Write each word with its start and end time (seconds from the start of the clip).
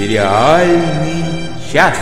Сериальный 0.00 1.52
час. 1.70 1.98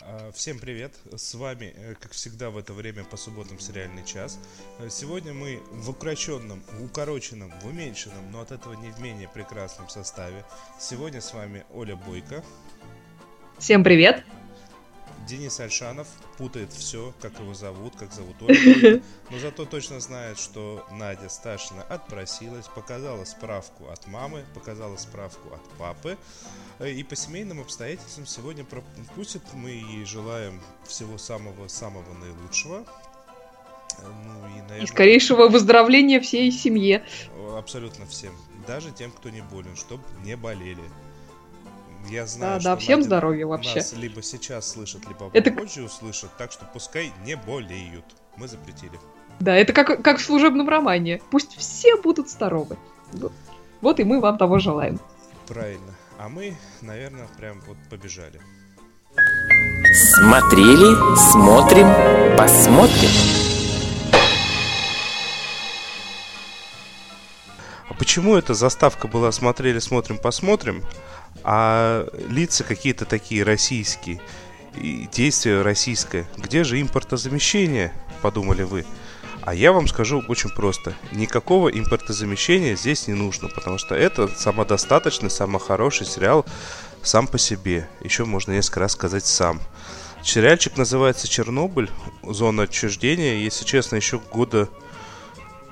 А, 0.00 0.30
Всем 0.32 0.60
привет! 0.60 0.94
С 1.16 1.34
вами, 1.34 1.74
э, 1.76 1.94
как 2.00 2.12
всегда, 2.12 2.50
в 2.50 2.58
это 2.58 2.74
время 2.74 3.02
по 3.02 3.16
субботам 3.16 3.58
сериальный 3.58 4.04
час. 4.04 4.38
Э, 4.78 4.88
Сегодня 4.88 5.34
мы 5.34 5.60
в 5.72 5.90
укороченном, 5.90 6.62
в 6.78 6.84
укороченном, 6.84 7.52
в 7.60 7.66
уменьшенном, 7.66 8.30
но 8.30 8.40
от 8.40 8.52
этого 8.52 8.74
не 8.74 8.92
в 8.92 9.00
менее 9.00 9.26
прекрасном 9.26 9.88
составе. 9.88 10.44
Сегодня 10.78 11.20
с 11.20 11.34
вами 11.34 11.64
Оля 11.74 11.96
Бойко, 11.96 12.44
Всем 13.58 13.82
привет! 13.82 14.22
Денис 15.26 15.58
Альшанов 15.58 16.06
путает 16.38 16.72
все, 16.72 17.12
как 17.20 17.38
его 17.40 17.52
зовут, 17.54 17.94
как 17.96 18.12
зовут 18.12 18.36
Бойко, 18.36 19.02
но 19.30 19.38
зато 19.38 19.64
точно 19.64 19.98
знает, 20.00 20.38
что 20.38 20.86
Надя 20.92 21.28
Сташина 21.28 21.82
отпросилась, 21.82 22.66
показала 22.68 23.24
справку 23.24 23.88
от 23.88 24.06
мамы, 24.06 24.44
показала 24.54 24.96
справку 24.96 25.52
от 25.54 25.62
папы, 25.78 26.16
э, 26.78 26.90
и 26.92 27.02
по 27.02 27.16
семейным 27.16 27.60
обстоятельствам 27.60 28.26
сегодня 28.26 28.64
пропустит. 28.64 29.42
Мы 29.52 29.70
ей 29.70 30.04
желаем 30.04 30.60
всего 30.86 31.18
самого-самого 31.18 32.12
наилучшего. 32.14 32.84
Э, 33.98 34.02
Ну 34.06 34.46
и, 34.48 34.58
И 34.58 34.62
наверное, 34.62 34.86
скорейшего 34.86 35.48
выздоровления 35.48 36.20
всей 36.20 36.52
семье. 36.52 37.04
абсолютно 37.56 38.06
всем, 38.06 38.34
даже 38.66 38.92
тем, 38.92 39.10
кто 39.10 39.30
не 39.30 39.40
болен, 39.40 39.74
чтобы 39.76 40.04
не 40.24 40.36
болели. 40.36 40.82
Я 42.08 42.22
Да, 42.22 42.26
знаю, 42.26 42.60
да, 42.60 42.76
что 42.76 42.76
всем 42.82 42.98
Надя 43.00 43.06
здоровья 43.08 43.46
вообще. 43.46 43.76
Нас 43.76 43.92
либо 43.94 44.22
сейчас 44.22 44.70
слышат, 44.70 45.06
либо 45.08 45.30
Это- 45.32 45.50
позже 45.50 45.82
услышат, 45.82 46.30
так 46.36 46.52
что 46.52 46.64
пускай 46.72 47.12
не 47.24 47.36
болеют. 47.36 48.04
Мы 48.36 48.48
запретили. 48.48 48.98
Да, 49.40 49.54
это 49.56 49.72
как, 49.72 50.02
как 50.02 50.18
в 50.18 50.22
служебном 50.24 50.68
романе. 50.68 51.20
Пусть 51.30 51.56
все 51.56 52.00
будут 52.00 52.30
здоровы. 52.30 52.76
Вот- 53.12 53.32
Вот 53.82 54.00
и 54.00 54.04
мы 54.04 54.20
вам 54.20 54.38
того 54.38 54.58
желаем. 54.58 54.98
Правильно. 55.46 55.92
А 56.18 56.28
мы, 56.30 56.56
наверное, 56.80 57.28
прям 57.36 57.60
вот 57.66 57.76
побежали. 57.90 58.40
Смотрели, 59.92 60.94
смотрим, 61.32 61.86
посмотрим. 62.38 63.10
А 67.88 67.94
почему 67.94 68.34
эта 68.36 68.54
заставка 68.54 69.06
была 69.08 69.30
«Смотрели, 69.30 69.78
смотрим, 69.78 70.18
посмотрим», 70.18 70.82
а 71.42 72.06
лица 72.28 72.64
какие-то 72.64 73.04
такие 73.04 73.42
российские, 73.42 74.20
и 74.74 75.08
действие 75.12 75.62
российское? 75.62 76.26
Где 76.36 76.64
же 76.64 76.80
импортозамещение, 76.80 77.92
подумали 78.22 78.62
вы? 78.62 78.84
А 79.42 79.54
я 79.54 79.72
вам 79.72 79.86
скажу 79.86 80.24
очень 80.26 80.50
просто. 80.50 80.94
Никакого 81.12 81.68
импортозамещения 81.68 82.74
здесь 82.74 83.06
не 83.06 83.14
нужно, 83.14 83.48
потому 83.48 83.78
что 83.78 83.94
это 83.94 84.26
самодостаточный, 84.26 85.30
самый 85.30 85.60
хороший 85.60 86.04
сериал 86.04 86.44
сам 87.02 87.28
по 87.28 87.38
себе. 87.38 87.88
Еще 88.02 88.24
можно 88.24 88.50
несколько 88.50 88.80
раз 88.80 88.92
сказать 88.92 89.24
сам. 89.24 89.60
Сериальчик 90.24 90.76
называется 90.76 91.28
«Чернобыль. 91.28 91.88
Зона 92.24 92.64
отчуждения». 92.64 93.36
Если 93.36 93.64
честно, 93.64 93.94
еще 93.94 94.18
года 94.18 94.68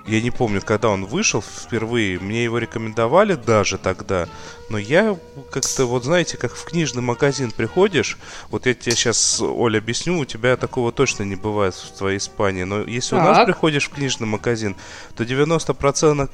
я 0.06 0.20
не 0.20 0.30
помню, 0.30 0.60
когда 0.60 0.90
он 0.90 1.06
вышел 1.06 1.40
впервые, 1.42 2.18
мне 2.18 2.44
его 2.44 2.58
рекомендовали 2.58 3.34
даже 3.34 3.78
тогда, 3.78 4.28
но 4.68 4.76
я 4.76 5.18
как-то, 5.50 5.86
вот 5.86 6.04
знаете, 6.04 6.36
как 6.36 6.54
в 6.54 6.64
книжный 6.64 7.02
магазин 7.02 7.50
приходишь, 7.50 8.18
вот 8.50 8.66
я 8.66 8.74
тебе 8.74 8.92
сейчас, 8.94 9.40
Оля, 9.40 9.78
объясню, 9.78 10.18
у 10.18 10.24
тебя 10.24 10.56
такого 10.56 10.92
точно 10.92 11.22
не 11.22 11.36
бывает 11.36 11.74
в 11.74 11.96
твоей 11.96 12.18
Испании, 12.18 12.64
но 12.64 12.82
если 12.82 13.14
у 13.14 13.18
нас 13.18 13.38
Так. 13.38 13.46
приходишь 13.46 13.86
в 13.88 13.94
книжный 13.94 14.26
магазин, 14.26 14.76
то 15.16 15.24
90% 15.24 16.28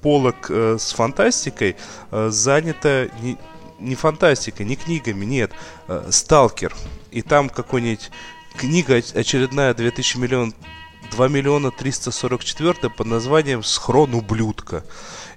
полок 0.00 0.46
э, 0.50 0.76
с 0.78 0.92
фантастикой 0.92 1.76
э, 2.10 2.28
занято 2.30 3.10
не, 3.20 3.36
не 3.78 3.94
фантастикой, 3.94 4.64
не 4.64 4.76
книгами, 4.76 5.24
нет, 5.24 5.52
э, 5.88 6.08
Сталкер, 6.10 6.74
и 7.10 7.20
там 7.22 7.50
какой-нибудь 7.50 8.10
книга 8.56 8.98
оч- 8.98 9.18
очередная 9.18 9.74
2000 9.74 10.16
миллион 10.16 10.54
2 11.10 11.28
миллиона 11.28 11.70
344 11.70 12.90
под 12.90 13.06
названием 13.06 13.62
«Схрон 13.62 14.14
ублюдка». 14.14 14.84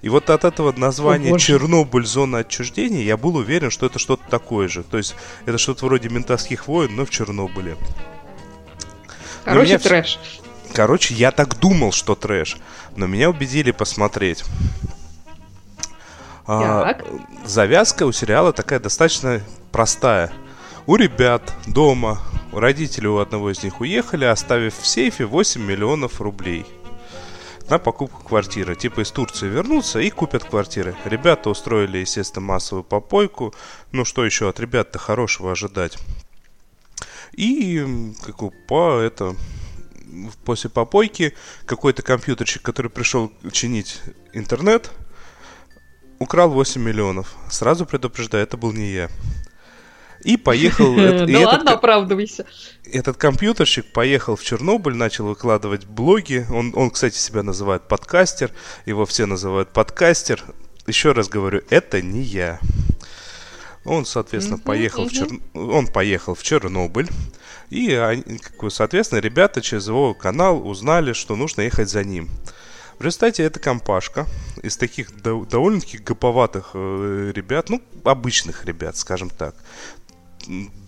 И 0.02 0.08
вот 0.08 0.30
от 0.30 0.44
этого 0.44 0.72
названия 0.72 1.28
О, 1.28 1.32
боже. 1.32 1.46
«Чернобыль. 1.46 2.06
Зона 2.06 2.38
отчуждения» 2.38 3.02
я 3.02 3.16
был 3.16 3.36
уверен, 3.36 3.70
что 3.70 3.86
это 3.86 3.98
что-то 3.98 4.28
такое 4.28 4.68
же. 4.68 4.82
То 4.82 4.96
есть 4.98 5.14
это 5.46 5.58
что-то 5.58 5.86
вроде 5.86 6.08
«Ментовских 6.08 6.68
войн», 6.68 6.94
но 6.96 7.04
в 7.04 7.10
Чернобыле. 7.10 7.76
Короче, 9.44 9.66
меня 9.66 9.76
вс- 9.76 9.82
трэш. 9.82 10.18
Короче, 10.72 11.14
я 11.14 11.30
так 11.32 11.58
думал, 11.58 11.92
что 11.92 12.14
трэш, 12.14 12.56
но 12.96 13.06
меня 13.06 13.28
убедили 13.30 13.70
посмотреть. 13.72 14.44
А, 16.46 16.96
завязка 17.44 18.04
у 18.06 18.12
сериала 18.12 18.52
такая 18.52 18.80
достаточно 18.80 19.40
простая. 19.72 20.32
У 20.86 20.96
ребят 20.96 21.54
дома, 21.66 22.20
родители 22.52 23.06
у 23.06 23.18
одного 23.18 23.52
из 23.52 23.62
них 23.62 23.80
уехали, 23.80 24.24
оставив 24.24 24.76
в 24.76 24.86
сейфе 24.86 25.26
8 25.26 25.62
миллионов 25.62 26.20
рублей 26.20 26.64
на 27.68 27.78
покупку 27.78 28.24
квартиры. 28.24 28.74
Типа 28.74 29.02
из 29.02 29.10
Турции 29.10 29.46
вернутся 29.46 30.00
и 30.00 30.10
купят 30.10 30.44
квартиры. 30.44 30.96
Ребята 31.04 31.50
устроили, 31.50 31.98
естественно, 31.98 32.46
массовую 32.46 32.82
попойку. 32.82 33.54
Ну 33.92 34.04
что 34.04 34.24
еще 34.24 34.48
от 34.48 34.58
ребят-то 34.58 34.98
хорошего 34.98 35.52
ожидать? 35.52 35.98
И 37.32 38.12
как 38.24 38.66
по 38.66 38.98
это 38.98 39.36
после 40.44 40.70
попойки 40.70 41.34
какой-то 41.66 42.02
компьютерщик, 42.02 42.62
который 42.62 42.90
пришел 42.90 43.30
чинить 43.52 44.00
интернет, 44.32 44.90
украл 46.18 46.50
8 46.50 46.80
миллионов. 46.80 47.34
Сразу 47.50 47.86
предупреждаю, 47.86 48.44
это 48.44 48.56
был 48.56 48.72
не 48.72 48.90
я. 48.90 49.10
И 50.22 50.36
поехал... 50.36 50.94
э- 50.98 51.26
Да 51.26 51.32
этот 51.32 51.44
ладно, 51.46 51.70
ко- 51.70 51.76
оправдывайся. 51.76 52.46
этот 52.84 53.16
компьютерщик 53.16 53.92
поехал 53.92 54.36
в 54.36 54.42
Чернобыль, 54.42 54.94
начал 54.94 55.26
выкладывать 55.26 55.86
блоги. 55.86 56.46
Он, 56.50 56.90
кстати, 56.90 57.16
себя 57.16 57.42
называет 57.42 57.88
подкастер. 57.88 58.50
Его 58.86 59.06
все 59.06 59.26
называют 59.26 59.70
подкастер. 59.70 60.42
Еще 60.86 61.12
раз 61.12 61.28
говорю, 61.28 61.62
это 61.70 62.02
не 62.02 62.22
я. 62.22 62.58
Он, 63.84 64.04
соответственно, 64.04 64.58
поехал 64.58 65.08
в 65.08 65.12
мгм. 65.12 65.14
Чер... 65.14 65.28
он 65.54 65.86
поехал 65.86 66.34
в 66.34 66.42
Чернобыль. 66.42 67.08
И, 67.70 67.92
они, 67.94 68.40
соответственно, 68.68 69.20
ребята 69.20 69.62
через 69.62 69.88
его 69.88 70.12
канал 70.12 70.66
узнали, 70.66 71.12
что 71.12 71.36
нужно 71.36 71.62
ехать 71.62 71.88
за 71.88 72.04
ним. 72.04 72.28
В 72.98 73.02
результате 73.04 73.44
эта 73.44 73.58
компашка 73.58 74.26
из 74.62 74.76
таких 74.76 75.22
до- 75.22 75.46
довольно-таки 75.46 75.96
гоповатых 75.96 76.72
э, 76.74 77.32
ребят, 77.34 77.70
ну, 77.70 77.80
обычных 78.04 78.66
ребят, 78.66 78.98
скажем 78.98 79.30
так, 79.30 79.54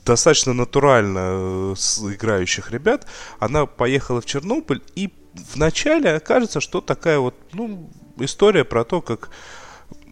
достаточно 0.05 0.53
натурально 0.53 1.19
э, 1.23 1.75
с- 1.77 1.99
играющих 2.01 2.71
ребят, 2.71 3.07
она 3.39 3.67
поехала 3.67 4.21
в 4.21 4.27
Чернобыль, 4.27 4.83
и 4.95 5.13
вначале 5.55 6.21
кажется, 6.21 6.61
что 6.61 6.81
такая 6.81 7.19
вот, 7.19 7.35
ну, 7.53 7.91
история 8.19 8.65
про 8.65 8.85
то, 8.85 9.01
как 9.01 9.31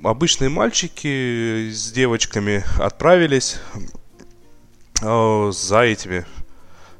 обычные 0.03 0.49
мальчики 0.51 1.71
с 1.71 1.93
девочками 1.93 2.65
отправились 2.79 3.59
э, 5.03 5.51
за 5.53 5.81
этими, 5.81 6.25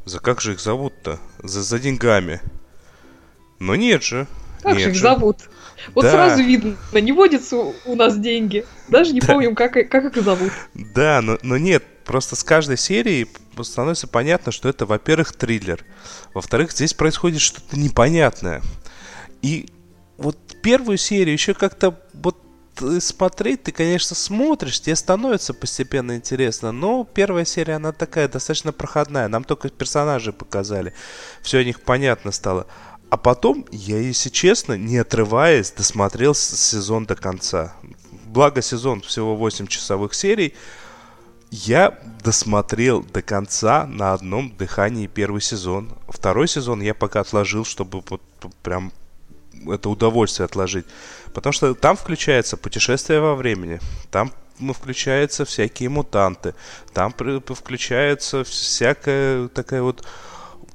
за 0.05 0.19
как 0.21 0.41
же 0.41 0.53
их 0.55 0.61
зовут-то, 0.61 1.19
за, 1.43 1.63
за 1.63 1.79
деньгами. 1.79 2.41
Но 3.59 3.75
нет 3.77 4.03
же. 4.03 4.27
Как 4.63 4.73
нет 4.75 4.83
же 4.83 4.89
их 4.91 4.95
же. 4.97 5.03
зовут? 5.03 5.39
Вот 5.95 6.03
Да. 6.03 6.11
сразу 6.13 6.43
видно, 6.43 6.77
не 6.93 7.13
водятся 7.13 7.57
у 7.87 7.95
нас 7.95 8.19
деньги. 8.19 8.67
Даже 8.89 9.13
не 9.13 9.21
Да. 9.21 9.29
помним, 9.29 9.55
как, 9.55 9.73
как 9.73 10.05
их 10.17 10.23
зовут. 10.23 10.53
Да, 10.75 11.21
но, 11.23 11.39
но 11.43 11.57
нет, 11.57 11.83
просто 12.11 12.35
с 12.35 12.43
каждой 12.43 12.77
серии 12.77 13.29
становится 13.63 14.09
понятно, 14.09 14.51
что 14.51 14.69
это, 14.69 14.85
во-первых, 14.85 15.33
триллер. 15.33 15.85
Во-вторых, 16.35 16.73
здесь 16.73 16.93
происходит 16.93 17.41
что-то 17.41 17.79
непонятное. 17.79 18.63
И 19.43 19.69
вот 20.19 20.37
первую 20.61 20.99
серию 20.99 21.35
еще 21.35 21.55
как-то 21.55 22.01
вот 22.13 22.37
э, 22.81 22.99
смотреть 22.99 23.63
ты, 23.63 23.71
конечно, 23.71 24.17
смотришь, 24.17 24.81
тебе 24.81 24.97
становится 24.97 25.55
постепенно 25.55 26.17
интересно, 26.17 26.73
но 26.73 27.05
первая 27.05 27.45
серия, 27.45 27.75
она 27.75 27.93
такая 27.93 28.27
достаточно 28.27 28.73
проходная, 28.73 29.29
нам 29.29 29.45
только 29.45 29.69
персонажи 29.69 30.33
показали, 30.33 30.95
все 31.43 31.59
о 31.59 31.65
них 31.65 31.81
понятно 31.81 32.33
стало. 32.33 32.67
А 33.09 33.19
потом, 33.19 33.67
я, 33.71 33.99
если 33.99 34.31
честно, 34.31 34.73
не 34.73 34.99
отрываясь, 34.99 35.71
досмотрел 35.71 36.35
сезон 36.35 37.07
до 37.07 37.15
конца. 37.15 37.77
Благо 38.27 38.63
сезон 38.63 39.01
всего 39.01 39.37
8 39.37 39.69
часовых 39.69 40.13
серий, 40.13 40.55
я 41.51 41.99
досмотрел 42.23 43.03
до 43.03 43.23
конца 43.23 43.87
на 43.87 44.13
одном 44.13 44.55
дыхании 44.57 45.07
первый 45.07 45.41
сезон. 45.41 45.93
Второй 46.09 46.49
сезон 46.49 46.81
я 46.81 46.95
пока 46.95 47.21
отложил, 47.21 47.65
чтобы 47.65 48.03
вот 48.09 48.23
прям 48.63 48.93
это 49.67 49.89
удовольствие 49.91 50.45
отложить. 50.45 50.87
Потому 51.35 51.53
что 51.53 51.75
там 51.75 51.97
включается 51.97 52.57
путешествие 52.57 53.21
во 53.21 53.35
времени. 53.35 53.81
Там 54.11 54.33
включаются 54.75 55.45
всякие 55.45 55.89
мутанты. 55.89 56.55
Там 56.93 57.13
включается 57.13 58.45
всякая 58.45 59.49
такая 59.49 59.83
вот 59.83 60.07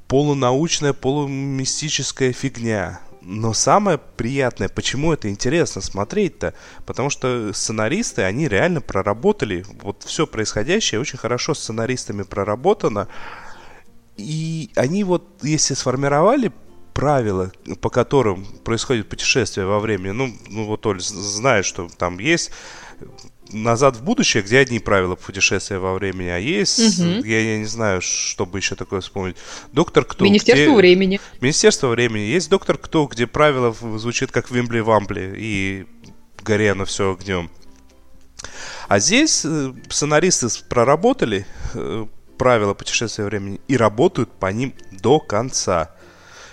полунаучная, 0.08 0.94
полумистическая 0.94 2.34
фигня. 2.34 3.00
Но 3.28 3.54
самое 3.54 3.98
приятное, 3.98 4.70
почему 4.70 5.12
это 5.12 5.32
интересно 5.32 5.82
смотреть-то, 5.82 6.54
потому 6.86 7.10
что 7.10 7.54
сценаристы, 7.54 8.22
они 8.22 8.48
реально 8.48 8.82
проработали, 8.82 9.66
вот 9.82 10.04
все 10.04 10.28
происходящее 10.28 11.02
очень 11.02 11.18
хорошо 11.18 11.56
сценаристами 11.56 12.22
проработано, 12.22 13.08
и 14.16 14.70
они 14.76 15.04
вот, 15.04 15.28
если 15.42 15.74
сформировали 15.74 16.52
правила, 16.94 17.52
по 17.82 17.90
которым 17.90 18.46
происходит 18.64 19.10
путешествие 19.10 19.66
во 19.66 19.80
времени, 19.80 20.12
ну, 20.12 20.32
ну 20.48 20.66
вот 20.66 20.86
Оль 20.86 21.02
знает, 21.02 21.66
что 21.66 21.90
там 21.98 22.20
есть 22.20 22.52
назад 23.64 23.98
в 23.98 24.04
будущее, 24.04 24.44
где 24.44 24.60
одни 24.60 24.80
правила 24.80 25.16
путешествия 25.16 25.80
во 25.80 25.94
времени, 25.94 26.30
а 26.30 26.38
есть, 26.38 27.00
угу. 27.00 27.24
я, 27.26 27.40
я 27.40 27.58
не 27.58 27.66
знаю, 27.66 28.02
чтобы 28.02 28.60
еще 28.60 28.76
такое 28.76 29.02
вспомнить. 29.02 29.38
Доктор 29.72 30.06
Кто. 30.06 30.26
Министерство 30.26 30.66
где... 30.66 30.76
времени. 30.76 31.20
Министерство 31.42 31.88
времени. 31.88 32.24
Есть 32.24 32.50
Доктор 32.50 32.78
Кто, 32.78 33.06
где 33.06 33.28
правила 33.28 33.76
звучит 33.98 34.32
как 34.32 34.52
Вимбли-Вамбли 34.52 35.36
и 35.38 35.86
горе 36.44 36.72
оно 36.72 36.86
все 36.86 37.14
огнем. 37.14 37.50
А 38.88 39.00
здесь 39.00 39.44
э, 39.46 39.74
сценаристы 39.90 40.48
проработали 40.70 41.46
э, 41.74 42.06
правила 42.38 42.74
путешествия 42.74 43.26
времени 43.26 43.60
и 43.68 43.78
работают 43.78 44.32
по 44.32 44.52
ним 44.52 44.74
до 44.92 45.20
конца. 45.20 45.96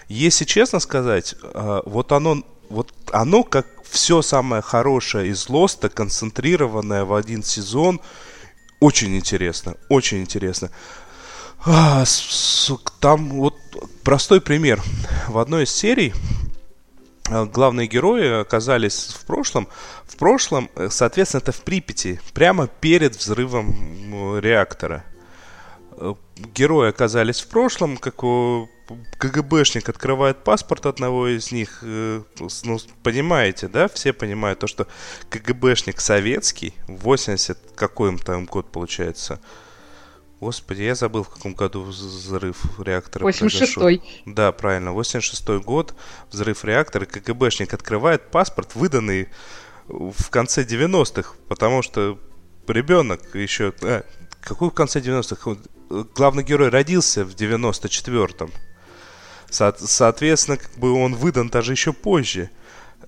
Если 0.08 0.44
честно 0.44 0.80
сказать, 0.80 1.34
э, 1.42 1.82
вот 1.84 2.12
оно, 2.12 2.42
вот 2.72 2.92
оно 3.12 3.42
как 3.44 3.66
все 3.84 4.22
самое 4.22 4.62
хорошее 4.62 5.30
из 5.30 5.48
Лоста, 5.48 5.88
концентрированное 5.88 7.04
в 7.04 7.14
один 7.14 7.42
сезон. 7.42 8.00
Очень 8.80 9.16
интересно, 9.16 9.76
очень 9.88 10.22
интересно. 10.22 10.70
А, 11.64 12.04
там 12.98 13.28
вот 13.28 13.54
простой 14.02 14.40
пример. 14.40 14.82
В 15.28 15.38
одной 15.38 15.64
из 15.64 15.70
серий 15.70 16.14
а, 17.28 17.44
главные 17.44 17.86
герои 17.86 18.40
оказались 18.40 19.14
в 19.14 19.26
прошлом. 19.26 19.68
В 20.06 20.16
прошлом, 20.16 20.70
э, 20.74 20.88
соответственно, 20.90 21.42
это 21.42 21.52
в 21.52 21.60
Припяти, 21.60 22.20
прямо 22.32 22.66
перед 22.66 23.16
взрывом 23.16 24.38
реактора. 24.38 25.04
Э, 25.92 26.14
герои 26.36 26.88
оказались 26.88 27.40
в 27.40 27.48
прошлом, 27.48 27.96
как 27.96 28.22
КГБшник 29.18 29.88
открывает 29.88 30.44
паспорт 30.44 30.86
одного 30.86 31.28
из 31.28 31.52
них, 31.52 31.80
э, 31.82 32.22
ну, 32.64 32.78
понимаете, 33.02 33.68
да, 33.68 33.88
все 33.88 34.12
понимают 34.12 34.58
то, 34.60 34.66
что 34.66 34.86
КГБшник 35.30 36.00
советский, 36.00 36.74
80 36.88 37.58
какой 37.74 38.10
им 38.10 38.18
там 38.18 38.46
год 38.46 38.70
получается, 38.70 39.40
Господи, 40.40 40.82
я 40.82 40.96
забыл, 40.96 41.22
в 41.22 41.28
каком 41.28 41.54
году 41.54 41.82
взрыв 41.82 42.80
реактора 42.80 43.28
86-й. 43.28 44.02
Да, 44.26 44.50
правильно, 44.50 44.88
86-й 44.88 45.60
год, 45.60 45.94
взрыв 46.32 46.64
реактора, 46.64 47.04
КГБшник 47.04 47.72
открывает 47.72 48.32
паспорт, 48.32 48.74
выданный 48.74 49.28
в 49.86 50.30
конце 50.30 50.64
90-х, 50.64 51.34
потому 51.46 51.82
что 51.82 52.18
ребенок 52.66 53.36
еще... 53.36 53.72
А, 53.82 54.04
какой 54.40 54.70
в 54.70 54.74
конце 54.74 54.98
90-х? 54.98 55.58
Главный 56.16 56.42
герой 56.42 56.70
родился 56.70 57.24
в 57.24 57.36
94-м. 57.36 58.50
Со- 59.52 59.76
соответственно, 59.78 60.56
как 60.56 60.72
бы 60.78 60.92
он 60.92 61.14
выдан 61.14 61.50
даже 61.50 61.72
еще 61.72 61.92
позже. 61.92 62.48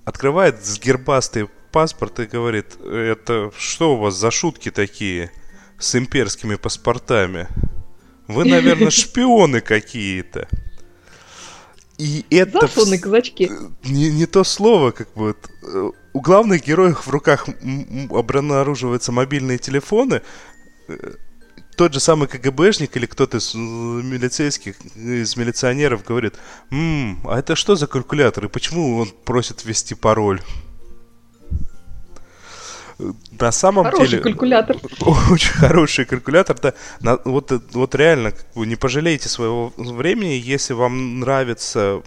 Открывает 0.04 0.64
сгербастый 0.64 1.48
паспорт 1.72 2.20
и 2.20 2.26
говорит, 2.26 2.76
это 2.80 3.50
что 3.56 3.94
у 3.94 3.96
вас 3.96 4.14
за 4.14 4.30
шутки 4.30 4.70
такие 4.70 5.32
с 5.78 5.94
имперскими 5.94 6.56
паспортами? 6.56 7.48
Вы, 8.28 8.44
наверное, 8.44 8.90
шпионы 8.90 9.62
какие-то. 9.62 10.46
И 11.96 12.26
это... 12.28 12.60
Засланные 12.60 13.00
казачки. 13.00 13.50
Не, 13.82 14.10
не 14.10 14.26
то 14.26 14.44
слово, 14.44 14.90
как 14.90 15.14
бы... 15.14 15.36
Э, 15.62 15.90
у 16.12 16.20
главных 16.20 16.64
героев 16.64 17.06
в 17.06 17.10
руках 17.10 17.48
обнаруживаются 18.10 19.12
мобильные 19.12 19.58
телефоны, 19.58 20.20
э, 20.88 21.14
тот 21.76 21.92
же 21.92 22.00
самый 22.00 22.28
КГБшник 22.28 22.96
или 22.96 23.06
кто-то 23.06 23.38
из 23.38 23.54
милицейских, 23.54 24.76
из 24.96 25.36
милиционеров 25.36 26.04
говорит, 26.04 26.34
«Ммм, 26.70 27.26
а 27.26 27.38
это 27.38 27.56
что 27.56 27.76
за 27.76 27.86
калькулятор 27.86 28.46
и 28.46 28.48
почему 28.48 28.98
он 28.98 29.08
просит 29.24 29.64
ввести 29.64 29.94
пароль?» 29.94 30.40
На 33.40 33.50
самом 33.50 33.84
хороший 33.84 34.08
деле... 34.08 34.22
калькулятор. 34.22 34.76
Очень 35.30 35.52
хороший 35.52 36.04
калькулятор. 36.04 36.58
Да, 36.60 36.74
на, 37.00 37.18
вот, 37.24 37.52
вот 37.72 37.94
реально, 37.94 38.32
не 38.54 38.76
пожалейте 38.76 39.28
своего 39.28 39.72
времени, 39.76 40.40
если 40.42 40.74
вам 40.74 41.20
нравится 41.20 42.02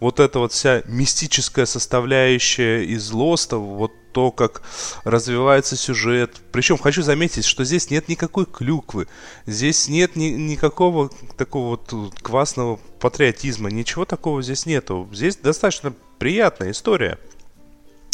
вот 0.00 0.18
эта 0.18 0.38
вот 0.38 0.52
вся 0.52 0.82
мистическая 0.86 1.66
составляющая 1.66 2.82
из 2.84 3.10
Лоста, 3.10 3.58
вот 3.58 3.92
то, 4.12 4.30
как 4.30 4.62
развивается 5.04 5.76
сюжет. 5.76 6.36
Причем 6.52 6.78
хочу 6.78 7.02
заметить, 7.02 7.44
что 7.44 7.64
здесь 7.64 7.90
нет 7.90 8.08
никакой 8.08 8.46
клюквы, 8.46 9.06
здесь 9.46 9.88
нет 9.88 10.16
ни, 10.16 10.26
никакого 10.28 11.10
такого 11.36 11.70
вот 11.70 12.14
квасного 12.22 12.78
патриотизма, 13.00 13.70
ничего 13.70 14.04
такого 14.04 14.42
здесь 14.42 14.66
нету. 14.66 15.08
Здесь 15.12 15.36
достаточно 15.36 15.92
приятная 16.18 16.72
история. 16.72 17.18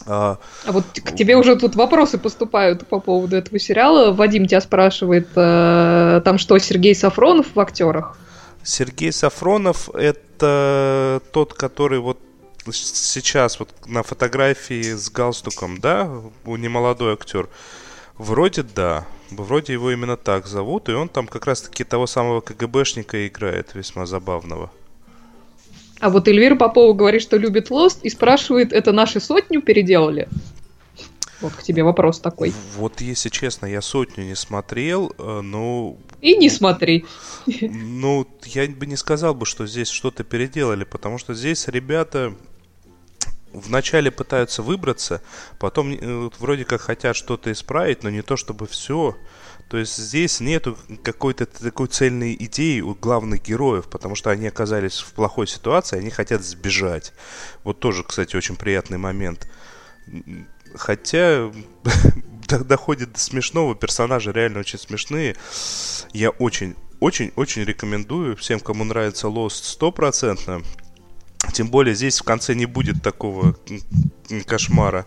А, 0.07 0.39
а 0.65 0.73
вот 0.73 0.85
к 0.95 1.15
тебе 1.15 1.37
уже 1.37 1.57
тут 1.57 1.75
вопросы 1.75 2.19
поступают 2.19 2.87
по 2.87 3.01
поводу 3.01 3.37
этого 3.37 3.59
сериала. 3.59 4.13
Вадим 4.13 4.47
тебя 4.47 4.61
спрашивает, 4.61 5.29
э, 5.35 6.21
там 6.25 6.39
что, 6.39 6.59
Сергей 6.59 6.95
Сафронов 6.95 7.47
в 7.55 7.61
актерах? 7.61 8.17
Сергей 8.63 9.13
Сафронов 9.13 9.91
это 9.95 11.21
тот, 11.33 11.55
который 11.55 11.99
вот 11.99 12.19
сейчас 12.73 13.59
вот 13.59 13.71
на 13.87 14.03
фотографии 14.03 14.95
с 14.95 15.11
галстуком, 15.11 15.81
да, 15.81 16.11
у 16.45 16.57
немолодой 16.57 17.13
актер, 17.13 17.49
вроде 18.17 18.63
да, 18.63 19.07
вроде 19.31 19.73
его 19.73 19.91
именно 19.91 20.17
так 20.17 20.47
зовут, 20.47 20.89
и 20.89 20.93
он 20.93 21.09
там 21.09 21.27
как 21.27 21.47
раз-таки 21.47 21.85
того 21.85 22.07
самого 22.07 22.41
КГБшника 22.41 23.27
играет, 23.27 23.75
весьма 23.75 24.07
забавного. 24.07 24.71
А 26.01 26.11
вот 26.11 26.29
Эльвира 26.29 26.57
Попова 26.57 26.93
говорит, 26.93 27.23
что 27.23 27.39
любит 27.39 27.71
Лост, 27.71 28.01
и 28.03 28.11
спрашивает, 28.11 28.73
это 28.73 28.93
наши 28.93 29.21
сотню 29.21 29.63
переделали? 29.63 30.29
Вот 31.41 31.53
к 31.53 31.63
тебе 31.63 31.83
вопрос 31.83 32.21
такой. 32.21 32.53
Вот, 32.77 33.01
если 33.01 33.29
честно, 33.29 33.67
я 33.67 33.83
сотню 33.83 34.25
не 34.25 34.35
смотрел, 34.35 35.13
э, 35.19 35.41
но... 35.43 35.97
И 36.23 36.35
не 36.37 36.49
смотри. 36.49 37.05
Ну, 37.61 38.27
я 38.45 38.67
бы 38.67 38.87
не 38.87 38.97
сказал 38.97 39.35
бы, 39.35 39.45
что 39.45 39.67
здесь 39.67 39.89
что-то 39.89 40.25
переделали, 40.25 40.85
потому 40.85 41.19
что 41.19 41.35
здесь 41.35 41.69
ребята 41.69 42.35
вначале 43.61 44.11
пытаются 44.11 44.63
выбраться, 44.63 45.23
потом 45.59 45.93
э, 45.93 46.31
вроде 46.39 46.65
как 46.65 46.81
хотят 46.81 47.17
что-то 47.17 47.51
исправить, 47.53 48.03
но 48.03 48.11
не 48.11 48.23
то 48.23 48.37
чтобы 48.37 48.67
все. 48.67 49.17
То 49.69 49.79
есть 49.79 49.97
здесь 49.97 50.39
нету 50.41 50.79
какой-то 51.03 51.47
такой 51.47 51.89
цельной 51.89 52.37
идеи 52.39 52.81
у 52.81 52.95
главных 52.95 53.43
героев, 53.43 53.89
потому 53.89 54.15
что 54.15 54.31
они 54.31 54.47
оказались 54.47 54.99
в 54.99 55.13
плохой 55.13 55.49
ситуации, 55.49 55.99
они 55.99 56.11
хотят 56.11 56.43
сбежать. 56.43 57.13
Вот 57.65 57.81
тоже, 57.81 58.05
кстати, 58.05 58.37
очень 58.37 58.57
приятный 58.57 58.99
момент. 58.99 59.49
Хотя 60.75 61.51
доходит 62.49 63.13
до 63.15 63.19
смешного, 63.19 63.75
персонажи 63.75 64.31
реально 64.31 64.61
очень 64.61 64.79
смешные. 64.79 65.35
Я 66.13 66.31
очень, 66.31 66.77
очень, 67.01 67.33
очень 67.35 67.65
рекомендую 67.65 68.37
всем, 68.37 68.61
кому 68.61 68.85
нравится 68.85 69.27
Lost 69.27 69.65
стопроцентно. 69.65 70.63
Тем 71.57 71.69
более 71.69 71.95
здесь 71.95 72.21
в 72.21 72.23
конце 72.23 72.55
не 72.55 72.67
будет 72.67 73.03
такого 73.03 73.57
кошмара, 74.45 75.07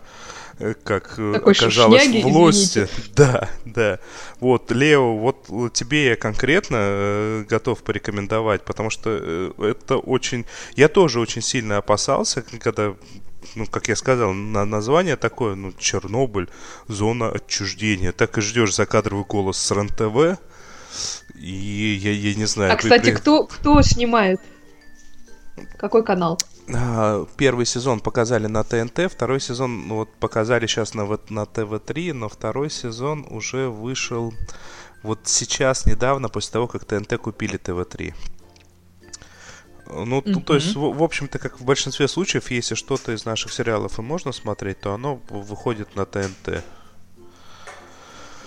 э, 0.58 0.74
как 0.82 1.14
э, 1.16 1.34
Такой 1.34 1.52
оказалось 1.52 2.02
шушняги, 2.02 2.22
в 2.24 2.26
Лосте. 2.26 2.88
Да, 3.14 3.48
да. 3.64 4.00
Вот, 4.40 4.72
Лео, 4.72 5.16
вот 5.16 5.46
тебе 5.72 6.06
я 6.06 6.16
конкретно 6.16 6.76
э, 6.80 7.44
готов 7.48 7.84
порекомендовать, 7.84 8.64
потому 8.64 8.90
что 8.90 9.54
это 9.58 9.98
очень... 9.98 10.44
Я 10.74 10.88
тоже 10.88 11.20
очень 11.20 11.40
сильно 11.40 11.76
опасался, 11.76 12.42
когда 12.42 12.96
ну, 13.54 13.64
как 13.66 13.86
я 13.86 13.94
сказал, 13.94 14.32
на 14.32 14.64
название 14.64 15.14
такое, 15.14 15.54
ну, 15.54 15.72
Чернобыль, 15.78 16.48
зона 16.88 17.30
отчуждения. 17.30 18.10
Так 18.10 18.38
и 18.38 18.40
ждешь 18.40 18.74
закадровый 18.74 19.24
голос 19.24 19.56
с 19.56 19.70
РЕН-ТВ. 19.70 20.40
И 21.36 21.98
я, 22.02 22.10
я 22.10 22.34
не 22.34 22.46
знаю. 22.46 22.72
А, 22.72 22.76
кстати, 22.76 23.04
при... 23.04 23.12
кто, 23.12 23.44
кто 23.44 23.80
снимает? 23.82 24.40
Какой 25.76 26.04
канал? 26.04 26.38
А, 26.72 27.26
первый 27.36 27.66
сезон 27.66 28.00
показали 28.00 28.46
на 28.46 28.62
ТНТ, 28.64 29.10
второй 29.10 29.40
сезон 29.40 29.88
ну, 29.88 29.96
вот 29.96 30.12
показали 30.14 30.66
сейчас 30.66 30.94
на, 30.94 31.06
на 31.28 31.46
ТВ-3, 31.46 32.12
но 32.12 32.28
второй 32.28 32.70
сезон 32.70 33.26
уже 33.28 33.68
вышел 33.68 34.32
вот 35.02 35.20
сейчас, 35.24 35.86
недавно, 35.86 36.28
после 36.28 36.52
того, 36.52 36.66
как 36.66 36.84
ТНТ 36.84 37.16
купили 37.18 37.56
ТВ-3. 37.56 38.14
Ну, 39.92 40.20
mm-hmm. 40.20 40.42
то 40.44 40.54
есть, 40.54 40.76
в, 40.76 40.80
в 40.80 41.02
общем-то, 41.02 41.38
как 41.38 41.60
в 41.60 41.64
большинстве 41.64 42.06
случаев, 42.06 42.50
если 42.50 42.74
что-то 42.74 43.12
из 43.12 43.24
наших 43.24 43.52
сериалов 43.52 43.98
и 43.98 44.02
можно 44.02 44.30
смотреть, 44.32 44.80
то 44.80 44.94
оно 44.94 45.20
выходит 45.28 45.96
на 45.96 46.04
ТНТ. 46.04 46.62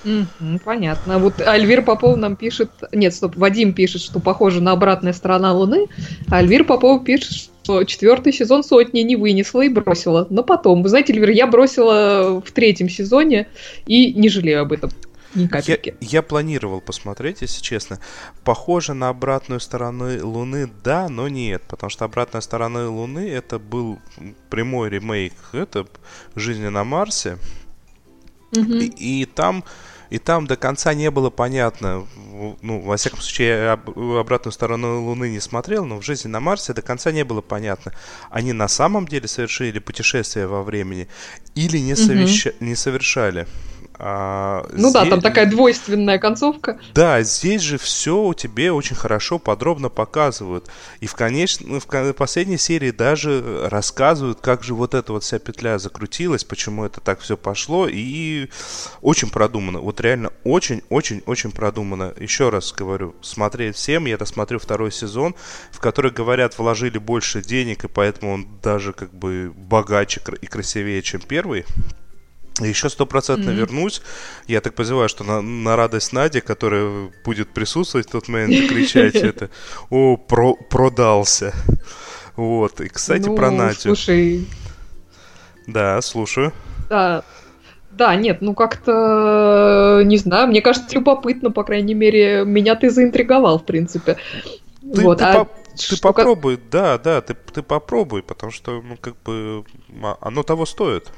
Mm-hmm, 0.04 0.62
понятно. 0.64 1.18
Вот 1.18 1.40
Альвир 1.42 1.84
Попов 1.84 2.18
нам 2.18 2.36
пишет... 2.36 2.70
Нет, 2.92 3.14
стоп, 3.14 3.36
Вадим 3.36 3.74
пишет, 3.74 4.02
что 4.02 4.20
похоже 4.20 4.62
на 4.62 4.72
обратная 4.72 5.14
сторона 5.14 5.54
Луны, 5.54 5.88
а 6.30 6.38
Альвир 6.38 6.66
Попов 6.66 7.04
пишет, 7.04 7.50
что 7.64 7.84
четвертый 7.86 8.34
сезон 8.34 8.64
сотни 8.64 9.00
не 9.02 9.16
вынесла 9.16 9.62
и 9.62 9.70
бросила. 9.70 10.28
Но 10.30 10.44
потом, 10.44 10.84
вы 10.84 10.90
знаете, 10.90 11.14
Альвир, 11.14 11.30
я 11.30 11.48
бросила 11.48 12.42
в 12.46 12.52
третьем 12.52 12.90
сезоне 12.90 13.48
и 13.86 14.14
не 14.14 14.30
жалею 14.30 14.62
об 14.62 14.74
этом. 14.74 14.92
Ни 15.36 15.48
капельки. 15.48 15.96
Я, 16.00 16.08
я 16.10 16.22
планировал 16.22 16.82
посмотреть, 16.82 17.42
если 17.42 17.62
честно. 17.62 18.00
Похоже 18.44 18.94
на 18.94 19.10
обратную 19.10 19.60
сторону 19.60 20.10
Луны, 20.26 20.70
да, 20.84 21.10
но 21.10 21.28
нет. 21.28 21.64
Потому 21.68 21.90
что 21.90 22.06
обратная 22.06 22.42
сторона 22.42 22.88
Луны 22.88 23.30
это 23.30 23.58
был 23.58 24.00
прямой 24.50 24.90
ремейк. 24.90 25.34
Это 25.54 25.88
жизни 26.36 26.68
на 26.68 26.84
Марсе. 26.84 27.38
Угу. 28.56 28.74
И, 28.74 29.22
и 29.22 29.26
там 29.26 29.64
и 30.14 30.20
там 30.20 30.46
до 30.46 30.56
конца 30.58 30.94
не 30.94 31.10
было 31.10 31.32
понятно, 31.32 32.06
ну, 32.62 32.80
во 32.82 32.98
всяком 32.98 33.20
случае, 33.20 33.48
я 33.48 33.72
об, 33.72 33.98
обратную 33.98 34.54
сторону 34.54 35.02
Луны 35.02 35.32
не 35.32 35.40
смотрел, 35.40 35.86
но 35.86 35.98
в 35.98 36.04
жизни 36.04 36.30
на 36.30 36.40
Марсе 36.40 36.74
до 36.74 36.84
конца 36.84 37.12
не 37.12 37.26
было 37.26 37.42
понятно, 37.42 37.94
они 38.30 38.54
на 38.54 38.68
самом 38.68 39.08
деле 39.08 39.28
совершили 39.28 39.80
путешествие 39.80 40.46
во 40.46 40.62
времени 40.62 41.08
или 41.56 41.80
не, 41.80 41.94
совеща- 41.94 42.52
угу. 42.52 42.66
не 42.66 42.76
совершали. 42.76 43.48
А, 44.00 44.66
ну 44.72 44.90
здесь... 44.90 44.94
да, 44.94 45.06
там 45.06 45.22
такая 45.22 45.46
двойственная 45.46 46.18
концовка. 46.18 46.80
Да, 46.94 47.22
здесь 47.22 47.62
же 47.62 47.78
все 47.78 48.34
тебе 48.34 48.72
очень 48.72 48.96
хорошо, 48.96 49.40
подробно 49.40 49.90
показывают. 49.90 50.70
И 51.00 51.08
в, 51.08 51.16
конечном, 51.16 51.80
в 51.80 52.14
последней 52.14 52.58
серии 52.58 52.92
даже 52.92 53.68
рассказывают, 53.70 54.40
как 54.42 54.64
же 54.64 54.74
вот 54.74 54.94
эта 54.94 55.14
вот 55.14 55.24
вся 55.24 55.40
петля 55.40 55.78
закрутилась, 55.78 56.44
почему 56.44 56.86
это 56.86 57.02
так 57.02 57.20
все 57.20 57.38
пошло. 57.38 57.88
И 57.88 58.50
очень 59.02 59.30
продумано. 59.30 59.80
Вот 59.80 60.02
реально 60.02 60.32
очень-очень-очень 60.44 61.52
продумано. 61.52 62.14
Еще 62.20 62.50
раз 62.50 62.74
говорю, 62.74 63.16
смотреть 63.22 63.76
всем. 63.76 64.06
Я 64.06 64.18
досмотрю 64.18 64.60
второй 64.60 64.92
сезон, 64.92 65.36
в 65.72 65.80
который, 65.80 66.12
говорят, 66.12 66.58
вложили 66.58 66.98
больше 66.98 67.42
денег, 67.42 67.84
и 67.86 67.88
поэтому 67.88 68.34
он 68.34 68.48
даже 68.62 68.94
как 68.94 69.14
бы 69.14 69.54
богаче 69.56 70.22
и 70.42 70.48
красивее, 70.48 71.02
чем 71.02 71.22
первый. 71.22 71.66
Еще 72.66 72.90
стопроцентно 72.90 73.50
mm-hmm. 73.50 73.56
вернусь. 73.56 74.02
Я 74.48 74.62
так 74.62 74.74
позываю, 74.74 75.10
что 75.10 75.24
на, 75.24 75.42
на 75.42 75.76
радость 75.76 76.14
Нади, 76.14 76.42
которая 76.42 77.12
будет 77.24 77.50
присутствовать 77.50 78.08
в 78.08 78.12
тот 78.12 78.28
момент 78.28 78.54
и 78.54 78.68
кричать 78.68 79.16
это, 79.16 79.50
о, 79.90 80.18
про, 80.18 80.56
продался. 80.56 81.54
Вот. 82.36 82.82
И, 82.82 82.90
кстати, 82.90 83.28
ну, 83.28 83.36
про 83.36 83.52
Надю. 83.52 83.80
Слушай. 83.80 84.48
Да, 85.68 86.02
слушаю. 86.02 86.52
Да. 86.90 87.24
Да, 87.92 88.16
нет, 88.16 88.42
ну 88.42 88.56
как-то, 88.56 90.02
не 90.04 90.18
знаю, 90.18 90.48
мне 90.48 90.64
кажется, 90.64 90.96
любопытно, 90.96 91.52
по 91.52 91.64
крайней 91.64 91.94
мере, 91.94 92.44
меня 92.44 92.76
ты 92.76 92.90
заинтриговал, 92.90 93.60
в 93.60 93.66
принципе. 93.66 94.18
Ты, 94.82 95.02
вот, 95.04 95.20
ты, 95.20 95.26
а 95.26 95.46
по, 95.46 95.52
ты 95.76 96.02
попробуй, 96.02 96.60
да, 96.72 96.98
да, 96.98 97.22
ты, 97.22 97.36
ты 97.36 97.62
попробуй, 97.62 98.24
потому 98.24 98.52
что, 98.52 98.82
ну, 98.82 98.98
как 99.00 99.22
бы, 99.22 99.64
а, 100.02 100.18
оно 100.22 100.42
того 100.42 100.66
стоит. 100.66 101.12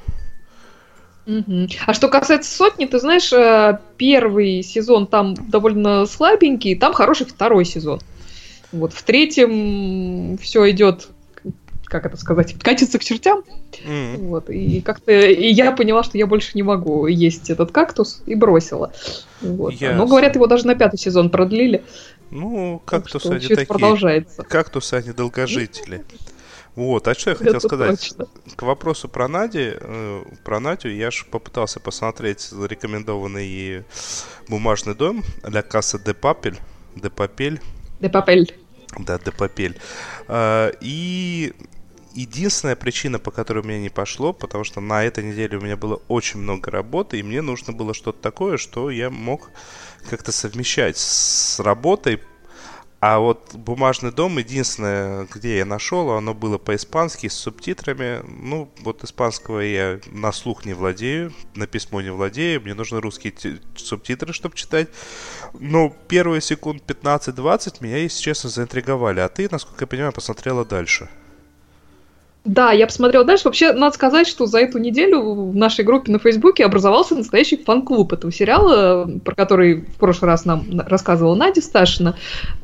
Угу. 1.26 1.68
А 1.86 1.94
что 1.94 2.08
касается 2.08 2.54
сотни, 2.54 2.86
ты 2.86 3.00
знаешь, 3.00 3.32
э, 3.32 3.78
первый 3.96 4.62
сезон 4.62 5.06
там 5.06 5.34
довольно 5.34 6.06
слабенький, 6.06 6.76
там 6.76 6.92
хороший 6.92 7.26
второй 7.26 7.64
сезон. 7.64 8.00
Вот 8.70 8.92
в 8.92 9.02
третьем 9.02 10.38
все 10.38 10.70
идет, 10.70 11.08
как 11.84 12.06
это 12.06 12.16
сказать, 12.16 12.54
катится 12.60 12.98
к 12.98 13.04
чертям. 13.04 13.42
Mm. 13.84 14.16
Вот, 14.28 14.50
и 14.50 14.80
как-то 14.80 15.12
и 15.12 15.48
я 15.48 15.72
поняла, 15.72 16.04
что 16.04 16.16
я 16.16 16.26
больше 16.26 16.52
не 16.54 16.62
могу 16.62 17.06
есть 17.06 17.50
этот 17.50 17.72
кактус 17.72 18.22
и 18.26 18.34
бросила. 18.34 18.92
Вот. 19.40 19.74
Yes. 19.74 19.94
Но 19.94 20.06
говорят, 20.06 20.36
его 20.36 20.46
даже 20.46 20.66
на 20.66 20.74
пятый 20.76 20.98
сезон 20.98 21.30
продлили. 21.30 21.82
Ну, 22.30 22.80
кактусы 22.84 23.26
они 23.26 23.46
такие. 23.46 23.66
Продолжается. 23.66 24.42
Кактусы 24.42 24.94
они 24.94 25.12
долгожители. 25.12 26.04
Вот, 26.76 27.08
а 27.08 27.14
что 27.14 27.30
я 27.30 27.36
хотел 27.36 27.54
Это 27.54 27.66
сказать? 27.66 28.00
Точно. 28.00 28.28
К 28.54 28.62
вопросу 28.62 29.08
про 29.08 29.28
Нади, 29.28 29.72
э, 29.74 30.24
про 30.44 30.60
Надю, 30.60 30.90
я 30.90 31.10
же 31.10 31.24
попытался 31.24 31.80
посмотреть 31.80 32.52
рекомендованный 32.52 33.84
бумажный 34.48 34.94
дом 34.94 35.24
для 35.42 35.62
касса 35.62 35.98
де 35.98 36.12
Папель. 36.12 36.58
Де 36.94 37.08
Папель. 37.08 37.60
Де 38.00 38.10
Папель. 38.10 38.54
Да, 38.98 39.18
де 39.18 39.32
Папель. 39.32 39.78
А, 40.28 40.70
и 40.82 41.54
единственная 42.14 42.76
причина, 42.76 43.18
по 43.18 43.30
которой 43.30 43.64
меня 43.64 43.80
не 43.80 43.90
пошло, 43.90 44.34
потому 44.34 44.64
что 44.64 44.80
на 44.80 45.02
этой 45.02 45.24
неделе 45.24 45.56
у 45.58 45.62
меня 45.62 45.76
было 45.76 46.02
очень 46.08 46.40
много 46.40 46.70
работы, 46.70 47.18
и 47.18 47.22
мне 47.22 47.42
нужно 47.42 47.72
было 47.72 47.94
что-то 47.94 48.20
такое, 48.20 48.58
что 48.58 48.90
я 48.90 49.10
мог 49.10 49.50
как-то 50.10 50.30
совмещать 50.30 50.96
с 50.96 51.58
работой, 51.60 52.22
а 52.98 53.18
вот 53.18 53.54
«Бумажный 53.54 54.10
дом» 54.10 54.38
единственное, 54.38 55.26
где 55.32 55.58
я 55.58 55.66
нашел, 55.66 56.10
оно 56.12 56.32
было 56.32 56.56
по-испански 56.56 57.28
с 57.28 57.34
субтитрами. 57.34 58.22
Ну, 58.26 58.70
вот 58.80 59.04
испанского 59.04 59.60
я 59.60 60.00
на 60.06 60.32
слух 60.32 60.64
не 60.64 60.72
владею, 60.72 61.32
на 61.54 61.66
письмо 61.66 62.00
не 62.00 62.10
владею. 62.10 62.62
Мне 62.62 62.72
нужны 62.72 63.00
русские 63.00 63.34
субтитры, 63.76 64.32
чтобы 64.32 64.56
читать. 64.56 64.88
Но 65.52 65.94
первые 66.08 66.40
секунд 66.40 66.82
15-20 66.86 67.76
меня, 67.80 67.98
если 67.98 68.22
честно, 68.22 68.48
заинтриговали. 68.48 69.20
А 69.20 69.28
ты, 69.28 69.46
насколько 69.50 69.82
я 69.82 69.86
понимаю, 69.86 70.12
посмотрела 70.12 70.64
дальше. 70.64 71.10
Да, 72.46 72.70
я 72.70 72.86
посмотрела 72.86 73.24
дальше. 73.24 73.44
Вообще, 73.46 73.72
надо 73.72 73.94
сказать, 73.94 74.28
что 74.28 74.46
за 74.46 74.60
эту 74.60 74.78
неделю 74.78 75.20
в 75.20 75.56
нашей 75.56 75.84
группе 75.84 76.12
на 76.12 76.20
Фейсбуке 76.20 76.64
образовался 76.64 77.16
настоящий 77.16 77.56
фан-клуб 77.56 78.12
этого 78.12 78.32
сериала, 78.32 79.10
про 79.24 79.34
который 79.34 79.80
в 79.80 79.96
прошлый 79.96 80.30
раз 80.30 80.44
нам 80.44 80.64
рассказывала 80.86 81.34
Надя 81.34 81.60
Сташина. 81.60 82.16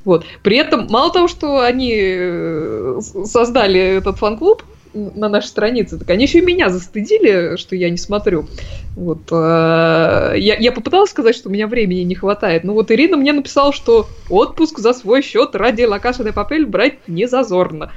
Вот. 0.05 0.25
При 0.43 0.57
этом, 0.57 0.87
мало 0.89 1.13
того, 1.13 1.27
что 1.27 1.61
они 1.61 1.95
э, 1.97 3.01
создали 3.25 3.81
этот 3.81 4.19
фан-клуб, 4.19 4.63
на 4.95 5.29
нашей 5.29 5.47
странице, 5.47 5.99
так 5.99 6.11
они 6.11 6.25
еще 6.25 6.39
и 6.39 6.43
меня 6.43 6.69
застыдили, 6.69 7.57
что 7.57 7.75
я 7.75 7.89
не 7.91 7.97
смотрю. 7.97 8.47
Вот, 8.95 9.23
э, 9.31 10.35
я, 10.37 10.57
я 10.57 10.73
попыталась 10.73 11.11
сказать, 11.11 11.35
что 11.35 11.49
у 11.49 11.53
меня 11.53 11.67
времени 11.67 12.01
не 12.01 12.15
хватает, 12.15 12.65
но 12.65 12.75
вот 12.75 12.91
Ирина 12.91 13.17
мне 13.17 13.33
написала, 13.33 13.73
что 13.73 14.07
отпуск 14.29 14.79
за 14.79 14.93
свой 14.93 15.23
счет 15.23 15.55
ради 15.55 15.85
Лакаша 15.85 16.25
де 16.25 16.33
Папель 16.33 16.67
брать 16.67 17.09
не 17.09 17.27
зазорно. 17.27 17.91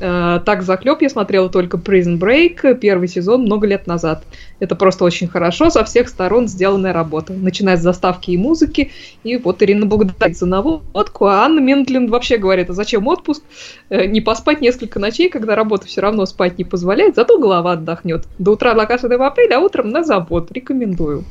Э, 0.00 0.40
так 0.44 0.62
заклеп 0.62 1.02
я 1.02 1.08
смотрела 1.08 1.48
только 1.48 1.76
Prison 1.76 2.18
Break, 2.18 2.74
первый 2.76 3.08
сезон, 3.08 3.42
много 3.42 3.66
лет 3.66 3.86
назад. 3.86 4.24
Это 4.60 4.76
просто 4.76 5.04
очень 5.04 5.28
хорошо, 5.28 5.70
со 5.70 5.84
всех 5.84 6.08
сторон 6.08 6.48
сделанная 6.48 6.92
работа. 6.92 7.32
Начиная 7.32 7.76
с 7.76 7.82
заставки 7.82 8.30
и 8.30 8.36
музыки. 8.36 8.92
И 9.24 9.36
вот 9.36 9.62
Ирина 9.62 9.86
благодарит 9.86 10.38
за 10.38 10.46
наводку, 10.46 11.26
а 11.26 11.44
Анна 11.44 11.60
Ментлин 11.60 12.08
вообще 12.08 12.38
говорит, 12.38 12.70
а 12.70 12.74
зачем 12.74 13.06
отпуск? 13.08 13.42
Э, 13.90 14.06
не 14.06 14.20
поспать 14.20 14.60
несколько 14.60 15.00
ночей, 15.00 15.28
когда 15.28 15.56
работа 15.56 15.86
все 15.86 16.00
равно 16.00 16.26
спать 16.26 16.58
не 16.58 16.64
позволяет, 16.64 17.16
зато 17.16 17.38
голова 17.38 17.72
отдохнет. 17.72 18.26
До 18.38 18.52
утра 18.52 18.74
Лакаша 18.74 19.08
де 19.08 19.16
апреля, 19.16 19.56
а 19.56 19.60
утром 19.60 19.90
на 19.90 20.04
завод. 20.04 20.52
Рекомендую. 20.52 21.24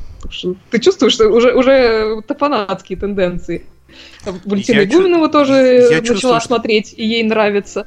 Ты 0.70 0.78
чувствуешь, 0.78 1.14
что 1.14 1.28
уже, 1.28 1.54
уже 1.54 2.22
фанатские 2.38 2.98
тенденции. 2.98 3.64
Валентина 4.44 4.84
Игуменова 4.84 5.28
тоже 5.30 5.54
я 5.54 6.00
начала 6.00 6.02
чувствую, 6.02 6.40
смотреть, 6.40 6.94
и 6.96 7.06
ей 7.06 7.22
нравится. 7.22 7.86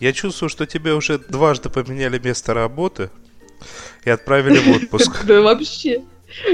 Я 0.00 0.12
чувствую, 0.12 0.48
что 0.48 0.66
тебе 0.66 0.94
уже 0.94 1.18
дважды 1.18 1.68
поменяли 1.68 2.20
место 2.22 2.54
работы 2.54 3.10
и 4.04 4.10
отправили 4.10 4.58
в 4.58 4.76
отпуск. 4.76 5.24
Да 5.26 5.40
вообще. 5.40 6.02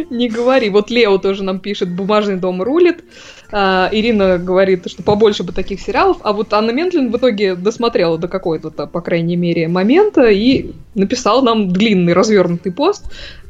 Не 0.08 0.28
говори. 0.28 0.70
Вот 0.70 0.90
Лео 0.90 1.18
тоже 1.18 1.42
нам 1.42 1.58
пишет, 1.58 1.90
бумажный 1.90 2.36
дом 2.36 2.62
рулит. 2.62 3.04
А, 3.50 3.88
Ирина 3.92 4.38
говорит, 4.38 4.88
что 4.88 5.02
побольше 5.02 5.42
бы 5.42 5.52
таких 5.52 5.80
сериалов. 5.80 6.18
А 6.22 6.32
вот 6.32 6.52
Анна 6.52 6.70
Ментлин 6.70 7.10
в 7.10 7.16
итоге 7.16 7.54
досмотрела 7.54 8.16
до 8.16 8.28
какой-то, 8.28 8.70
по 8.70 9.00
крайней 9.00 9.36
мере, 9.36 9.68
момента 9.68 10.28
и 10.28 10.72
написала 10.94 11.42
нам 11.42 11.68
длинный 11.68 12.12
развернутый 12.12 12.72
пост, 12.72 13.04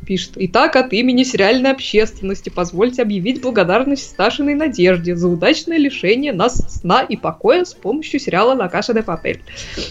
пишет. 0.05 0.33
Итак, 0.37 0.77
от 0.77 0.93
имени 0.93 1.25
сериальной 1.25 1.73
общественности 1.73 2.51
позвольте 2.51 3.03
объявить 3.03 3.41
благодарность 3.41 4.11
Сташиной 4.11 4.55
Надежде 4.55 5.17
за 5.17 5.29
удачное 5.29 5.79
лишение 5.79 6.33
нас 6.33 6.57
сна 6.69 7.03
и 7.03 7.17
покоя 7.17 7.65
с 7.65 7.75
помощью 7.75 8.21
сериала 8.21 8.55
«La 8.55 8.71
Casa 8.71 8.95
de 8.95 9.05
Papel». 9.05 9.41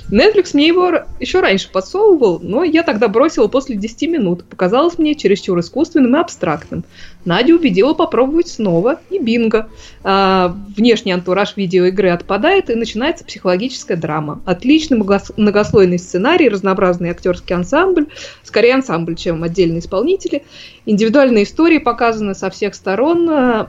Netflix 0.10 0.52
мне 0.54 0.68
его 0.68 0.92
еще 1.20 1.40
раньше 1.40 1.72
подсовывал, 1.72 2.40
но 2.42 2.64
я 2.64 2.84
тогда 2.84 3.08
бросила 3.08 3.48
после 3.48 3.76
10 3.76 4.10
минут. 4.10 4.46
Показалось 4.46 4.98
мне 4.98 5.16
чересчур 5.16 5.60
искусственным 5.60 6.16
и 6.16 6.20
абстрактным. 6.20 6.84
Надя 7.26 7.56
убедила 7.56 7.94
попробовать 7.94 8.48
снова, 8.48 9.00
и 9.10 9.20
бинго. 9.20 9.70
А, 10.04 10.56
внешний 10.76 11.12
антураж 11.12 11.56
видеоигры 11.56 12.10
отпадает, 12.10 12.70
и 12.70 12.76
начинается 12.76 13.24
психологическая 13.26 13.98
драма. 13.98 14.42
Отличный 14.46 14.98
многослойный 14.98 16.00
сценарий, 16.00 16.50
разнообразный 16.50 17.10
актерский 17.10 17.56
ансамбль, 17.56 18.08
скорее 18.44 18.76
ансамбль, 18.76 19.16
чем 19.16 19.44
отдельные 19.44 19.80
исполнители. 19.80 20.44
Индивидуальные 20.86 21.46
истории 21.46 21.78
показаны 21.78 22.36
со 22.36 22.50
всех 22.50 22.76
сторон, 22.76 23.30
а, 23.30 23.68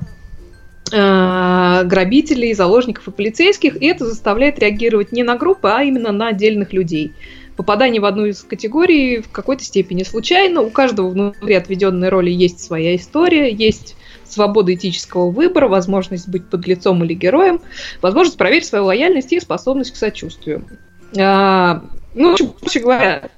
а, 0.92 1.84
грабителей, 1.84 2.52
заложников 2.54 3.08
и 3.08 3.10
полицейских, 3.10 3.80
и 3.80 3.86
это 3.86 4.04
заставляет 4.06 4.58
реагировать 4.58 5.12
не 5.12 5.22
на 5.22 5.36
группы, 5.36 5.68
а 5.68 5.82
именно 5.82 6.12
на 6.12 6.28
отдельных 6.28 6.72
людей. 6.72 7.12
Попадание 7.56 8.00
в 8.00 8.04
одну 8.04 8.26
из 8.26 8.42
категорий 8.42 9.20
в 9.20 9.30
какой-то 9.30 9.62
степени 9.62 10.02
случайно. 10.02 10.60
У 10.60 10.70
каждого 10.70 11.08
внутри 11.08 11.54
отведенной 11.54 12.08
роли 12.08 12.30
есть 12.30 12.60
своя 12.60 12.96
история, 12.96 13.50
есть 13.50 13.96
свобода 14.24 14.74
этического 14.74 15.30
выбора, 15.30 15.68
возможность 15.68 16.28
быть 16.28 16.46
подлецом 16.46 17.04
или 17.04 17.14
героем, 17.14 17.60
возможность 18.02 18.38
проверить 18.38 18.66
свою 18.66 18.86
лояльность 18.86 19.32
и 19.32 19.38
способность 19.38 19.92
к 19.92 19.96
сочувствию. 19.96 20.64
А, 21.16 21.84
ну, 22.14 22.36
проще 22.60 22.80
говоря, 22.80 23.30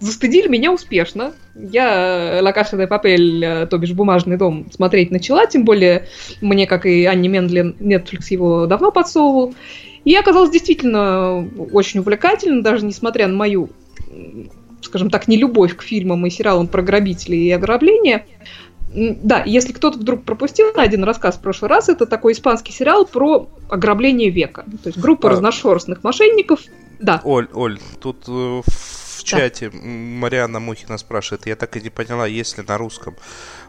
застыдили 0.00 0.48
меня 0.48 0.72
успешно. 0.72 1.32
Я 1.54 2.40
«Ла 2.42 2.52
Каша 2.52 2.76
де 2.76 2.88
Папель», 2.88 3.66
то 3.68 3.78
бишь 3.78 3.92
«Бумажный 3.92 4.36
дом», 4.36 4.66
смотреть 4.72 5.12
начала, 5.12 5.46
тем 5.46 5.64
более 5.64 6.08
мне, 6.40 6.66
как 6.66 6.86
и 6.86 7.04
Анне 7.04 7.28
Мендлин, 7.28 7.76
Netflix 7.78 8.24
его 8.30 8.66
давно 8.66 8.90
подсовывал. 8.90 9.54
И 10.04 10.14
оказалось 10.14 10.50
действительно 10.50 11.48
очень 11.72 12.00
увлекательно, 12.00 12.62
даже 12.62 12.84
несмотря 12.84 13.28
на 13.28 13.36
мою, 13.36 13.70
скажем 14.82 15.10
так, 15.10 15.28
нелюбовь 15.28 15.76
к 15.76 15.82
фильмам 15.82 16.26
и 16.26 16.30
сериалам 16.30 16.68
про 16.68 16.82
грабителей 16.82 17.46
и 17.46 17.50
ограбления. 17.50 18.26
Да, 18.94 19.42
если 19.46 19.72
кто-то 19.72 19.98
вдруг 19.98 20.24
пропустил 20.24 20.66
один 20.76 21.04
рассказ 21.04 21.36
в 21.36 21.40
прошлый 21.40 21.70
раз, 21.70 21.88
это 21.88 22.04
такой 22.04 22.32
испанский 22.32 22.72
сериал 22.72 23.06
про 23.06 23.48
ограбление 23.70 24.28
века. 24.28 24.64
То 24.82 24.88
есть 24.88 24.98
группа 24.98 25.28
а... 25.28 25.32
разношерстных 25.32 26.04
мошенников. 26.04 26.60
Да. 27.00 27.20
Оль, 27.24 27.48
Оль, 27.54 27.78
тут 28.00 28.24
э, 28.28 28.62
в 28.66 29.24
чате 29.24 29.70
да. 29.70 29.78
Марианна 29.82 30.60
Мухина 30.60 30.98
спрашивает, 30.98 31.46
я 31.46 31.56
так 31.56 31.76
и 31.76 31.80
не 31.80 31.90
поняла, 31.90 32.26
есть 32.26 32.58
ли 32.58 32.64
на 32.66 32.76
русском. 32.76 33.16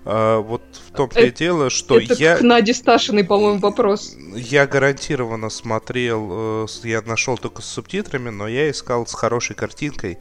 А, 0.06 0.40
вот 0.40 0.62
в 0.88 0.96
том-то 0.96 1.22
и 1.22 1.32
дело, 1.32 1.70
что 1.70 1.98
это 1.98 2.14
я... 2.16 2.38
к 2.38 2.42
Наде 2.42 2.74
Сташиной, 2.74 3.24
по-моему, 3.24 3.60
вопрос. 3.60 4.16
Я 4.36 4.68
гарантированно 4.68 5.50
смотрел, 5.50 6.66
э, 6.66 6.68
я 6.84 7.02
нашел 7.02 7.38
только 7.38 7.62
с 7.62 7.66
субтитрами, 7.66 8.30
но 8.30 8.48
я 8.48 8.70
искал 8.70 9.08
с 9.08 9.14
хорошей 9.14 9.56
картинкой 9.56 10.18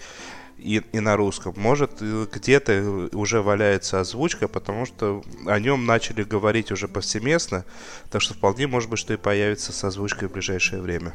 и, 0.59 0.83
и 0.93 1.01
на 1.01 1.17
русском. 1.17 1.55
Может, 1.57 1.99
э, 2.01 2.27
где-то 2.33 3.09
уже 3.13 3.43
валяется 3.43 4.01
озвучка, 4.01 4.47
потому 4.47 4.87
что 4.87 5.23
о 5.47 5.59
нем 5.59 5.85
начали 5.85 6.23
говорить 6.23 6.71
уже 6.71 6.87
повсеместно, 6.87 7.65
так 8.11 8.23
что 8.23 8.35
вполне 8.35 8.69
может 8.69 8.89
быть, 8.89 9.01
что 9.01 9.15
и 9.15 9.17
появится 9.17 9.73
с 9.73 9.83
озвучкой 9.85 10.29
в 10.29 10.33
ближайшее 10.33 10.81
время. 10.81 11.13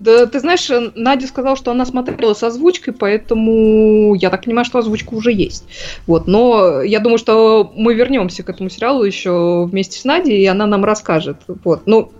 Да, 0.00 0.26
ты 0.26 0.40
знаешь, 0.40 0.68
Надя 0.94 1.26
сказала, 1.26 1.56
что 1.56 1.70
она 1.70 1.86
смотрела 1.86 2.34
с 2.34 2.42
озвучкой, 2.42 2.92
поэтому 2.92 4.14
я 4.14 4.28
так 4.30 4.44
понимаю, 4.44 4.64
что 4.64 4.78
озвучка 4.78 5.14
уже 5.14 5.32
есть. 5.32 5.64
Вот, 6.06 6.26
но 6.26 6.82
я 6.82 7.00
думаю, 7.00 7.18
что 7.18 7.72
мы 7.74 7.94
вернемся 7.94 8.42
к 8.42 8.48
этому 8.48 8.70
сериалу 8.70 9.04
еще 9.04 9.64
вместе 9.64 9.98
с 9.98 10.04
Надей, 10.04 10.42
и 10.42 10.46
она 10.46 10.66
нам 10.66 10.84
расскажет. 10.84 11.38
Вот, 11.64 11.82
ну, 11.86 12.12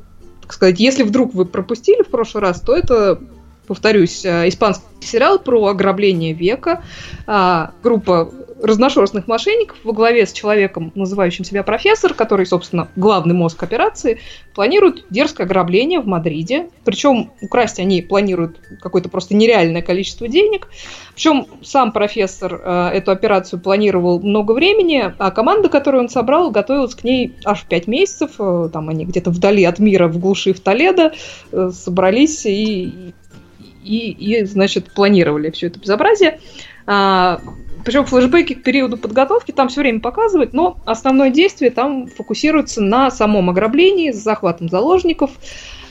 так 0.43 0.53
сказать, 0.53 0.79
если 0.79 1.03
вдруг 1.03 1.35
вы 1.35 1.47
пропустили 1.47 2.03
в 2.03 2.09
прошлый 2.09 2.43
раз, 2.43 2.61
то 2.61 2.77
это 2.77 3.21
повторюсь, 3.67 4.25
э, 4.25 4.49
испанский 4.49 4.85
сериал 5.01 5.39
про 5.39 5.67
ограбление 5.67 6.33
века. 6.33 6.85
А, 7.27 7.73
группа 7.83 8.31
разношерстных 8.63 9.27
мошенников 9.27 9.79
во 9.85 9.93
главе 9.93 10.27
с 10.27 10.33
человеком, 10.33 10.93
называющим 10.95 11.45
себя 11.45 11.63
профессор, 11.63 12.15
который, 12.15 12.47
собственно, 12.47 12.89
главный 12.97 13.35
мозг 13.35 13.63
операции, 13.63 14.21
планируют 14.55 15.05
дерзкое 15.11 15.47
ограбление 15.47 16.01
в 16.01 16.07
Мадриде. 16.07 16.69
Причем 16.85 17.31
украсть 17.41 17.79
они 17.79 18.03
планируют 18.03 18.61
какое-то 18.81 19.09
просто 19.09 19.35
нереальное 19.35 19.83
количество 19.83 20.29
денег. 20.29 20.69
Причем 21.15 21.47
сам 21.63 21.93
профессор 21.93 22.61
э, 22.63 22.89
эту 22.95 23.11
операцию 23.11 23.61
планировал 23.61 24.21
много 24.21 24.53
времени, 24.53 25.13
а 25.19 25.31
команда, 25.31 25.69
которую 25.69 26.05
он 26.05 26.09
собрал, 26.09 26.51
готовилась 26.51 26.95
к 26.95 27.05
ней 27.05 27.35
аж 27.45 27.65
5 27.65 27.87
месяцев. 27.87 28.31
Э, 28.39 28.69
там 28.73 28.89
они 28.89 29.05
где-то 29.05 29.31
вдали 29.31 29.65
от 29.65 29.79
мира, 29.79 30.09
в 30.09 30.19
глуши 30.19 30.53
в 30.53 30.61
Толедо, 30.61 31.13
э, 31.53 31.71
собрались 31.73 32.47
и 32.47 33.13
и, 33.85 34.11
и 34.13 34.45
значит, 34.47 34.95
планировали 34.95 35.51
все 35.51 35.67
это 35.67 35.79
безобразие. 35.79 36.41
А, 36.87 37.41
причем 37.85 38.05
флешбеки 38.07 38.55
к 38.55 38.63
периоду 38.63 38.97
подготовки 38.97 39.53
там 39.53 39.69
все 39.69 39.81
время 39.81 40.01
показывают, 40.01 40.53
но 40.53 40.79
основное 40.85 41.31
действие 41.31 41.71
там 41.71 42.07
фокусируется 42.07 42.81
на 42.81 43.11
самом 43.11 43.51
ограблении, 43.51 44.11
с 44.11 44.17
захватом 44.17 44.69
заложников, 44.69 45.33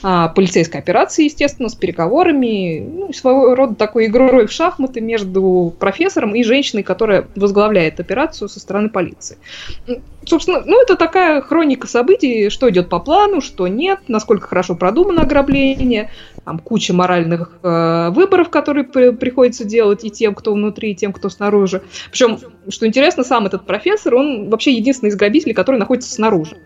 а, 0.03 0.27
полицейской 0.27 0.81
операции, 0.81 1.25
естественно, 1.25 1.69
с 1.69 1.75
переговорами, 1.75 2.79
ну, 2.79 3.13
своего 3.13 3.55
рода 3.55 3.75
такой 3.75 4.07
игрой 4.07 4.47
в 4.47 4.51
шахматы 4.51 4.99
между 4.99 5.73
профессором 5.79 6.35
и 6.35 6.43
женщиной, 6.43 6.83
которая 6.83 7.25
возглавляет 7.35 8.01
операцию 8.01 8.49
со 8.49 8.59
стороны 8.59 8.89
полиции. 8.89 9.37
Собственно, 10.25 10.61
ну, 10.65 10.81
это 10.81 10.97
такая 10.97 11.41
хроника 11.41 11.87
событий, 11.87 12.49
что 12.49 12.69
идет 12.69 12.89
по 12.89 12.99
плану, 12.99 13.39
что 13.39 13.67
нет, 13.67 14.01
насколько 14.09 14.47
хорошо 14.47 14.75
продумано 14.75 15.21
ограбление, 15.21 16.11
там 16.43 16.59
куча 16.59 16.93
моральных 16.93 17.59
э, 17.63 18.09
выборов, 18.11 18.49
которые 18.49 18.83
при, 18.83 19.11
приходится 19.11 19.63
делать 19.63 20.03
и 20.03 20.11
тем, 20.11 20.35
кто 20.35 20.53
внутри, 20.53 20.91
и 20.91 20.95
тем, 20.95 21.13
кто 21.13 21.29
снаружи. 21.29 21.81
Причем, 22.11 22.39
что 22.67 22.85
интересно, 22.85 23.23
сам 23.23 23.45
этот 23.45 23.65
профессор, 23.65 24.15
он 24.15 24.49
вообще 24.49 24.73
единственный 24.73 25.09
из 25.09 25.15
грабителей, 25.15 25.53
который 25.53 25.77
находится 25.77 26.11
снаружи. 26.11 26.57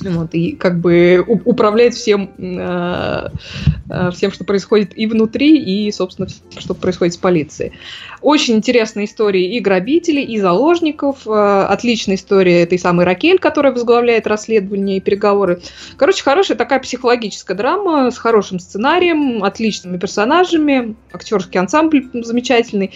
Вот, 0.00 0.32
и 0.32 0.52
как 0.52 0.78
бы 0.78 1.24
управляет 1.26 1.94
всем, 1.94 2.30
э, 2.38 3.28
э, 3.90 4.10
всем, 4.12 4.30
что 4.30 4.44
происходит 4.44 4.96
и 4.96 5.06
внутри, 5.06 5.58
и, 5.58 5.90
собственно, 5.90 6.28
всем, 6.28 6.42
что 6.56 6.74
происходит 6.74 7.14
с 7.14 7.16
полицией. 7.16 7.72
Очень 8.20 8.54
интересная 8.54 9.06
история 9.06 9.56
и 9.56 9.58
грабителей, 9.58 10.22
и 10.22 10.38
заложников. 10.38 11.26
Э, 11.26 11.66
отличная 11.68 12.14
история 12.14 12.62
этой 12.62 12.78
самой 12.78 13.06
Ракель, 13.06 13.40
которая 13.40 13.72
возглавляет 13.72 14.28
расследование 14.28 14.98
и 14.98 15.00
переговоры. 15.00 15.60
Короче, 15.96 16.22
хорошая 16.22 16.56
такая 16.56 16.78
психологическая 16.78 17.56
драма 17.56 18.12
с 18.12 18.18
хорошим 18.18 18.60
сценарием, 18.60 19.42
отличными 19.42 19.98
персонажами, 19.98 20.94
актерский 21.12 21.58
ансамбль 21.58 22.08
замечательный. 22.12 22.92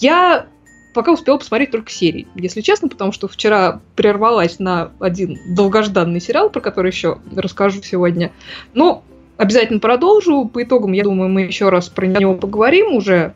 Я 0.00 0.46
пока 0.92 1.12
успела 1.12 1.38
посмотреть 1.38 1.70
только 1.70 1.90
серии, 1.90 2.26
если 2.34 2.60
честно, 2.60 2.88
потому 2.88 3.12
что 3.12 3.28
вчера 3.28 3.80
прервалась 3.96 4.58
на 4.58 4.92
один 5.00 5.38
долгожданный 5.54 6.20
сериал, 6.20 6.50
про 6.50 6.60
который 6.60 6.90
еще 6.90 7.18
расскажу 7.34 7.82
сегодня. 7.82 8.32
Но 8.74 9.04
обязательно 9.36 9.80
продолжу. 9.80 10.44
По 10.46 10.62
итогам, 10.62 10.92
я 10.92 11.04
думаю, 11.04 11.28
мы 11.28 11.42
еще 11.42 11.68
раз 11.68 11.88
про 11.88 12.06
него 12.06 12.34
поговорим 12.34 12.94
уже 12.94 13.34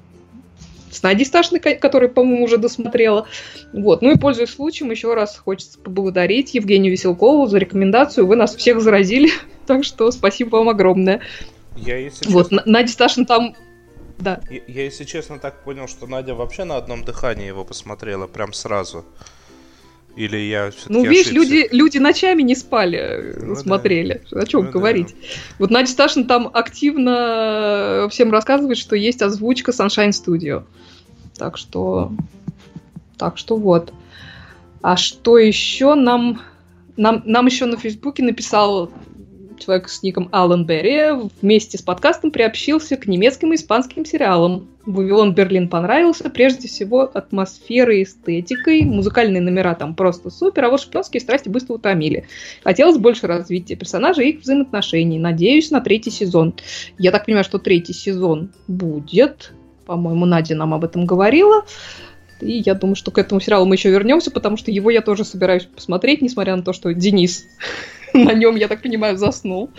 с 0.90 1.03
Надей 1.03 1.27
Сташной, 1.27 1.61
которая, 1.61 2.09
по-моему, 2.09 2.45
уже 2.45 2.57
досмотрела. 2.57 3.27
Вот. 3.73 4.03
Ну 4.03 4.12
и, 4.12 4.19
пользуясь 4.19 4.51
случаем, 4.51 4.90
еще 4.90 5.14
раз 5.14 5.37
хочется 5.37 5.79
поблагодарить 5.79 6.55
Евгению 6.55 6.92
Веселкову 6.92 7.47
за 7.47 7.59
рекомендацию. 7.59 8.27
Вы 8.27 8.37
нас 8.37 8.55
всех 8.55 8.81
заразили, 8.81 9.31
так 9.66 9.85
что 9.85 10.11
спасибо 10.11 10.57
вам 10.57 10.69
огромное. 10.71 11.21
Я, 11.77 11.99
если 11.99 12.31
вот, 12.31 12.51
честно... 12.51 12.62
Надя 12.64 12.92
Сташин 12.92 13.27
там 13.27 13.55
да. 14.18 14.40
Я, 14.50 14.61
я, 14.66 14.85
если 14.85 15.05
честно, 15.05 15.38
так 15.38 15.64
понял, 15.64 15.88
что 15.88 16.07
Надя 16.07 16.35
вообще 16.35 16.64
на 16.64 16.76
одном 16.76 17.05
дыхании 17.05 17.46
его 17.46 17.64
посмотрела, 17.64 18.26
прям 18.26 18.52
сразу. 18.52 19.05
Или 20.16 20.38
я 20.38 20.70
Ну, 20.88 21.05
видишь, 21.05 21.31
люди, 21.31 21.68
люди 21.72 21.98
ночами 21.98 22.40
не 22.40 22.55
спали, 22.55 23.35
ну, 23.38 23.55
смотрели. 23.55 24.22
Да. 24.31 24.40
О 24.40 24.46
чем 24.46 24.64
ну, 24.64 24.70
говорить? 24.70 25.09
Да. 25.09 25.26
Вот 25.59 25.70
Надя 25.70 25.90
Сташин 25.90 26.26
там 26.26 26.50
активно 26.55 28.09
всем 28.11 28.33
рассказывает, 28.33 28.79
что 28.79 28.96
есть 28.96 29.20
озвучка 29.20 29.72
Sunshine 29.72 30.11
Studio. 30.11 30.64
Так 31.37 31.59
что... 31.59 32.12
Так 33.18 33.37
что 33.37 33.57
вот. 33.57 33.92
А 34.81 34.96
что 34.96 35.37
еще 35.37 35.94
нам... 35.94 36.40
Нам, 36.96 37.22
нам 37.26 37.44
еще 37.44 37.66
на 37.66 37.76
Фейсбуке 37.76 38.22
написал 38.22 38.90
человек 39.59 39.88
с 39.88 40.03
ником 40.03 40.29
Алан 40.33 40.64
Берри, 40.66 41.29
вместе 41.40 41.79
с 41.79 41.83
подкастом 41.83 42.31
приобщился 42.31 42.97
к 42.97 43.07
немецким 43.07 43.53
и 43.53 43.57
испанским 43.57 44.05
сериалам. 44.05 44.69
«Вавилон 44.87 45.35
Берлин» 45.35 45.69
понравился, 45.69 46.31
прежде 46.31 46.69
всего, 46.69 47.03
атмосферой, 47.03 48.05
эстетикой, 48.05 48.83
музыкальные 48.83 49.42
номера 49.42 49.75
там 49.75 49.95
просто 49.95 50.31
супер, 50.31 50.64
а 50.66 50.71
вот 50.71 50.81
шпионские 50.81 51.21
страсти 51.21 51.49
быстро 51.49 51.75
утомили. 51.75 52.27
Хотелось 52.62 52.97
больше 52.97 53.27
развития 53.27 53.75
персонажей 53.75 54.29
и 54.29 54.33
их 54.35 54.42
взаимоотношений. 54.42 55.19
Надеюсь 55.19 55.71
на 55.71 55.81
третий 55.81 56.11
сезон. 56.11 56.55
Я 56.99 57.11
так 57.11 57.27
понимаю, 57.27 57.45
что 57.45 57.59
третий 57.59 57.95
сезон 57.95 58.51
будет. 58.69 59.53
По-моему, 59.87 60.25
Надя 60.25 60.55
нам 60.55 60.73
об 60.75 60.85
этом 60.85 61.05
говорила. 61.05 61.64
И 62.40 62.62
я 62.64 62.75
думаю, 62.75 62.97
что 62.97 63.11
к 63.11 63.19
этому 63.19 63.40
сериалу 63.40 63.66
мы 63.66 63.77
еще 63.77 63.90
вернемся, 63.90 64.31
потому 64.31 64.57
что 64.57 64.71
его 64.71 64.90
я 64.90 65.01
тоже 65.01 65.25
собираюсь 65.25 65.64
посмотреть, 65.64 66.23
несмотря 66.23 66.55
на 66.57 66.62
то, 66.62 66.73
что 66.73 66.92
Денис 66.92 67.47
на 68.14 68.33
нем, 68.33 68.57
я 68.57 68.69
так 68.69 68.83
понимаю, 68.83 69.16
заснул. 69.16 69.71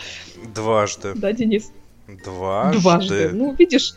Дважды. 0.53 1.13
Да, 1.15 1.31
Денис? 1.31 1.71
Дважды. 2.07 2.81
Дважды. 2.81 3.29
Ну, 3.33 3.53
видишь, 3.53 3.93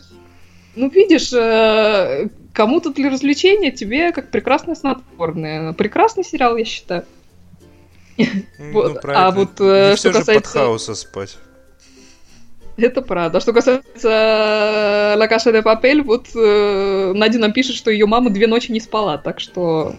ну, 0.74 0.88
видишь, 0.88 1.32
э, 1.32 2.28
кому-то 2.52 2.92
для 2.92 3.10
развлечения, 3.10 3.70
тебе 3.70 4.12
как 4.12 4.30
прекрасное 4.30 4.74
снотворное. 4.74 5.72
Прекрасный 5.72 6.24
сериал, 6.24 6.56
я 6.56 6.64
считаю. 6.64 7.04
Ну, 8.16 8.72
вот. 8.72 9.00
А 9.04 9.30
вот 9.30 9.60
э, 9.60 9.96
что 9.96 10.12
касается... 10.12 10.34
под 10.34 10.46
хаоса 10.46 10.94
спать. 10.94 11.38
Это 12.76 13.02
правда. 13.02 13.38
А 13.38 13.40
что 13.40 13.52
касается 13.52 15.14
Ла 15.16 15.26
Каша 15.26 15.52
де 15.52 15.62
Папель, 15.62 16.02
вот 16.02 16.28
э, 16.34 17.12
Надя 17.14 17.38
нам 17.38 17.52
пишет, 17.52 17.76
что 17.76 17.90
ее 17.90 18.06
мама 18.06 18.30
две 18.30 18.46
ночи 18.46 18.72
не 18.72 18.80
спала, 18.80 19.18
так 19.18 19.40
что 19.40 19.96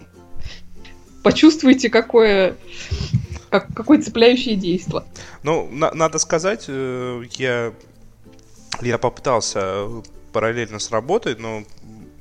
почувствуйте, 1.22 1.90
какое 1.90 2.56
как, 3.52 3.74
какое 3.74 4.00
цепляющее 4.00 4.56
действие. 4.56 5.04
Ну, 5.42 5.68
на, 5.70 5.92
надо 5.92 6.18
сказать, 6.18 6.64
э, 6.68 7.22
я, 7.32 7.74
я 8.80 8.96
попытался 8.96 9.88
параллельно 10.32 10.78
с 10.78 10.90
работой, 10.90 11.36
но 11.36 11.62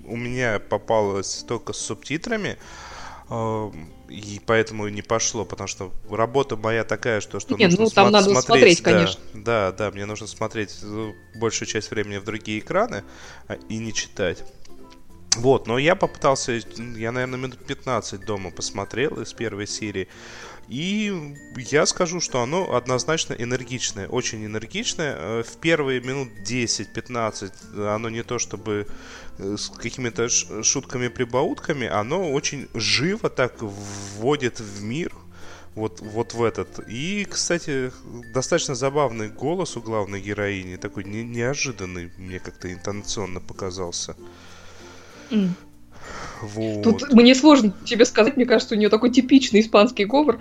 у 0.05 0.17
меня 0.17 0.59
попалось 0.59 1.45
только 1.47 1.71
с 1.71 1.77
субтитрами. 1.77 2.57
Э, 3.29 3.71
и 4.09 4.41
поэтому 4.45 4.89
не 4.89 5.01
пошло, 5.01 5.45
потому 5.45 5.69
что 5.69 5.93
работа 6.09 6.57
моя 6.57 6.83
такая, 6.83 7.21
что, 7.21 7.39
что 7.39 7.55
Нет, 7.55 7.71
нужно 7.71 7.85
ну 7.85 7.89
там 7.91 8.07
смо- 8.09 8.11
надо 8.11 8.25
смотреть, 8.25 8.43
смотреть, 8.45 8.83
да, 8.83 8.91
конечно. 8.91 9.21
Да, 9.33 9.71
да, 9.71 9.91
мне 9.91 10.05
нужно 10.05 10.27
смотреть 10.27 10.79
э, 10.83 11.11
большую 11.35 11.69
часть 11.69 11.91
времени 11.91 12.17
в 12.17 12.25
другие 12.25 12.59
экраны 12.59 13.05
а, 13.47 13.53
и 13.69 13.77
не 13.77 13.93
читать. 13.93 14.43
Вот, 15.37 15.65
но 15.65 15.77
я 15.77 15.95
попытался, 15.95 16.51
я, 16.51 17.11
наверное, 17.13 17.39
минут 17.39 17.65
15 17.65 18.25
дома 18.25 18.51
посмотрел 18.51 19.21
из 19.21 19.31
первой 19.31 19.65
серии. 19.65 20.09
И 20.71 21.35
я 21.57 21.85
скажу, 21.85 22.21
что 22.21 22.41
оно 22.41 22.73
однозначно 22.75 23.33
энергичное, 23.33 24.07
очень 24.07 24.45
энергичное. 24.45 25.15
Э, 25.19 25.43
В 25.43 25.57
первые 25.57 25.99
минут 25.99 26.29
10-15 26.49 27.51
оно 27.93 28.09
не 28.09 28.23
то 28.23 28.39
чтобы 28.39 28.87
э, 29.37 29.57
с 29.57 29.69
какими-то 29.69 30.29
шутками-прибаутками, 30.29 31.87
оно 31.87 32.31
очень 32.31 32.69
живо 32.73 33.29
так 33.29 33.61
вводит 33.61 34.61
в 34.61 34.81
мир, 34.81 35.11
вот, 35.75 35.99
вот 35.99 36.33
в 36.33 36.41
этот. 36.41 36.79
И, 36.87 37.25
кстати, 37.29 37.91
достаточно 38.33 38.73
забавный 38.73 39.27
голос 39.27 39.75
у 39.75 39.81
главной 39.81 40.21
героини, 40.21 40.77
такой 40.77 41.03
не- 41.03 41.25
неожиданный, 41.25 42.11
мне 42.17 42.39
как-то 42.39 42.71
интонационно 42.71 43.41
показался. 43.41 44.15
М. 45.31 45.53
Вот. 46.41 46.83
Тут 46.83 47.13
мне 47.13 47.35
сложно 47.35 47.73
тебе 47.85 48.05
сказать, 48.05 48.35
мне 48.37 48.45
кажется, 48.45 48.75
у 48.75 48.77
нее 48.77 48.89
такой 48.89 49.11
типичный 49.11 49.59
испанский 49.61 50.05
говор. 50.05 50.39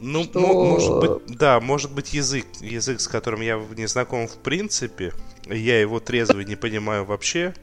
Ну, 0.00 0.24
что- 0.24 0.40
мо- 0.40 0.64
может 0.64 0.98
быть, 1.00 1.36
да, 1.38 1.60
может 1.60 1.92
быть 1.92 2.12
язык, 2.12 2.44
язык, 2.60 3.00
с 3.00 3.06
которым 3.06 3.40
я 3.40 3.60
не 3.76 3.86
знаком 3.86 4.26
в 4.26 4.36
принципе, 4.38 5.12
я 5.48 5.80
его 5.80 6.00
трезвый 6.00 6.44
не 6.44 6.56
понимаю 6.56 7.04
вообще. 7.04 7.54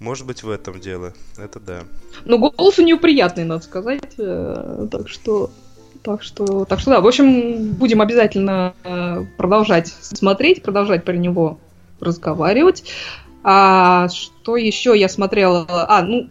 Может 0.00 0.26
быть 0.26 0.42
в 0.42 0.50
этом 0.50 0.80
дело, 0.80 1.14
это 1.38 1.60
да. 1.60 1.84
Но 2.24 2.38
голос 2.38 2.78
у 2.80 2.82
нее 2.82 2.96
приятный, 2.96 3.44
надо 3.44 3.62
сказать. 3.62 4.02
э, 4.18 4.88
Так 4.90 5.08
что, 5.08 5.50
так 6.02 6.24
что, 6.24 6.64
так 6.64 6.80
что 6.80 6.90
да. 6.90 7.00
В 7.00 7.06
общем, 7.06 7.70
будем 7.74 8.00
обязательно 8.00 8.74
э, 8.82 9.24
продолжать 9.36 9.94
смотреть, 10.00 10.62
продолжать 10.62 11.04
про 11.04 11.12
него 11.12 11.60
разговаривать. 12.00 12.84
А 13.44 14.08
что 14.08 14.56
еще 14.56 14.98
я 14.98 15.08
смотрела? 15.08 15.66
А, 15.68 16.02
ну, 16.02 16.28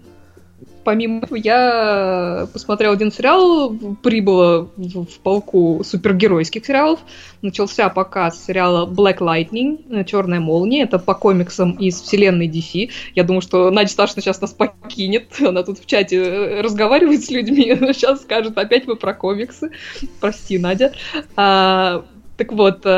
помимо 0.84 1.19
этого, 1.19 1.38
я 1.38 2.47
посмотрела 2.52 2.93
один 2.93 3.12
сериал, 3.12 3.76
прибыла 4.02 4.67
в, 4.76 5.19
полку 5.19 5.84
супергеройских 5.84 6.65
сериалов. 6.65 6.99
Начался 7.41 7.89
показ 7.89 8.43
сериала 8.45 8.86
Black 8.86 9.19
Lightning, 9.19 10.04
Черная 10.06 10.39
молния. 10.39 10.84
Это 10.84 10.99
по 10.99 11.13
комиксам 11.13 11.73
из 11.73 12.02
вселенной 12.02 12.47
DC. 12.47 12.89
Я 13.15 13.23
думаю, 13.23 13.41
что 13.41 13.69
Надя 13.69 13.91
Сташина 13.91 14.21
сейчас 14.21 14.41
нас 14.41 14.52
покинет. 14.52 15.28
Она 15.39 15.63
тут 15.63 15.80
в 15.80 15.86
чате 15.86 16.17
э, 16.17 16.62
разговаривает 16.62 17.23
с 17.23 17.30
людьми. 17.30 17.76
Сейчас 17.93 18.21
скажет, 18.21 18.58
опять 18.58 18.86
вы 18.86 18.95
про 18.95 19.13
комиксы. 19.13 19.71
Прости, 20.19 20.58
Надя. 20.58 20.93
А, 21.36 22.06
так 22.38 22.52
вот, 22.52 22.86
э, 22.86 22.89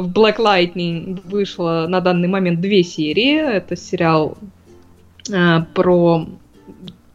в 0.00 0.10
Black 0.12 0.36
Lightning 0.38 1.20
вышло 1.24 1.86
на 1.88 2.00
данный 2.00 2.28
момент 2.28 2.60
две 2.60 2.82
серии. 2.82 3.36
Это 3.36 3.76
сериал 3.76 4.38
э, 5.30 5.60
про 5.74 6.26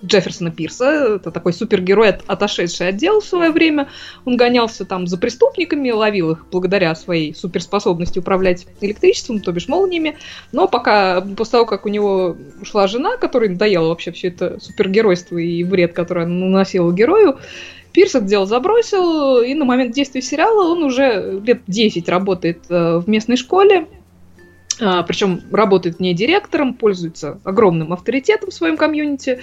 Джефферсона 0.06 0.51
Пирса. 0.51 1.15
Это 1.15 1.32
такой 1.32 1.54
супергерой, 1.54 2.10
от- 2.10 2.23
отошедший 2.28 2.89
от 2.89 2.97
дел 2.97 3.19
в 3.21 3.25
свое 3.25 3.51
время. 3.51 3.89
Он 4.25 4.38
гонялся 4.38 4.86
там 4.86 5.08
за 5.08 5.17
преступниками, 5.17 5.89
ловил 5.91 6.32
их 6.32 6.45
благодаря 6.51 6.93
своей 6.95 7.34
суперспособности 7.34 8.19
управлять 8.19 8.67
электричеством, 8.82 9.39
то 9.39 9.51
бишь 9.51 9.67
молниями. 9.67 10.17
Но 10.51 10.67
пока, 10.67 11.21
после 11.21 11.51
того, 11.51 11.65
как 11.65 11.86
у 11.86 11.89
него 11.89 12.38
ушла 12.62 12.88
жена, 12.88 13.17
которой 13.17 13.49
надоело 13.49 13.89
вообще 13.89 14.12
все 14.12 14.28
это 14.28 14.60
супергеройство 14.60 15.38
и 15.38 15.63
вред, 15.63 15.93
который 15.93 16.25
она 16.25 16.45
наносила 16.45 16.93
герою, 16.93 17.39
Пирс 17.95 18.13
это 18.13 18.25
дело 18.25 18.45
забросил, 18.45 19.39
и 19.39 19.53
на 19.53 19.63
момент 19.63 19.93
действия 19.93 20.21
сериала 20.21 20.69
он 20.69 20.84
уже 20.84 21.39
лет 21.41 21.62
10 21.65 22.10
работает 22.10 22.65
э, 22.67 22.97
в 22.97 23.08
местной 23.08 23.38
школе, 23.38 23.88
а, 24.81 25.01
причем 25.03 25.41
работает 25.49 26.01
не 26.01 26.13
директором, 26.13 26.73
пользуется 26.73 27.39
огромным 27.45 27.93
авторитетом 27.93 28.51
в 28.51 28.53
своем 28.53 28.75
комьюнити, 28.75 29.39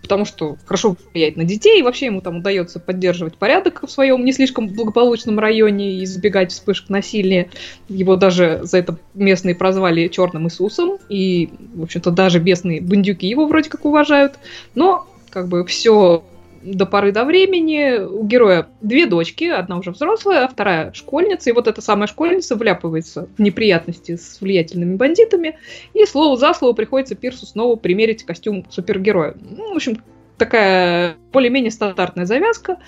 потому 0.00 0.24
что 0.24 0.56
хорошо 0.64 0.96
влияет 1.12 1.36
на 1.36 1.44
детей, 1.44 1.80
и 1.80 1.82
вообще 1.82 2.06
ему 2.06 2.22
там 2.22 2.38
удается 2.38 2.80
поддерживать 2.80 3.36
порядок 3.36 3.82
в 3.82 3.90
своем 3.90 4.24
не 4.24 4.32
слишком 4.32 4.68
благополучном 4.68 5.38
районе 5.38 5.96
и 5.96 6.04
избегать 6.04 6.52
вспышек 6.52 6.88
насилия. 6.88 7.50
Его 7.90 8.16
даже 8.16 8.60
за 8.62 8.78
это 8.78 8.96
местные 9.12 9.54
прозвали 9.54 10.08
Черным 10.08 10.46
Иисусом, 10.46 10.96
и, 11.10 11.50
в 11.74 11.82
общем-то, 11.82 12.10
даже 12.12 12.40
местные 12.40 12.80
бандюки 12.80 13.26
его 13.26 13.44
вроде 13.44 13.68
как 13.68 13.84
уважают. 13.84 14.38
Но, 14.74 15.06
как 15.28 15.48
бы, 15.48 15.66
все 15.66 16.24
до 16.62 16.86
поры 16.86 17.12
до 17.12 17.24
времени. 17.24 17.98
У 17.98 18.24
героя 18.24 18.68
две 18.80 19.06
дочки, 19.06 19.44
одна 19.44 19.78
уже 19.78 19.90
взрослая, 19.90 20.44
а 20.44 20.48
вторая 20.48 20.92
школьница. 20.92 21.50
И 21.50 21.52
вот 21.52 21.66
эта 21.66 21.80
самая 21.80 22.06
школьница 22.06 22.56
вляпывается 22.56 23.28
в 23.36 23.40
неприятности 23.40 24.16
с 24.16 24.40
влиятельными 24.40 24.96
бандитами. 24.96 25.58
И 25.94 26.04
слово 26.06 26.36
за 26.36 26.54
слово 26.54 26.72
приходится 26.72 27.14
Пирсу 27.14 27.46
снова 27.46 27.76
примерить 27.76 28.24
костюм 28.24 28.66
супергероя. 28.70 29.34
Ну, 29.40 29.72
в 29.72 29.76
общем, 29.76 30.02
такая 30.36 31.16
более-менее 31.32 31.70
стандартная 31.70 32.26
завязка. 32.26 32.78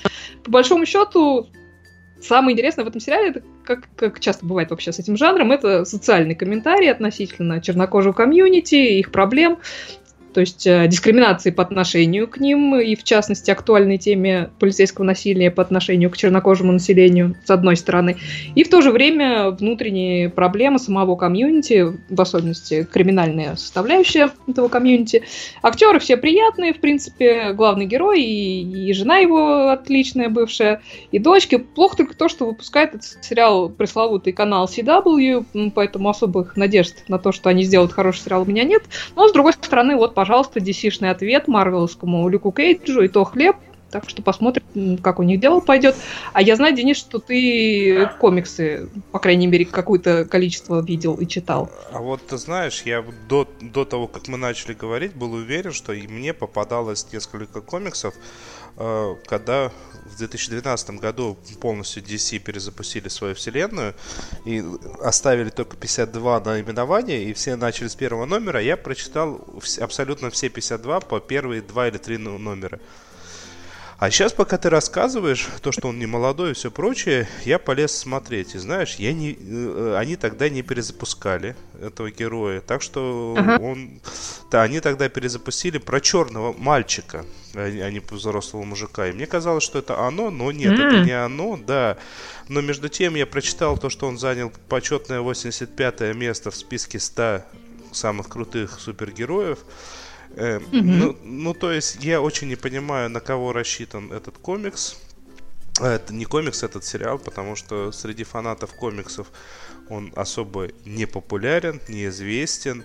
По 0.45 0.51
большому 0.51 0.87
счету, 0.87 1.49
самое 2.21 2.55
интересное 2.55 2.85
в 2.85 2.89
этом 2.89 3.01
сериале, 3.01 3.31
это 3.31 3.43
как, 3.65 3.89
как 3.97 4.21
часто 4.21 4.47
бывает 4.47 4.71
вообще 4.71 4.93
с 4.93 4.99
этим 4.99 5.17
жанром, 5.17 5.53
это 5.53 5.85
социальный 5.85 6.35
комментарий 6.35 6.91
относительно 6.91 7.61
чернокожего 7.61 8.13
комьюнити, 8.13 8.75
их 8.75 9.13
проблем 9.13 9.59
то 10.33 10.41
есть 10.41 10.67
э, 10.67 10.87
дискриминации 10.89 11.51
по 11.51 11.63
отношению 11.63 12.29
к 12.29 12.39
ним, 12.39 12.77
и 12.79 12.95
в 12.97 13.05
частности 13.05 13.51
актуальной 13.51 13.99
теме 13.99 14.51
полицейского 14.59 15.05
насилия 15.05 15.51
по 15.51 15.63
отношению 15.63 16.11
к 16.11 16.17
чернокожему 16.17 16.73
населению, 16.73 17.37
с 17.45 17.51
одной 17.51 17.77
стороны, 17.77 18.17
и 18.55 18.65
в 18.65 18.71
то 18.71 18.81
же 18.81 18.91
время 18.91 19.51
внутренние 19.51 20.31
проблемы 20.31 20.79
самого 20.79 21.17
комьюнити, 21.17 21.99
в 22.09 22.21
особенности 22.21 22.87
криминальная 22.91 23.57
составляющая 23.57 24.31
этого 24.47 24.69
комьюнити. 24.69 25.23
Актеры 25.63 25.99
все 25.99 26.17
приятные, 26.17 26.73
в 26.73 26.81
принципе, 26.81 27.53
главный 27.53 27.87
герой 27.87 28.23
и, 28.23 28.89
и 28.89 28.93
жена 28.93 29.19
его 29.19 29.71
отличная 29.71 30.29
бывшая, 30.29 30.83
и 31.11 31.19
дочки. 31.19 31.59
Плохо 31.59 31.99
только 31.99 32.17
то, 32.17 32.29
что 32.29 32.47
выпускает 32.47 32.95
этот 32.95 33.19
сериал 33.23 33.69
пресловутый 33.69 34.33
канал 34.33 34.67
CW, 34.67 35.71
поэтому 35.75 36.09
особых 36.09 36.57
надежд 36.57 37.05
на 37.09 37.19
то, 37.19 37.33
что 37.33 37.51
они 37.51 37.63
сделают 37.63 37.93
хороший 37.93 38.21
сериал, 38.21 38.43
у 38.43 38.47
меня 38.47 38.65
нет. 38.65 38.83
Но, 39.17 39.29
с 39.29 39.33
другой 39.33 39.53
стороны, 39.53 39.97
вот, 39.97 40.15
пожалуйста, 40.23 40.61
DC-шный 40.61 41.11
ответ 41.11 41.49
марвеловскому 41.49 42.29
Люку 42.29 42.53
Кейджу, 42.53 43.03
и 43.03 43.09
то 43.09 43.25
хлеб. 43.25 43.57
Так 43.91 44.09
что 44.09 44.23
посмотрим, 44.23 44.97
как 44.99 45.19
у 45.19 45.25
них 45.25 45.41
дело 45.41 45.59
пойдет. 45.59 45.97
А 46.33 46.41
я 46.41 46.55
знаю, 46.55 46.77
Денис, 46.77 46.97
что 46.97 47.19
ты 47.19 48.09
комиксы, 48.21 48.89
по 49.11 49.19
крайней 49.19 49.49
мере, 49.49 49.65
какое-то 49.65 50.25
количество 50.25 50.81
видел 50.81 51.15
и 51.17 51.27
читал. 51.27 51.69
А 51.93 51.99
вот 51.99 52.25
ты 52.25 52.39
знаешь, 52.39 52.83
я 52.87 53.05
до, 53.29 53.49
до 53.61 53.85
того, 53.85 54.07
как 54.07 54.29
мы 54.29 54.39
начали 54.39 54.75
говорить, 54.75 55.13
был 55.13 55.33
уверен, 55.33 55.73
что 55.73 55.93
и 55.93 56.07
мне 56.07 56.33
попадалось 56.33 57.13
несколько 57.13 57.61
комиксов, 57.61 58.15
когда 58.77 59.71
в 60.07 60.17
2012 60.17 60.91
году 60.99 61.37
полностью 61.61 62.03
DC 62.03 62.39
перезапустили 62.39 63.09
свою 63.09 63.35
вселенную 63.35 63.95
и 64.45 64.65
оставили 65.03 65.51
только 65.51 65.77
52 65.77 66.41
наименования, 66.41 67.19
и 67.19 67.33
все 67.33 67.57
начали 67.57 67.89
с 67.89 67.95
первого 67.95 68.25
номера, 68.25 68.61
я 68.61 68.77
прочитал 68.77 69.45
абсолютно 69.81 70.31
все 70.31 70.49
52 70.49 71.01
по 71.01 71.21
первые 71.21 71.63
два 71.63 71.89
или 71.89 71.99
три 71.99 72.19
ну- 72.19 72.39
номера. 72.39 72.81
А 74.03 74.11
сейчас, 74.11 74.33
пока 74.33 74.59
ты 74.59 74.69
рассказываешь, 74.69 75.47
то, 75.61 75.71
что 75.71 75.87
он 75.87 76.01
не 76.01 76.07
молодой 76.07 76.51
и 76.51 76.55
все 76.55 76.73
прочее, 76.73 77.29
я 77.45 77.61
полез 77.61 77.97
смотреть. 77.97 78.57
И 78.57 78.59
знаешь, 78.59 78.97
я 78.97 79.13
не, 79.13 79.39
э, 79.39 79.95
они 79.97 80.17
тогда 80.17 80.49
не 80.49 80.63
перезапускали 80.63 81.55
этого 81.81 82.11
героя. 82.11 82.61
Так 82.61 82.83
что 82.83 83.37
Ага. 83.39 83.63
он... 83.63 84.01
Да, 84.51 84.63
они 84.63 84.81
тогда 84.81 85.09
перезапустили 85.09 85.79
про 85.79 86.01
черного 86.01 86.53
мальчика, 86.53 87.25
а 87.55 87.71
не 87.71 87.81
а 87.81 87.93
не 87.93 88.01
взрослого 88.01 88.65
мужика. 88.65 89.07
И 89.07 89.13
мне 89.13 89.29
казалось, 89.29 89.63
что 89.63 89.79
это 89.79 90.01
оно, 90.01 90.31
но 90.31 90.51
нет, 90.51 90.73
это 90.73 90.97
М. 90.97 91.05
не 91.05 91.13
оно, 91.13 91.57
да. 91.57 91.97
Но 92.49 92.61
между 92.61 92.89
тем 92.89 93.15
я 93.15 93.25
прочитал 93.25 93.79
то, 93.79 93.89
что 93.89 94.09
он 94.09 94.19
занял 94.19 94.51
почетное 94.69 95.21
85 95.21 96.13
место 96.13 96.51
в 96.51 96.57
списке 96.57 96.99
100 96.99 97.43
самых 97.93 98.29
крутых 98.29 98.81
супергероев. 98.81 99.61
Э, 100.37 100.61
ну, 100.73 101.17
ну, 101.23 101.55
то 101.55 101.73
есть 101.73 102.03
я 102.03 102.21
очень 102.21 102.49
не 102.49 102.57
понимаю, 102.57 103.11
на 103.11 103.21
кого 103.21 103.53
рассчитан 103.53 104.13
этот 104.13 104.39
комикс. 104.39 104.97
А, 105.81 105.95
Это 105.95 106.13
не 106.15 106.25
комикс, 106.25 106.63
этот 106.63 106.85
сериал, 106.85 107.19
потому 107.19 107.57
что 107.57 107.93
среди 107.93 108.25
фанатов 108.25 108.73
комиксов 108.75 109.31
он 109.89 110.13
особо 110.17 110.69
не 110.85 111.07
популярен, 111.07 111.81
неизвестен. 111.89 112.85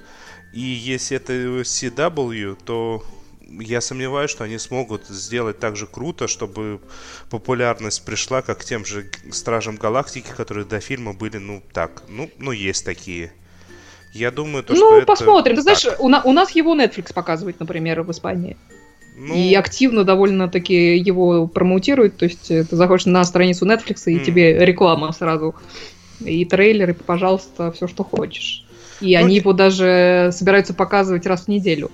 И 0.54 0.62
если 0.62 1.18
это 1.18 1.34
CW, 1.34 2.58
то 2.66 3.04
я 3.50 3.82
сомневаюсь, 3.82 4.32
что 4.32 4.44
они 4.44 4.58
смогут 4.58 5.08
сделать 5.08 5.60
так 5.60 5.76
же 5.76 5.88
круто, 5.88 6.28
чтобы 6.28 6.82
популярность 7.30 8.04
пришла, 8.04 8.42
как 8.42 8.60
к 8.60 8.66
тем 8.66 8.86
же 8.86 9.10
Стражам 9.32 9.78
Галактики, 9.78 10.30
которые 10.36 10.66
до 10.66 10.80
фильма 10.80 11.14
были, 11.14 11.38
ну, 11.38 11.64
так, 11.74 12.04
ну, 12.10 12.30
ну 12.38 12.52
есть 12.52 12.84
такие. 12.86 13.32
Я 14.14 14.32
думаю, 14.32 14.64
то, 14.64 14.74
ну, 14.74 14.98
что 14.98 15.06
посмотрим. 15.06 15.54
это 15.54 15.56
Ты 15.56 15.62
знаешь, 15.62 16.00
у, 16.00 16.10
на, 16.10 16.22
у 16.24 16.32
нас 16.32 16.52
его 16.52 16.76
Netflix 16.76 17.14
показывает, 17.14 17.60
например, 17.60 18.02
в 18.02 18.12
Испании. 18.12 18.58
Ну, 19.16 19.36
И 19.36 19.54
активно 19.56 20.04
довольно-таки 20.04 20.98
его 20.98 21.48
промоутируют. 21.48 22.18
То 22.18 22.26
есть 22.26 22.50
э, 22.52 22.64
ты 22.64 22.76
заходишь 22.76 23.06
на 23.06 23.24
страницу 23.26 23.66
Netflix, 23.66 24.04
и 24.06 24.16
Мгм. 24.16 24.24
тебе 24.24 24.66
реклама 24.66 25.12
сразу. 25.12 25.56
И 26.20 26.46
трейлеры, 26.46 26.94
пожалуйста, 26.94 27.72
все, 27.72 27.88
что 27.88 28.04
хочешь. 28.04 28.64
И 29.02 29.16
Ну, 29.16 29.26
они 29.26 29.36
его 29.36 29.54
даже 29.54 30.30
собираются 30.32 30.74
показывать 30.74 31.26
раз 31.26 31.46
в 31.46 31.48
неделю. 31.48 31.92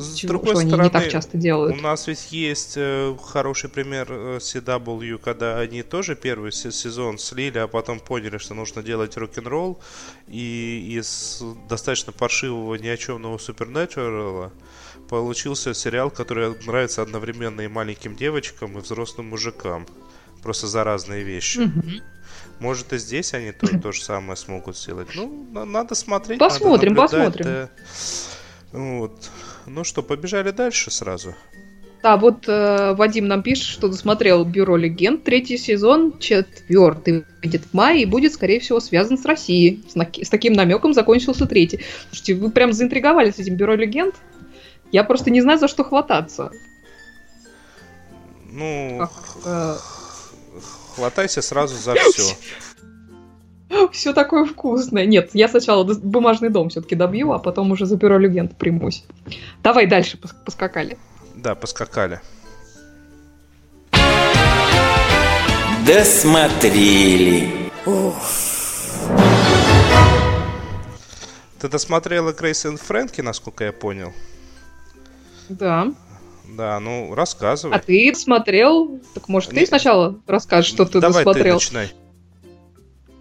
С 0.00 0.14
Чего- 0.14 0.28
другой 0.28 0.50
что 0.52 0.60
они 0.60 0.70
стороны, 0.70 0.86
не 0.86 0.90
так 0.92 1.08
часто 1.10 1.36
у 1.36 1.40
делают. 1.40 1.82
нас 1.82 2.06
ведь 2.06 2.32
есть 2.32 2.74
э, 2.76 3.16
хороший 3.24 3.68
пример 3.70 4.06
э, 4.10 4.38
CW, 4.40 5.18
когда 5.18 5.58
они 5.58 5.82
тоже 5.82 6.16
первый 6.16 6.52
се- 6.52 6.72
сезон 6.72 7.18
слили, 7.18 7.58
а 7.58 7.66
потом 7.68 8.00
поняли, 8.00 8.38
что 8.38 8.54
нужно 8.54 8.82
делать 8.82 9.16
рок-н-ролл, 9.16 9.78
и 10.26 10.96
из 10.98 11.42
достаточно 11.68 12.12
паршивого 12.12 12.74
ни 12.76 12.88
о 12.88 12.96
чемного 12.96 13.38
Супернатурала 13.38 14.52
получился 15.08 15.74
сериал, 15.74 16.10
который 16.10 16.54
нравится 16.66 17.02
одновременно 17.02 17.62
и 17.62 17.68
маленьким 17.68 18.14
девочкам, 18.16 18.76
и 18.78 18.80
взрослым 18.80 19.28
мужикам. 19.28 19.86
Просто 20.42 20.66
за 20.66 20.84
разные 20.84 21.24
вещи. 21.24 21.70
Может 22.60 22.92
и 22.92 22.98
здесь 22.98 23.34
они 23.34 23.52
то, 23.52 23.66
то 23.78 23.92
же 23.92 24.02
самое 24.02 24.36
смогут 24.36 24.76
сделать. 24.76 25.08
Ну, 25.14 25.46
на- 25.52 25.64
надо 25.64 25.94
смотреть. 25.94 26.38
Посмотрим, 26.40 26.94
надо 26.94 27.16
наблюдать, 27.18 27.34
посмотрим. 27.38 27.68
да. 28.72 28.78
Вот. 28.78 29.30
Ну 29.68 29.84
что, 29.84 30.02
побежали 30.02 30.50
дальше 30.50 30.90
сразу. 30.90 31.34
Да, 32.02 32.16
вот 32.16 32.48
э, 32.48 32.94
Вадим 32.94 33.26
нам 33.26 33.42
пишет, 33.42 33.64
что 33.64 33.88
досмотрел 33.88 34.44
Бюро 34.44 34.76
легенд. 34.76 35.24
Третий 35.24 35.58
сезон, 35.58 36.18
четвертый, 36.20 37.24
выйдет 37.42 37.62
в 37.64 37.74
мае 37.74 38.02
и 38.02 38.06
будет, 38.06 38.32
скорее 38.32 38.60
всего, 38.60 38.78
связан 38.78 39.18
с 39.18 39.24
Россией. 39.24 39.84
С, 39.88 39.96
наки- 39.96 40.24
с 40.24 40.28
таким 40.28 40.52
намеком 40.52 40.94
закончился 40.94 41.46
третий. 41.46 41.80
Слушайте, 42.08 42.34
вы 42.34 42.50
прям 42.50 42.72
заинтриговали 42.72 43.32
с 43.32 43.38
этим 43.38 43.56
Бюро 43.56 43.74
легенд. 43.74 44.14
Я 44.92 45.02
просто 45.02 45.30
не 45.30 45.40
знаю, 45.40 45.58
за 45.58 45.66
что 45.66 45.82
хвататься. 45.82 46.52
Ну, 48.44 48.98
Как, 48.98 49.10
э, 49.44 49.76
хватайся 50.94 51.42
сразу 51.42 51.76
за 51.76 51.94
все. 51.94 52.22
все 53.92 54.12
такое 54.12 54.44
вкусное. 54.44 55.06
Нет, 55.06 55.30
я 55.34 55.48
сначала 55.48 55.84
бумажный 55.84 56.48
дом 56.50 56.68
все-таки 56.68 56.94
добью, 56.94 57.32
а 57.32 57.38
потом 57.38 57.70
уже 57.70 57.86
за 57.86 57.96
Бюро 57.96 58.18
легенд 58.18 58.56
примусь. 58.56 59.04
Давай 59.62 59.86
дальше 59.86 60.16
пос- 60.16 60.34
поскакали. 60.44 60.98
Да, 61.34 61.54
поскакали. 61.54 62.20
Досмотрели. 65.86 67.70
Ты 71.60 71.68
досмотрела 71.68 72.32
Грейс 72.32 72.64
и 72.66 72.76
Фрэнки, 72.76 73.20
насколько 73.20 73.64
я 73.64 73.72
понял? 73.72 74.12
Да. 75.48 75.92
Да, 76.44 76.78
ну 76.78 77.14
рассказывай. 77.14 77.74
А 77.76 77.78
ты 77.78 78.14
смотрел? 78.14 79.00
Так 79.14 79.28
может 79.28 79.52
Не- 79.52 79.60
ты 79.60 79.66
сначала 79.66 80.20
расскажешь, 80.26 80.70
что 80.70 80.84
ты 80.84 81.00
Давай 81.00 81.24
досмотрел? 81.24 81.58
ты 81.58 81.64
начинай. 81.64 81.92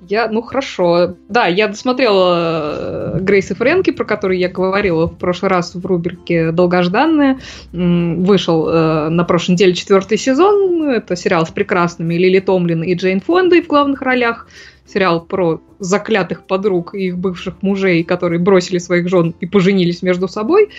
Я, 0.10 0.30
ну 0.30 0.42
хорошо. 0.42 1.16
Да, 1.28 1.48
я 1.48 1.68
досмотрела 1.68 3.16
э, 3.16 3.20
Грейс 3.20 3.52
и 3.52 3.54
Фрэнки, 3.54 3.92
про 3.92 4.06
который 4.06 4.40
я 4.40 4.48
говорила 4.48 5.08
в 5.08 5.18
прошлый 5.18 5.50
раз 5.50 5.76
в 5.76 5.86
рубрике 5.86 6.52
«Долгожданная». 6.52 7.40
Вышел 7.74 8.70
э, 8.70 9.10
на 9.10 9.24
прошлой 9.26 9.54
неделе 9.54 9.74
четвертый 9.74 10.18
сезон. 10.18 10.90
Это 10.90 11.16
сериал 11.16 11.46
с 11.46 11.50
прекрасными 11.50 12.16
Лили 12.16 12.40
Томлин 12.40 12.84
и 12.84 12.94
Джейн 12.94 13.20
Фондой 13.20 13.62
в 13.62 13.68
главных 13.68 14.02
ролях. 14.02 14.48
Сериал 14.86 15.26
про 15.26 15.62
заклятых 15.80 16.44
подруг 16.48 16.96
и 16.96 17.08
их 17.08 17.18
бывших 17.18 17.62
мужей, 17.62 18.04
которые 18.06 18.40
бросили 18.40 18.78
своих 18.78 19.10
жен 19.10 19.36
и 19.42 19.46
поженились 19.46 20.02
между 20.02 20.30
собой. 20.30 20.70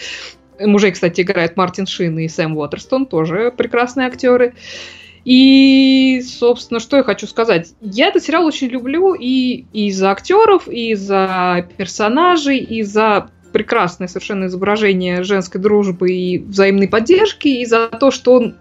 Мужей, 0.59 0.93
кстати, 0.93 1.21
играют 1.21 1.57
Мартин 1.57 1.87
Шин 1.87 2.19
и 2.19 2.29
Сэм 2.29 2.57
Уотерстон, 2.57 3.05
тоже 3.07 3.53
прекрасные 3.57 4.07
актеры. 4.07 4.55
И, 5.29 6.23
собственно, 6.23 6.81
что 6.81 6.97
я 6.97 7.03
хочу 7.03 7.27
сказать. 7.27 7.75
Я 7.83 8.07
этот 8.07 8.23
сериал 8.23 8.47
очень 8.47 8.69
люблю 8.69 9.13
и, 9.13 9.67
и 9.75 9.89
из-за 9.89 10.11
актеров, 10.11 10.69
и 10.69 10.93
из-за 10.93 11.69
персонажей, 11.77 12.57
и 12.57 12.83
за 12.83 13.29
прекрасное 13.53 14.09
совершенно 14.09 14.47
изображение 14.47 15.23
женской 15.25 15.61
дружбы 15.61 16.13
и 16.13 16.39
взаимной 16.39 16.89
поддержки, 16.89 17.49
и 17.49 17.67
за 17.67 17.89
то, 17.89 18.11
что 18.11 18.37
он, 18.37 18.55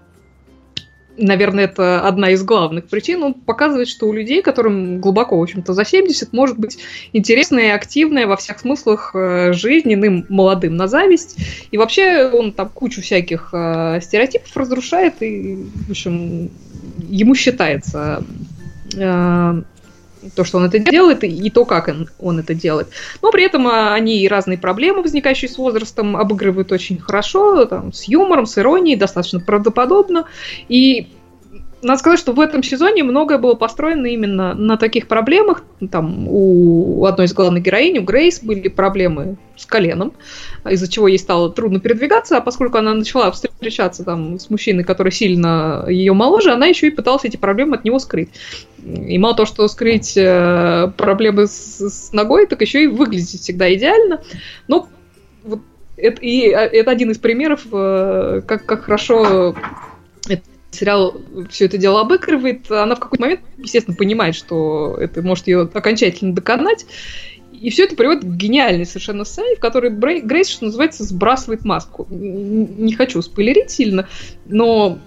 наверное, 1.17 1.65
это 1.65 2.01
одна 2.01 2.31
из 2.31 2.43
главных 2.43 2.87
причин, 2.87 3.23
он 3.23 3.33
показывает, 3.33 3.87
что 3.87 4.07
у 4.07 4.13
людей, 4.13 4.41
которым 4.41 4.99
глубоко, 4.99 5.37
в 5.37 5.41
общем-то, 5.41 5.73
за 5.73 5.85
70, 5.85 6.33
может 6.33 6.57
быть 6.57 6.77
интересная 7.13 7.67
и 7.67 7.71
активная 7.71 8.27
во 8.27 8.37
всех 8.37 8.59
смыслах 8.59 9.11
э, 9.13 9.53
жизнь, 9.53 9.93
иным 9.93 10.25
молодым 10.29 10.75
на 10.75 10.87
зависть. 10.87 11.37
И 11.71 11.77
вообще 11.77 12.29
он 12.29 12.51
там 12.51 12.69
кучу 12.69 13.01
всяких 13.01 13.49
э, 13.53 13.99
стереотипов 14.01 14.55
разрушает, 14.55 15.21
и, 15.21 15.65
в 15.87 15.91
общем, 15.91 16.49
ему 17.09 17.35
считается 17.35 18.23
э, 18.95 19.61
то, 20.35 20.43
что 20.43 20.57
он 20.57 20.65
это 20.65 20.79
делает, 20.79 21.23
и, 21.23 21.49
то, 21.49 21.65
как 21.65 21.87
он, 21.87 22.09
он 22.19 22.39
это 22.39 22.53
делает. 22.53 22.87
Но 23.21 23.31
при 23.31 23.43
этом 23.43 23.67
а, 23.67 23.93
они 23.93 24.21
и 24.21 24.27
разные 24.27 24.57
проблемы, 24.57 25.01
возникающие 25.01 25.49
с 25.49 25.57
возрастом, 25.57 26.15
обыгрывают 26.17 26.71
очень 26.71 26.99
хорошо, 26.99 27.65
там, 27.65 27.93
с 27.93 28.03
юмором, 28.03 28.45
с 28.45 28.57
иронией, 28.57 28.97
достаточно 28.97 29.39
правдоподобно. 29.39 30.25
И 30.69 31.07
надо 31.87 31.99
сказать, 31.99 32.19
что 32.19 32.33
в 32.33 32.39
этом 32.39 32.61
сезоне 32.61 33.03
многое 33.03 33.37
было 33.37 33.55
построено 33.55 34.07
именно 34.07 34.53
на 34.53 34.77
таких 34.77 35.07
проблемах. 35.07 35.63
Там 35.89 36.27
у 36.27 37.05
одной 37.05 37.25
из 37.27 37.33
главных 37.33 37.63
героинь, 37.63 37.97
у 37.97 38.03
Грейс, 38.03 38.41
были 38.43 38.67
проблемы 38.67 39.37
с 39.55 39.65
коленом, 39.65 40.13
из-за 40.69 40.91
чего 40.91 41.07
ей 41.07 41.17
стало 41.17 41.51
трудно 41.51 41.79
передвигаться, 41.79 42.37
а 42.37 42.41
поскольку 42.41 42.77
она 42.77 42.93
начала 42.93 43.31
встречаться 43.31 44.03
там 44.03 44.37
с 44.39 44.49
мужчиной, 44.49 44.83
который 44.83 45.11
сильно 45.11 45.85
ее 45.87 46.13
моложе, 46.13 46.51
она 46.51 46.67
еще 46.67 46.87
и 46.87 46.91
пыталась 46.91 47.25
эти 47.25 47.37
проблемы 47.37 47.77
от 47.77 47.85
него 47.85 47.99
скрыть. 47.99 48.29
И 48.83 49.17
мало 49.17 49.35
того, 49.35 49.47
что 49.47 49.67
скрыть 49.67 50.15
э, 50.17 50.91
проблемы 50.97 51.47
с, 51.47 51.79
с 51.79 52.13
ногой, 52.13 52.47
так 52.47 52.61
еще 52.61 52.83
и 52.83 52.87
выглядеть 52.87 53.41
всегда 53.41 53.73
идеально. 53.73 54.21
Ну, 54.67 54.87
вот 55.43 55.61
это, 55.95 56.21
и 56.21 56.49
э, 56.49 56.53
это 56.53 56.91
один 56.91 57.11
из 57.11 57.17
примеров, 57.17 57.65
э, 57.71 58.41
как, 58.45 58.65
как 58.65 58.83
хорошо 58.83 59.55
сериал 60.71 61.19
все 61.49 61.65
это 61.65 61.77
дело 61.77 62.01
обыгрывает. 62.01 62.69
Она 62.71 62.95
в 62.95 62.99
какой-то 62.99 63.21
момент, 63.21 63.41
естественно, 63.57 63.95
понимает, 63.95 64.35
что 64.35 64.95
это 64.99 65.21
может 65.21 65.47
ее 65.47 65.61
окончательно 65.61 66.33
доконать. 66.33 66.85
И 67.59 67.69
все 67.71 67.85
это 67.85 67.95
приводит 67.95 68.23
к 68.23 68.35
гениальной 68.35 68.85
совершенно 68.85 69.25
сцене, 69.25 69.55
в 69.55 69.59
которой 69.59 69.89
Брей- 69.89 70.21
Грейс, 70.21 70.47
что 70.47 70.65
называется, 70.65 71.03
сбрасывает 71.03 71.65
маску. 71.65 72.05
Не 72.09 72.93
хочу 72.93 73.21
спойлерить 73.21 73.71
сильно, 73.71 74.07
но 74.45 74.99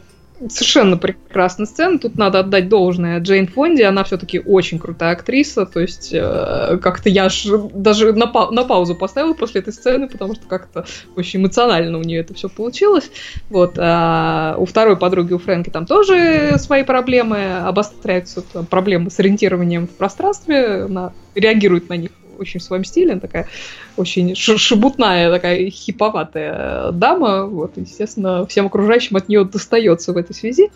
совершенно 0.48 0.96
прекрасная 0.96 1.66
сцена. 1.66 1.98
Тут 1.98 2.16
надо 2.16 2.40
отдать 2.40 2.68
должное 2.68 3.20
Джейн 3.20 3.46
Фонди. 3.46 3.83
Она 3.83 4.05
все-таки 4.05 4.38
очень 4.38 4.79
крутая 4.79 5.12
актриса. 5.12 5.66
То 5.66 5.81
есть 5.81 6.11
э, 6.12 6.79
как-то 6.83 7.09
я 7.09 7.26
аж 7.26 7.46
даже 7.74 8.12
на, 8.12 8.26
пау- 8.26 8.50
на 8.50 8.64
паузу 8.64 8.94
поставила 8.94 9.35
после 9.35 9.61
этой 9.61 9.72
сцены, 9.72 10.09
потому 10.09 10.35
что 10.35 10.46
как-то 10.46 10.87
очень 11.16 11.40
эмоционально 11.40 11.98
у 11.98 12.03
нее 12.03 12.20
это 12.20 12.35
все 12.35 12.48
получилось. 12.48 13.11
Вот. 13.50 13.74
А 13.79 14.55
у 14.59 14.64
второй 14.64 14.96
подруги, 14.96 15.33
у 15.33 15.38
Фрэнки, 15.38 15.70
там 15.70 15.87
тоже 15.87 16.55
свои 16.59 16.83
проблемы 16.83 17.59
обостряются. 17.59 18.42
Там 18.42 18.66
проблемы 18.66 19.11
с 19.11 19.18
ориентированием 19.18 19.87
в 19.87 19.90
пространстве. 19.90 20.85
Она 20.85 21.12
реагирует 21.35 21.88
на 21.88 21.94
них 21.94 22.11
очень 22.40 22.61
в 22.61 22.62
своем 22.62 22.85
стиле. 22.85 23.12
Она 23.12 23.20
такая 23.20 23.48
очень 23.96 24.35
шебутная, 24.35 25.31
такая 25.31 25.70
хиповатая 25.70 26.92
дама. 26.92 27.46
Вот, 27.46 27.76
естественно, 27.76 28.46
всем 28.46 28.66
окружающим 28.66 29.16
от 29.16 29.29
нее 29.29 29.44
достается 29.44 30.12
в 30.12 30.16
этой 30.16 30.35
связи. 30.35 30.70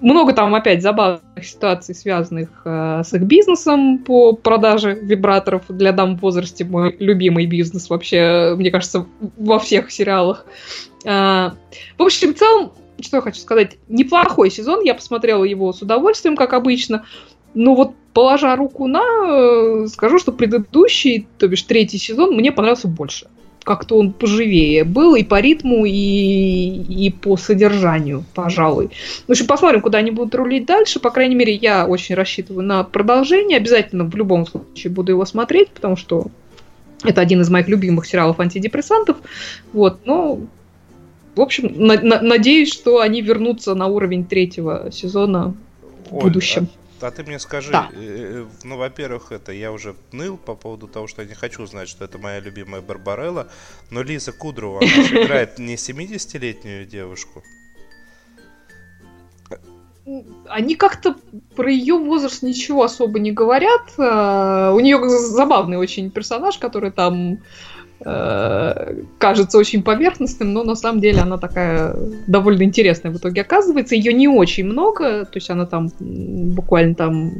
Много 0.00 0.32
там 0.32 0.54
опять 0.54 0.82
забавных 0.82 1.44
ситуаций, 1.44 1.94
связанных 1.94 2.48
э, 2.64 3.02
с 3.04 3.12
их 3.12 3.20
бизнесом 3.22 3.98
по 3.98 4.32
продаже 4.32 4.94
вибраторов 4.94 5.64
для 5.68 5.92
дам 5.92 6.16
в 6.16 6.22
возрасте. 6.22 6.64
Мой 6.64 6.96
любимый 6.98 7.44
бизнес 7.44 7.90
вообще, 7.90 8.54
мне 8.56 8.70
кажется, 8.70 9.06
во 9.36 9.58
всех 9.58 9.90
сериалах. 9.90 10.46
А, 11.04 11.54
в 11.98 12.02
общем, 12.02 12.34
в 12.34 12.38
целом, 12.38 12.72
что 13.02 13.18
я 13.18 13.20
хочу 13.20 13.40
сказать, 13.40 13.76
неплохой 13.88 14.50
сезон. 14.50 14.82
Я 14.84 14.94
посмотрела 14.94 15.44
его 15.44 15.70
с 15.72 15.82
удовольствием, 15.82 16.34
как 16.34 16.54
обычно. 16.54 17.04
Но 17.54 17.74
вот 17.74 17.92
положа 18.12 18.54
руку 18.56 18.86
на, 18.86 19.02
э, 19.02 19.86
скажу, 19.88 20.18
что 20.18 20.32
предыдущий, 20.32 21.26
то 21.38 21.48
бишь 21.48 21.62
третий 21.62 21.98
сезон, 21.98 22.34
мне 22.34 22.52
понравился 22.52 22.88
больше. 22.88 23.26
Как-то 23.62 23.98
он 23.98 24.12
поживее 24.12 24.84
был 24.84 25.14
и 25.14 25.22
по 25.22 25.38
ритму, 25.40 25.84
и, 25.84 25.92
и 25.92 27.10
по 27.10 27.36
содержанию, 27.36 28.24
пожалуй. 28.34 28.90
В 29.28 29.30
общем, 29.30 29.46
посмотрим, 29.46 29.82
куда 29.82 29.98
они 29.98 30.10
будут 30.10 30.34
рулить 30.34 30.64
дальше. 30.64 30.98
По 30.98 31.10
крайней 31.10 31.34
мере, 31.34 31.54
я 31.54 31.86
очень 31.86 32.14
рассчитываю 32.14 32.64
на 32.64 32.84
продолжение. 32.84 33.58
Обязательно 33.58 34.04
в 34.04 34.14
любом 34.16 34.46
случае 34.46 34.90
буду 34.92 35.12
его 35.12 35.26
смотреть, 35.26 35.68
потому 35.68 35.96
что 35.96 36.28
это 37.04 37.20
один 37.20 37.42
из 37.42 37.50
моих 37.50 37.68
любимых 37.68 38.06
сериалов 38.06 38.40
антидепрессантов. 38.40 39.18
Вот, 39.72 40.00
но 40.06 40.40
в 41.36 41.40
общем, 41.40 41.72
на- 41.76 42.00
на- 42.00 42.20
надеюсь, 42.20 42.72
что 42.72 43.00
они 43.00 43.22
вернутся 43.22 43.74
на 43.74 43.86
уровень 43.86 44.24
третьего 44.24 44.88
сезона 44.90 45.54
в 46.10 46.16
Оль, 46.16 46.22
будущем. 46.24 46.68
А 47.02 47.10
ты 47.10 47.22
мне 47.22 47.38
скажи, 47.38 47.72
Да. 47.72 47.88
э, 47.92 48.44
э, 48.44 48.46
ну, 48.64 48.76
во-первых, 48.76 49.32
это 49.32 49.52
я 49.52 49.72
уже 49.72 49.94
ныл 50.12 50.36
по 50.36 50.54
поводу 50.54 50.86
того, 50.88 51.06
что 51.06 51.22
я 51.22 51.28
не 51.28 51.34
хочу 51.34 51.64
знать, 51.66 51.88
что 51.88 52.04
это 52.04 52.18
моя 52.18 52.40
любимая 52.40 52.82
Барбарелла, 52.82 53.48
но 53.90 54.02
Лиза 54.02 54.32
Кудрова, 54.32 54.80
она 54.82 55.02
же 55.04 55.22
играет 55.22 55.58
не 55.58 55.76
70-летнюю 55.76 56.86
девушку. 56.86 57.42
Они 60.48 60.74
как-то 60.74 61.14
про 61.54 61.70
ее 61.70 61.96
возраст 61.96 62.42
ничего 62.42 62.82
особо 62.82 63.18
не 63.20 63.30
говорят. 63.32 63.82
Э, 63.98 64.72
У 64.74 64.80
нее 64.80 64.98
забавный 65.08 65.76
очень 65.76 66.10
персонаж, 66.10 66.58
который 66.58 66.90
там 66.90 67.34
э, 67.34 67.38
кажется 68.02 69.58
очень 69.58 69.82
поверхностным, 69.82 70.52
но 70.52 70.64
на 70.64 70.74
самом 70.74 71.00
деле 71.00 71.20
она 71.20 71.36
такая 71.36 71.94
довольно 72.26 72.62
интересная 72.62 73.12
в 73.12 73.18
итоге 73.18 73.42
оказывается. 73.42 73.94
Ее 73.94 74.12
не 74.12 74.26
очень 74.26 74.64
много, 74.64 75.24
то 75.24 75.36
есть 75.36 75.50
она 75.50 75.66
там 75.66 75.90
буквально 76.00 76.94
там 76.94 77.32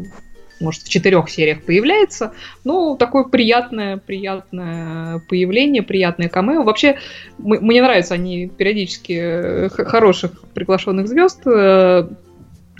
может, 0.60 0.82
в 0.82 0.88
четырех 0.88 1.28
сериях 1.28 1.62
появляется. 1.62 2.32
Ну, 2.64 2.96
такое 2.96 3.24
приятное, 3.24 3.96
приятное 3.96 5.20
появление, 5.28 5.82
приятное 5.82 6.28
камео. 6.28 6.62
Вообще, 6.62 6.98
мне 7.38 7.82
нравятся 7.82 8.14
они 8.14 8.48
периодически 8.48 9.12
э, 9.12 9.68
хороших 9.70 10.32
приглашенных 10.54 11.08
звезд 11.08 11.40
э, 11.46 11.50
э, 11.50 12.08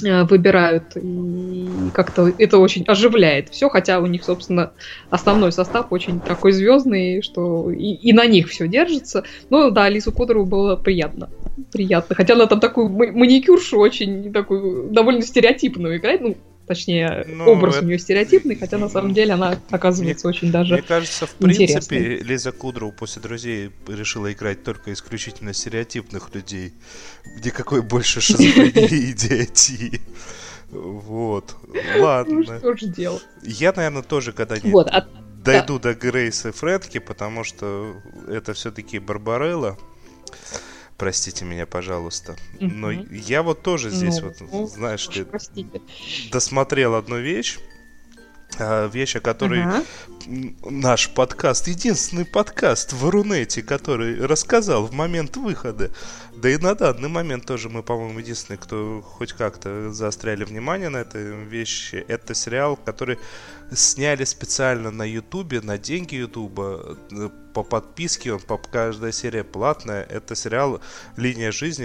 выбирают, 0.02 0.96
и 0.96 1.90
как-то 1.94 2.32
это 2.38 2.58
очень 2.58 2.84
оживляет 2.86 3.50
все, 3.50 3.68
хотя 3.68 4.00
у 4.00 4.06
них, 4.06 4.24
собственно, 4.24 4.72
основной 5.10 5.52
состав 5.52 5.86
очень 5.90 6.20
такой 6.20 6.52
звездный, 6.52 7.22
что 7.22 7.70
и, 7.70 7.94
и 7.94 8.12
на 8.12 8.26
них 8.26 8.48
все 8.48 8.68
держится. 8.68 9.24
Ну 9.50 9.70
да, 9.70 9.88
Лису 9.88 10.12
Кудрову 10.12 10.46
было 10.46 10.76
приятно. 10.76 11.28
Приятно. 11.72 12.14
Хотя 12.14 12.34
она 12.34 12.46
там 12.46 12.60
такую 12.60 12.88
ма- 12.88 13.12
маникюршу 13.12 13.78
очень 13.78 14.32
такую 14.32 14.90
довольно 14.90 15.22
стереотипную 15.22 15.98
играет. 15.98 16.20
Ну, 16.20 16.36
точнее, 16.74 17.24
Ну, 17.26 17.46
образ 17.50 17.74
это- 17.76 17.84
у 17.84 17.88
нее 17.88 17.98
стереотипный, 17.98 18.54
хотя 18.54 18.78
на 18.78 18.88
самом 18.88 19.12
деле 19.12 19.32
она 19.34 19.58
оказывается 19.70 20.28
очень 20.28 20.48
Мне 20.48 20.52
даже. 20.52 20.82
кажется, 20.82 21.26
в 21.26 21.34
принципе, 21.34 22.18
Лиза 22.18 22.52
Кудрова 22.52 22.92
после 22.92 23.20
«Друзей» 23.20 23.72
решила 23.88 24.32
играть 24.32 24.62
только 24.62 24.92
исключительно 24.92 25.52
стереотипных 25.52 26.32
людей. 26.32 26.72
Никакой 27.44 27.82
больше 27.82 28.20
шизофрении 28.20 29.10
идиотии. 29.10 30.00
Вот. 30.70 31.56
Ну 31.96 32.02
Ладно. 32.02 32.58
что 32.58 32.76
же 32.76 32.86
делать? 32.86 33.26
Я, 33.42 33.72
наверное, 33.72 34.02
тоже 34.02 34.32
когда-нибудь 34.32 34.70
Вот, 34.70 34.86
а 34.88 35.08
дойду 35.42 35.80
до 35.80 35.94
Грейс 35.94 36.46
и 36.46 36.52
Фредки, 36.52 36.98
потому 36.98 37.42
что 37.42 37.96
это 38.28 38.52
все-таки 38.54 39.00
Барбарелла. 39.00 39.76
Простите 41.00 41.46
меня, 41.46 41.64
пожалуйста. 41.64 42.36
Но 42.60 42.92
Мгм. 42.92 43.08
я 43.10 43.42
вот 43.42 43.62
тоже 43.62 43.88
здесь, 43.88 44.20
Ну, 44.20 44.28
вот, 44.28 44.36
ну, 44.52 44.66
знаешь 44.66 45.08
простите. 45.30 45.80
досмотрел 46.30 46.94
одну 46.94 47.18
вещь. 47.18 47.58
а, 48.58 48.86
Вещь, 48.88 49.16
о 49.16 49.20
которой 49.20 49.60
м, 50.26 50.56
наш 50.68 51.08
подкаст, 51.08 51.68
единственный 51.68 52.26
подкаст 52.26 52.92
в 52.92 53.08
Рунете, 53.08 53.62
который 53.62 54.26
рассказал 54.26 54.86
в 54.86 54.92
момент 54.92 55.36
выхода. 55.38 55.90
Да 56.36 56.50
и 56.50 56.58
на 56.58 56.74
данный 56.74 57.08
момент 57.08 57.46
тоже 57.46 57.70
мы, 57.70 57.82
по-моему, 57.82 58.18
единственные, 58.18 58.58
кто 58.58 59.00
хоть 59.02 59.32
как-то 59.32 59.90
заостряли 59.92 60.44
внимание 60.44 60.90
на 60.90 60.98
этой 60.98 61.44
вещи. 61.44 62.04
Это 62.08 62.34
сериал, 62.34 62.76
который 62.76 63.18
сняли 63.72 64.24
специально 64.24 64.90
на 64.90 65.04
Ютубе, 65.04 65.60
на 65.60 65.78
деньги 65.78 66.16
Ютуба, 66.16 66.96
э, 67.10 67.28
по 67.54 67.62
подписке, 67.62 68.32
он 68.32 68.40
по 68.40 68.58
каждая 68.58 69.12
серия 69.12 69.44
платная. 69.44 70.04
Это 70.04 70.34
сериал 70.34 70.80
«Линия 71.16 71.52
жизни». 71.52 71.84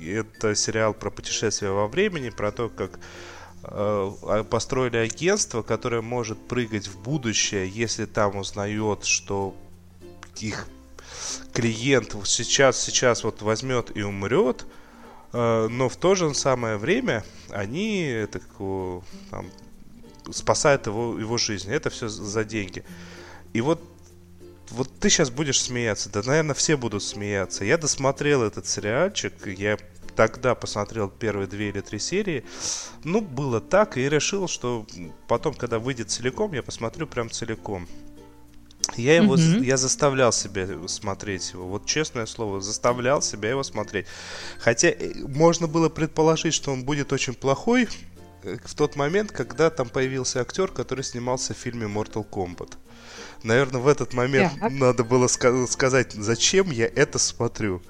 И 0.00 0.10
Это 0.10 0.54
сериал 0.54 0.94
про 0.94 1.10
путешествия 1.10 1.70
во 1.70 1.88
времени, 1.88 2.30
про 2.30 2.52
то, 2.52 2.68
как 2.68 2.98
э, 2.98 3.00
а- 3.64 4.44
построили 4.44 4.96
агентство, 4.96 5.62
которое 5.62 6.02
может 6.02 6.38
прыгать 6.48 6.88
в 6.88 7.00
будущее, 7.00 7.68
если 7.68 8.06
там 8.06 8.36
узнает, 8.36 9.04
что 9.04 9.54
их 10.38 10.66
клиент 11.52 12.14
сейчас, 12.24 12.80
сейчас 12.80 13.24
вот 13.24 13.42
возьмет 13.42 13.96
и 13.96 14.02
умрет, 14.02 14.66
э, 15.32 15.68
но 15.70 15.88
в 15.88 15.96
то 15.96 16.14
же 16.14 16.34
самое 16.34 16.76
время 16.76 17.24
они 17.50 18.26
так, 18.30 18.42
там, 19.30 19.50
спасают 20.32 20.86
его, 20.86 21.18
его 21.18 21.38
жизнь. 21.38 21.70
Это 21.70 21.90
все 21.90 22.08
за 22.08 22.44
деньги. 22.44 22.84
И 23.52 23.60
вот 23.60 23.80
вот 24.70 24.90
ты 24.98 25.10
сейчас 25.10 25.30
будешь 25.30 25.60
смеяться, 25.62 26.10
да, 26.10 26.22
наверное, 26.24 26.54
все 26.54 26.76
будут 26.76 27.02
смеяться. 27.02 27.64
Я 27.64 27.78
досмотрел 27.78 28.42
этот 28.42 28.66
сериальчик, 28.66 29.32
я 29.46 29.78
тогда 30.16 30.54
посмотрел 30.54 31.08
первые 31.08 31.46
две 31.46 31.68
или 31.68 31.80
три 31.80 31.98
серии. 31.98 32.44
Ну, 33.04 33.20
было 33.20 33.60
так, 33.60 33.96
и 33.96 34.08
решил, 34.08 34.48
что 34.48 34.86
потом, 35.28 35.54
когда 35.54 35.78
выйдет 35.78 36.10
целиком, 36.10 36.52
я 36.52 36.62
посмотрю 36.62 37.06
прям 37.06 37.30
целиком. 37.30 37.86
Я 38.96 39.16
его, 39.16 39.36
Мгм. 39.36 39.62
я 39.62 39.76
заставлял 39.76 40.32
себя 40.32 40.66
смотреть 40.88 41.52
его. 41.52 41.66
Вот 41.66 41.86
честное 41.86 42.26
слово, 42.26 42.60
заставлял 42.60 43.20
себя 43.20 43.50
его 43.50 43.62
смотреть. 43.62 44.06
Хотя 44.58 44.88
э, 44.88 45.12
можно 45.26 45.66
было 45.66 45.88
предположить, 45.88 46.54
что 46.54 46.72
он 46.72 46.84
будет 46.84 47.12
очень 47.12 47.34
плохой 47.34 47.88
в 48.42 48.74
тот 48.74 48.96
момент, 48.96 49.32
когда 49.32 49.70
там 49.70 49.88
появился 49.88 50.40
актер, 50.40 50.68
который 50.70 51.04
снимался 51.04 51.54
в 51.54 51.58
фильме 51.58 51.86
Mortal 51.86 52.28
Kombat. 52.28 52.74
Наверное, 53.42 53.80
в 53.80 53.88
этот 53.88 54.14
момент 54.14 54.52
Так. 54.60 54.72
надо 54.72 55.04
было 55.04 55.26
ска- 55.26 55.66
сказать, 55.66 56.12
зачем 56.12 56.70
я 56.70 56.86
это 56.86 57.18
смотрю. 57.18 57.82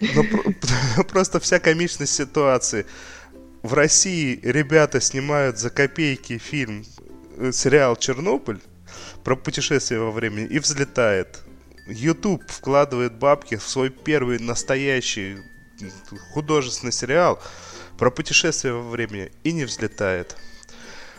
Но 0.00 0.22
про- 0.24 1.02
просто 1.04 1.40
вся 1.40 1.58
комичность 1.58 2.14
ситуации. 2.14 2.86
В 3.62 3.74
России 3.74 4.38
ребята 4.42 5.00
снимают 5.00 5.58
за 5.58 5.70
копейки 5.70 6.38
фильм, 6.38 6.84
э, 7.36 7.50
сериал 7.52 7.96
«Чернобыль» 7.96 8.60
про 9.24 9.36
путешествие 9.36 10.00
во 10.00 10.10
времени 10.12 10.46
и 10.46 10.58
взлетает. 10.58 11.40
YouTube 11.88 12.42
вкладывает 12.48 13.14
бабки 13.14 13.56
в 13.56 13.62
свой 13.68 13.90
первый 13.90 14.38
настоящий 14.38 15.38
художественный 16.32 16.92
сериал 16.92 17.40
про 17.98 18.10
путешествие 18.10 18.74
во 18.74 18.88
времени 18.88 19.30
и 19.44 19.52
не 19.52 19.64
взлетает. 19.64 20.36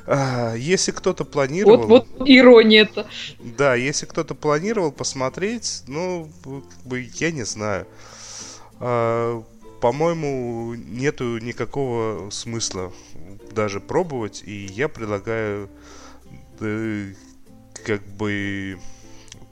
А, 0.05 0.53
Если 0.55 0.91
кто-то 0.91 1.25
планировал... 1.25 1.85
Вот, 1.85 2.07
вот 2.17 2.27
ирония-то. 2.27 3.07
Да, 3.39 3.75
если 3.75 4.05
кто-то 4.05 4.35
планировал 4.35 4.91
посмотреть, 4.91 5.83
ну, 5.87 6.29
как 6.43 6.87
бы, 6.87 7.09
я 7.15 7.31
не 7.31 7.43
знаю. 7.43 7.85
А, 8.79 9.43
по-моему, 9.81 10.75
нету 10.75 11.37
никакого 11.39 12.29
смысла 12.29 12.93
даже 13.51 13.79
пробовать, 13.79 14.43
и 14.45 14.65
я 14.65 14.87
предлагаю, 14.87 15.69
э, 16.59 17.13
как 17.85 18.01
бы, 18.07 18.79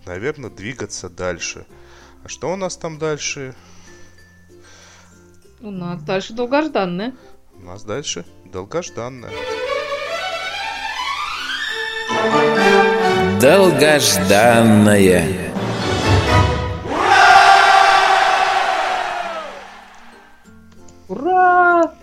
наверное, 0.05 0.49
двигаться 0.49 1.09
дальше. 1.09 1.65
А 2.23 2.29
что 2.29 2.51
у 2.51 2.55
нас 2.55 2.77
там 2.77 2.97
дальше? 2.97 3.55
У 5.65 5.71
нас 5.71 6.03
дальше 6.03 6.33
долгожданное. 6.33 7.15
У 7.59 7.65
нас 7.65 7.83
дальше 7.83 8.23
долгожданное. 8.53 9.31
Долгожданное. 13.41 15.25
Ура! 21.07 21.95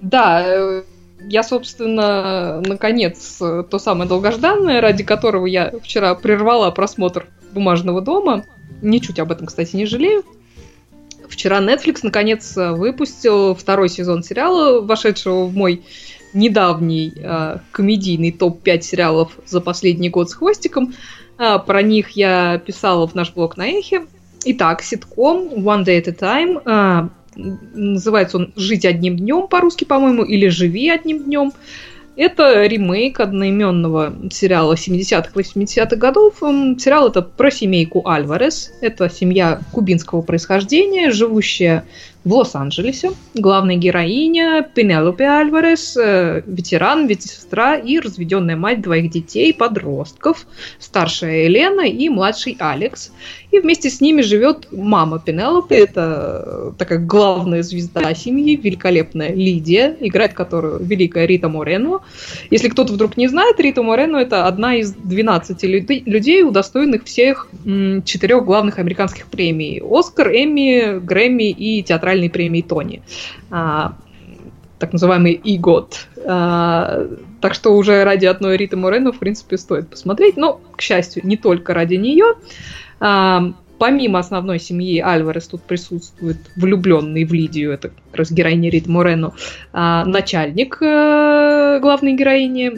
Да, 0.00 0.42
э, 0.46 0.82
я, 1.28 1.42
собственно, 1.42 2.62
наконец, 2.62 3.36
э, 3.42 3.62
то 3.70 3.78
самое 3.78 4.08
долгожданное, 4.08 4.80
ради 4.80 5.04
которого 5.04 5.44
я 5.44 5.70
вчера 5.82 6.14
прервала 6.14 6.70
просмотр 6.70 7.26
«Бумажного 7.52 8.00
дома». 8.00 8.46
Ничуть 8.80 9.18
об 9.18 9.32
этом, 9.32 9.48
кстати, 9.48 9.76
не 9.76 9.84
жалею. 9.84 10.24
Вчера 11.28 11.60
Netflix, 11.60 12.00
наконец, 12.02 12.56
э, 12.56 12.72
выпустил 12.72 13.54
второй 13.54 13.88
сезон 13.88 14.22
сериала, 14.22 14.80
вошедшего 14.80 15.44
в 15.44 15.54
мой 15.54 15.82
недавний 16.32 17.12
э, 17.16 17.58
комедийный 17.72 18.32
топ-5 18.32 18.80
сериалов 18.82 19.38
за 19.46 19.60
последний 19.60 20.10
год 20.10 20.30
с 20.30 20.34
хвостиком. 20.34 20.94
А, 21.38 21.58
про 21.58 21.82
них 21.82 22.10
я 22.10 22.58
писала 22.58 23.06
в 23.06 23.14
наш 23.14 23.32
блог 23.32 23.56
на 23.56 23.66
Эхе. 23.66 24.06
Итак, 24.44 24.82
ситком 24.82 25.48
One 25.48 25.84
Day 25.84 26.02
at 26.02 26.08
a 26.08 26.12
Time. 26.12 27.10
м, 27.36 27.60
называется 27.74 28.38
он 28.38 28.52
«Жить 28.56 28.86
одним 28.86 29.16
днем» 29.16 29.46
по-русски, 29.48 29.84
по-моему, 29.84 30.24
или 30.24 30.48
«Живи 30.48 30.88
одним 30.88 31.24
днем». 31.24 31.52
Это 32.16 32.64
ремейк 32.64 33.20
одноименного 33.20 34.14
сериала 34.30 34.72
70-х, 34.72 35.30
80-х 35.34 35.96
годов. 35.96 36.42
М, 36.42 36.78
Сериал 36.78 37.08
это 37.08 37.20
про 37.20 37.50
семейку 37.50 38.08
Альварес. 38.08 38.72
Это 38.80 39.10
семья 39.10 39.60
кубинского 39.72 40.22
происхождения, 40.22 41.10
живущая 41.10 41.84
в 42.26 42.32
Лос-Анджелесе. 42.32 43.12
Главная 43.34 43.76
героиня 43.76 44.68
Пенелопе 44.74 45.26
Альварес, 45.26 45.96
э, 45.96 46.42
ветеран, 46.44 47.06
медсестра 47.06 47.76
и 47.76 48.00
разведенная 48.00 48.56
мать 48.56 48.82
двоих 48.82 49.12
детей, 49.12 49.54
подростков, 49.54 50.44
старшая 50.80 51.44
Елена 51.44 51.82
и 51.82 52.08
младший 52.08 52.56
Алекс. 52.58 53.12
И 53.52 53.60
вместе 53.60 53.90
с 53.90 54.00
ними 54.00 54.22
живет 54.22 54.66
мама 54.72 55.20
Пенелопе, 55.20 55.76
это 55.76 56.42
э, 56.44 56.72
такая 56.76 56.98
главная 56.98 57.62
звезда 57.62 58.12
семьи, 58.12 58.56
великолепная 58.56 59.32
Лидия, 59.32 59.96
играет 60.00 60.32
которую 60.32 60.84
великая 60.84 61.26
Рита 61.26 61.48
Морено. 61.48 62.00
Если 62.50 62.68
кто-то 62.68 62.92
вдруг 62.92 63.16
не 63.16 63.28
знает, 63.28 63.60
Рита 63.60 63.84
Морено 63.84 64.16
это 64.16 64.46
одна 64.46 64.74
из 64.74 64.92
12 64.92 65.62
людей, 65.62 66.42
удостоенных 66.42 67.04
всех 67.04 67.48
четырех 68.04 68.44
главных 68.44 68.80
американских 68.80 69.26
премий. 69.26 69.80
Оскар, 69.80 70.28
Эмми, 70.32 70.98
Грэмми 70.98 71.50
и 71.50 71.84
театральной 72.16 72.30
премии 72.30 72.62
Тони. 72.62 73.02
А, 73.50 73.94
так 74.78 74.92
называемый 74.92 75.40
EGOT. 75.42 75.92
А, 76.26 77.06
так 77.40 77.54
что 77.54 77.76
уже 77.76 78.04
ради 78.04 78.26
одной 78.26 78.56
Риты 78.56 78.76
Морено, 78.76 79.12
в 79.12 79.18
принципе, 79.18 79.58
стоит 79.58 79.88
посмотреть. 79.88 80.36
Но, 80.36 80.60
к 80.76 80.80
счастью, 80.80 81.26
не 81.26 81.36
только 81.36 81.74
ради 81.74 81.94
нее. 81.94 82.34
А, 83.00 83.52
помимо 83.78 84.18
основной 84.18 84.58
семьи 84.58 85.00
Альварес 85.00 85.48
тут 85.48 85.62
присутствует 85.62 86.38
влюбленный 86.56 87.24
в 87.24 87.32
Лидию, 87.32 87.72
это 87.72 87.88
как 87.88 88.16
раз 88.16 88.32
героиня 88.32 88.70
Рита 88.70 88.90
Морено, 88.90 89.34
а, 89.72 90.04
начальник 90.04 90.78
а, 90.80 91.78
главной 91.80 92.14
героини, 92.14 92.72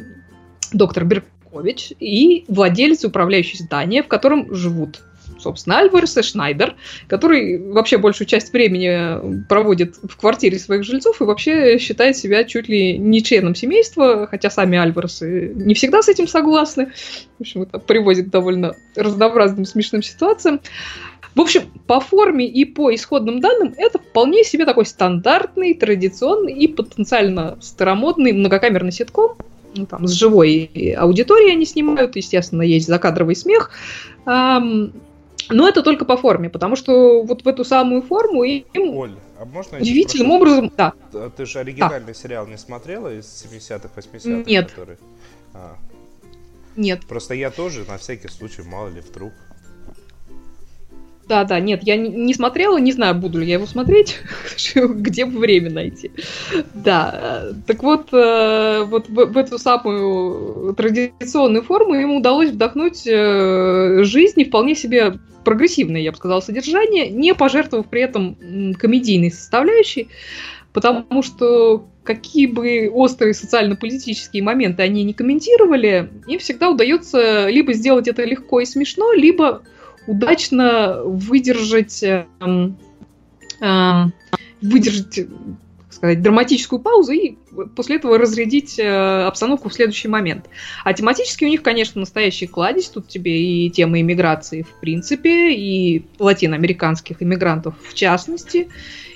доктор 0.73 1.05
Беркович, 1.05 1.93
и 2.01 2.45
владелец 2.49 3.05
управляющего 3.05 3.65
здания, 3.65 4.03
в 4.03 4.09
котором 4.09 4.53
живут 4.55 5.01
собственно, 5.39 5.79
Альварес 5.79 6.17
и 6.17 6.23
Шнайдер, 6.23 6.75
который 7.07 7.59
вообще 7.59 7.99
большую 7.99 8.27
часть 8.27 8.53
времени 8.53 9.45
проводит 9.49 9.97
в 10.03 10.17
квартире 10.17 10.59
своих 10.59 10.85
жильцов 10.85 11.21
и 11.21 11.25
вообще 11.25 11.79
считает 11.79 12.17
себя 12.17 12.45
чуть 12.45 12.69
ли 12.69 12.99
не 12.99 13.23
членом 13.23 13.55
семейства, 13.55 14.27
хотя 14.31 14.51
сами 14.51 14.79
Альваресы 14.79 15.53
не 15.55 15.75
всегда 15.75 16.03
с 16.03 16.09
этим 16.09 16.27
согласны. 16.27 16.93
В 17.39 17.43
общем, 17.43 17.63
это 17.63 17.79
приводит 17.79 18.27
к 18.27 18.31
довольно 18.31 18.75
разнообразным 18.97 19.65
смешным 19.65 20.03
ситуациям. 20.03 20.61
В 21.35 21.41
общем, 21.41 21.63
по 21.87 22.01
форме 22.01 22.47
и 22.49 22.65
по 22.65 22.93
исходным 22.93 23.41
данным 23.41 23.75
это 23.77 23.99
вполне 23.99 24.43
себе 24.43 24.65
такой 24.65 24.87
стандартный, 24.87 25.75
традиционный 25.75 26.53
и 26.53 26.67
потенциально 26.67 27.57
старомодный 27.61 28.33
многокамерный 28.33 28.91
ситком. 28.91 29.37
Ну, 29.77 29.87
там, 29.87 30.09
с 30.09 30.13
живой 30.13 30.95
аудиторией 30.99 31.53
они 31.53 31.67
снимают, 31.67 32.17
естественно, 32.17 32.63
есть 32.63 32.89
закадровый 32.89 33.37
смех. 33.37 33.71
Но 35.51 35.69
это 35.69 35.83
только 35.83 36.05
по 36.05 36.17
форме, 36.17 36.51
потому 36.51 36.77
что 36.77 37.23
вот 37.23 37.43
в 37.43 37.49
эту 37.49 37.65
самую 37.65 38.03
форму 38.03 38.45
им 38.45 38.97
Оль, 38.97 39.17
а 39.39 39.45
можно 39.45 39.79
удивительным 39.79 40.31
образом... 40.31 40.73
Да. 40.77 40.93
Ты 41.37 41.47
же 41.47 41.61
оригинальный 41.61 42.13
да. 42.13 42.15
сериал 42.15 42.47
не 42.47 42.57
смотрела 42.57 43.15
из 43.15 43.25
70-х, 43.25 43.89
80-х? 43.95 44.51
Нет. 44.51 44.71
Который... 44.71 44.97
А. 45.55 45.77
Нет. 46.77 47.07
Просто 47.07 47.35
я 47.35 47.51
тоже, 47.51 47.85
на 47.89 47.99
всякий 47.99 48.29
случай, 48.29 48.63
мало 48.63 48.89
ли 48.89 49.01
вдруг. 49.01 49.33
Да, 51.29 51.45
да, 51.45 51.61
нет, 51.61 51.83
я 51.83 51.97
не, 51.99 52.33
смотрела, 52.33 52.79
не 52.79 52.91
знаю, 52.91 53.15
буду 53.15 53.39
ли 53.39 53.47
я 53.47 53.55
его 53.55 53.67
смотреть, 53.67 54.17
где 54.75 55.27
бы 55.27 55.39
время 55.39 55.71
найти. 55.71 56.11
Да, 56.73 57.53
так 57.67 57.83
вот, 57.83 58.09
э, 58.13 58.85
вот 58.85 59.11
в, 59.11 59.27
в 59.27 59.37
эту 59.37 59.59
самую 59.59 60.75
традиционную 60.75 61.63
форму 61.63 61.95
ему 61.95 62.17
удалось 62.17 62.51
вдохнуть 62.51 63.07
э, 63.07 64.05
жизнь 64.05 64.41
и 64.41 64.47
вполне 64.47 64.75
себе 64.75 65.19
прогрессивное, 65.49 66.03
я 66.03 66.11
бы 66.11 66.19
сказала, 66.19 66.41
содержание, 66.41 67.09
не 67.09 67.35
пожертвовав 67.35 67.87
при 67.87 68.03
этом 68.03 68.37
комедийной 68.75 69.31
составляющей, 69.31 70.09
потому 70.75 71.23
что 71.23 71.87
какие 72.03 72.45
бы 72.45 72.91
острые 72.93 73.33
социально-политические 73.33 74.43
моменты 74.43 74.83
они 74.83 75.05
не 75.05 75.15
комментировали, 75.15 76.11
им 76.27 76.39
всегда 76.39 76.69
удается 76.69 77.49
либо 77.49 77.73
сделать 77.73 78.09
это 78.09 78.25
легко 78.25 78.61
и 78.61 78.67
смешно, 78.67 79.15
либо 79.15 79.63
удачно 80.07 81.03
выдержать, 81.03 82.03
э, 82.03 82.27
э, 83.63 84.05
выдержать 84.61 85.21
сказать, 85.91 86.23
драматическую 86.23 86.81
паузу 86.81 87.13
и 87.13 87.37
после 87.75 87.97
этого 87.97 88.19
разрядить 88.19 88.79
э, 88.79 89.23
обстановку 89.25 89.69
в 89.69 89.75
следующий 89.75 90.09
момент. 90.09 90.49
А 90.85 90.93
тематически 90.93 91.45
у 91.45 91.49
них, 91.49 91.63
конечно, 91.63 92.01
настоящий 92.01 92.47
кладезь. 92.47 92.89
Тут 92.89 93.09
тебе 93.09 93.41
и 93.41 93.71
тема 93.71 94.01
иммиграции 94.01 94.63
в 94.63 94.81
принципе, 94.81 95.53
и 95.55 96.05
латиноамериканских 96.19 97.23
иммигрантов 97.23 97.75
в 97.83 97.95
частности, 97.95 98.69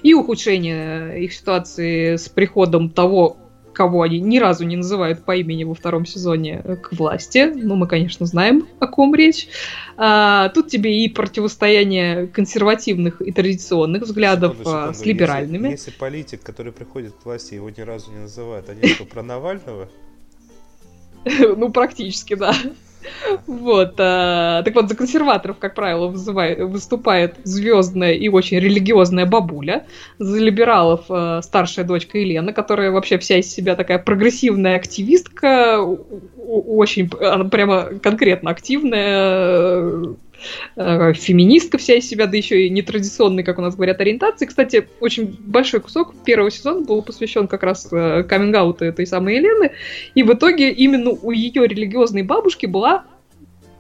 и 0.02 0.14
ухудшение 0.14 1.22
их 1.24 1.32
ситуации 1.32 2.16
с 2.16 2.28
приходом 2.28 2.90
того 2.90 3.36
кого 3.72 4.02
они 4.02 4.20
ни 4.20 4.38
разу 4.38 4.64
не 4.64 4.76
называют 4.76 5.24
по 5.24 5.36
имени 5.36 5.64
во 5.64 5.74
втором 5.74 6.06
сезоне 6.06 6.60
э, 6.64 6.76
к 6.76 6.92
власти. 6.92 7.52
Ну, 7.54 7.74
мы, 7.76 7.86
конечно, 7.86 8.26
знаем, 8.26 8.66
о 8.78 8.86
ком 8.86 9.14
речь. 9.14 9.48
А, 9.96 10.48
тут 10.50 10.68
тебе 10.68 11.04
и 11.04 11.08
противостояние 11.08 12.26
консервативных 12.26 13.20
и 13.20 13.32
традиционных 13.32 14.02
взглядов 14.02 14.52
секунду, 14.52 14.70
секунду. 14.70 14.94
с 14.94 15.04
либеральными. 15.04 15.68
Если, 15.70 15.90
если 15.90 15.98
политик, 15.98 16.42
который 16.42 16.72
приходит 16.72 17.14
к 17.14 17.24
власти, 17.24 17.54
его 17.54 17.70
ни 17.70 17.80
разу 17.80 18.10
не 18.10 18.20
называют, 18.20 18.68
они 18.68 18.86
что, 18.88 19.04
про 19.04 19.22
Навального? 19.22 19.88
Ну, 21.56 21.70
практически, 21.70 22.34
да. 22.34 22.52
Вот. 23.46 23.94
А, 23.98 24.62
так 24.62 24.74
вот, 24.74 24.88
за 24.88 24.96
консерваторов, 24.96 25.58
как 25.58 25.74
правило, 25.74 26.08
вызывает, 26.08 26.60
выступает 26.60 27.36
звездная 27.44 28.12
и 28.12 28.28
очень 28.28 28.58
религиозная 28.58 29.26
бабуля. 29.26 29.86
За 30.18 30.38
либералов 30.38 31.04
а, 31.08 31.42
старшая 31.42 31.84
дочка 31.84 32.18
Елена, 32.18 32.52
которая 32.52 32.90
вообще 32.90 33.18
вся 33.18 33.38
из 33.38 33.52
себя 33.52 33.74
такая 33.74 33.98
прогрессивная 33.98 34.76
активистка, 34.76 35.78
очень, 35.80 37.10
она 37.20 37.44
прямо 37.44 37.84
конкретно 38.02 38.50
активная, 38.50 40.14
э, 40.76 41.12
феминистка 41.14 41.78
вся 41.78 41.94
из 41.94 42.08
себя, 42.08 42.26
да 42.26 42.36
еще 42.36 42.66
и 42.66 42.70
нетрадиционной, 42.70 43.42
как 43.42 43.58
у 43.58 43.62
нас 43.62 43.74
говорят, 43.74 44.00
ориентации. 44.00 44.46
Кстати, 44.46 44.88
очень 45.00 45.36
большой 45.40 45.80
кусок 45.80 46.14
первого 46.24 46.50
сезона 46.50 46.80
был 46.80 47.02
посвящен 47.02 47.48
как 47.48 47.62
раз 47.62 47.88
э, 47.90 48.24
каминг 48.24 48.52
этой 48.82 49.06
самой 49.06 49.36
Елены, 49.36 49.72
и 50.14 50.22
в 50.22 50.32
итоге 50.32 50.70
именно 50.70 51.10
у 51.10 51.30
ее 51.30 51.66
религиозной 51.66 52.22
бабушки 52.22 52.66
была 52.66 53.04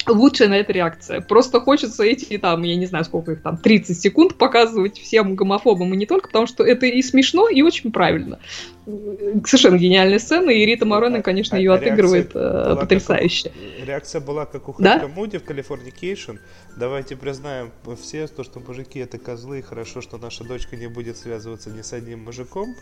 лучшая 0.08 0.48
на 0.48 0.54
это 0.54 0.72
реакция. 0.72 1.20
Просто 1.20 1.60
хочется 1.60 2.02
эти, 2.04 2.38
там, 2.38 2.62
я 2.62 2.76
не 2.76 2.86
знаю, 2.86 3.04
сколько 3.04 3.32
их 3.32 3.42
там, 3.42 3.56
30 3.56 4.00
секунд 4.00 4.36
показывать 4.36 4.98
всем 4.98 5.34
гомофобам 5.34 5.92
и 5.94 5.96
не 5.96 6.06
только, 6.06 6.28
потому 6.28 6.46
что 6.46 6.64
это 6.64 6.86
и 6.86 7.02
смешно, 7.02 7.48
и 7.48 7.62
очень 7.62 7.92
правильно. 7.92 8.38
Совершенно 9.46 9.78
гениальная 9.78 10.18
сцена, 10.18 10.50
и 10.50 10.64
Рита 10.64 10.86
Морено, 10.86 11.18
а, 11.18 11.22
конечно, 11.22 11.56
а, 11.56 11.60
ее 11.60 11.72
отыгрывает 11.72 12.32
э, 12.34 12.76
потрясающе. 12.80 13.50
Как, 13.50 13.86
реакция 13.86 14.20
была 14.20 14.44
как 14.46 14.68
у 14.68 14.74
да? 14.78 15.06
Муди 15.14 15.38
в 15.38 15.44
Californication. 15.44 16.36
Давайте 16.76 17.16
признаем 17.16 17.70
все, 18.00 18.26
то, 18.26 18.42
что 18.42 18.60
мужики 18.60 18.98
это 18.98 19.18
козлы, 19.18 19.60
и 19.60 19.62
хорошо, 19.62 20.00
что 20.00 20.18
наша 20.18 20.42
дочка 20.44 20.76
не 20.76 20.88
будет 20.88 21.16
связываться 21.16 21.70
ни 21.70 21.82
с 21.82 21.92
одним 21.92 22.24
мужиком. 22.24 22.74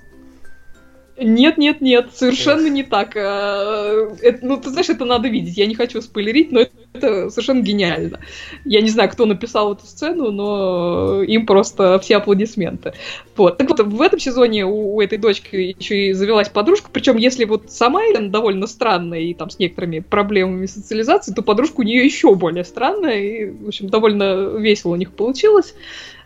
Нет, 1.21 1.59
нет, 1.59 1.81
нет, 1.83 2.11
совершенно 2.15 2.67
не 2.69 2.83
так. 2.83 3.15
Это, 3.15 4.39
ну, 4.41 4.57
ты 4.57 4.71
знаешь, 4.71 4.89
это 4.89 5.05
надо 5.05 5.29
видеть. 5.29 5.59
Я 5.59 5.67
не 5.67 5.75
хочу 5.75 6.01
спойлерить, 6.01 6.51
но 6.51 6.61
это, 6.61 6.73
это 6.95 7.31
совершенно 7.31 7.61
гениально. 7.61 8.21
Я 8.65 8.81
не 8.81 8.89
знаю, 8.89 9.11
кто 9.11 9.27
написал 9.27 9.75
эту 9.75 9.85
сцену, 9.87 10.31
но 10.31 11.23
им 11.23 11.45
просто 11.45 11.99
все 11.99 12.17
аплодисменты. 12.17 12.95
Вот. 13.37 13.59
Так 13.59 13.69
вот, 13.69 13.81
в 13.81 14.01
этом 14.01 14.19
сезоне 14.19 14.65
у, 14.65 14.97
у 14.97 15.01
этой 15.03 15.19
дочки 15.19 15.57
еще 15.57 16.09
и 16.09 16.13
завелась 16.15 16.49
подружка, 16.49 16.89
причем 16.91 17.19
если 17.19 17.45
вот 17.45 17.71
сама 17.71 18.03
Элен 18.05 18.31
довольно 18.31 18.67
странная 18.67 19.21
и 19.21 19.35
там 19.35 19.51
с 19.51 19.59
некоторыми 19.59 20.01
проблемами 20.01 20.67
социализации, 20.67 21.35
то 21.35 21.43
подружка 21.43 21.81
у 21.81 21.85
нее 21.85 22.05
еще 22.05 22.35
более 22.35 22.65
странная, 22.65 23.21
и, 23.21 23.51
в 23.51 23.69
общем, 23.69 23.89
довольно 23.89 24.57
весело 24.57 24.93
у 24.93 24.97
них 24.97 25.13
получилось. 25.13 25.75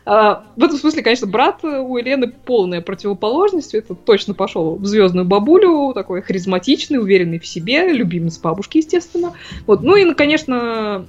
А, 0.07 0.45
в 0.57 0.63
этом 0.63 0.77
смысле, 0.77 1.03
конечно, 1.03 1.27
брат 1.27 1.65
у 1.65 1.97
Елены 1.97 2.29
полная 2.31 2.81
противоположность. 2.81 3.75
Это 3.75 3.95
точно 3.95 4.35
пошел 4.35 4.77
в 4.77 4.85
звездную 4.85 5.25
бабулю, 5.25 5.93
такой 5.95 6.23
харизматичный, 6.23 6.99
уверенный 6.99 7.39
в 7.39 7.47
себе, 7.47 7.93
любимец 7.93 8.39
бабушки, 8.39 8.79
естественно. 8.79 9.33
Вот. 9.67 9.83
Ну 9.83 9.97
и, 9.97 10.13
конечно, 10.15 11.07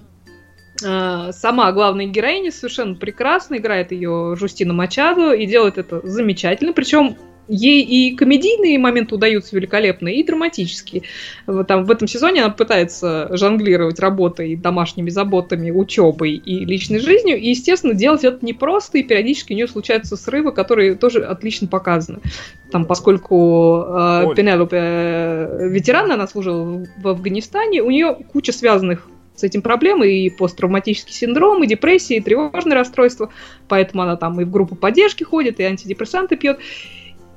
а, 0.83 1.31
сама 1.31 1.71
главная 1.71 2.05
героиня 2.05 2.51
совершенно 2.51 2.95
прекрасно 2.95 3.55
играет 3.57 3.91
ее 3.91 4.35
Жустина 4.37 4.73
Мачадо 4.73 5.33
и 5.33 5.45
делает 5.45 5.77
это 5.77 6.01
замечательно. 6.07 6.73
Причем 6.73 7.17
ей 7.47 7.83
и 7.83 8.15
комедийные 8.15 8.79
моменты 8.79 9.15
удаются 9.15 9.55
великолепно, 9.55 10.09
и 10.09 10.23
драматические. 10.23 11.03
Вот 11.47 11.67
там, 11.67 11.85
в 11.85 11.91
этом 11.91 12.07
сезоне 12.07 12.43
она 12.43 12.53
пытается 12.53 13.29
жонглировать 13.31 13.99
работой, 13.99 14.55
домашними 14.55 15.09
заботами, 15.09 15.71
учебой 15.71 16.31
и 16.31 16.65
личной 16.65 16.99
жизнью, 16.99 17.37
и, 17.37 17.49
естественно, 17.49 17.93
делать 17.93 18.23
это 18.23 18.45
непросто, 18.45 18.97
и 18.97 19.03
периодически 19.03 19.53
у 19.53 19.55
нее 19.55 19.67
случаются 19.67 20.15
срывы, 20.15 20.51
которые 20.51 20.95
тоже 20.95 21.23
отлично 21.23 21.67
показаны. 21.67 22.19
Там, 22.71 22.85
поскольку 22.85 23.83
э, 23.87 24.33
Пенелопе 24.35 24.77
э, 24.77 25.69
ветеран, 25.69 26.11
она 26.11 26.27
служила 26.27 26.85
в 26.97 27.07
Афганистане, 27.07 27.81
у 27.81 27.91
нее 27.91 28.15
куча 28.31 28.51
связанных 28.51 29.07
с 29.35 29.43
этим 29.43 29.61
проблемы, 29.61 30.11
и 30.11 30.29
посттравматический 30.29 31.13
синдром, 31.13 31.63
и 31.63 31.67
депрессия, 31.67 32.17
и 32.17 32.21
тревожное 32.21 32.75
расстройство, 32.75 33.31
поэтому 33.67 34.03
она 34.03 34.15
там 34.15 34.39
и 34.39 34.45
в 34.45 34.51
группу 34.51 34.75
поддержки 34.75 35.23
ходит, 35.23 35.59
и 35.59 35.63
антидепрессанты 35.63 36.37
пьет. 36.37 36.59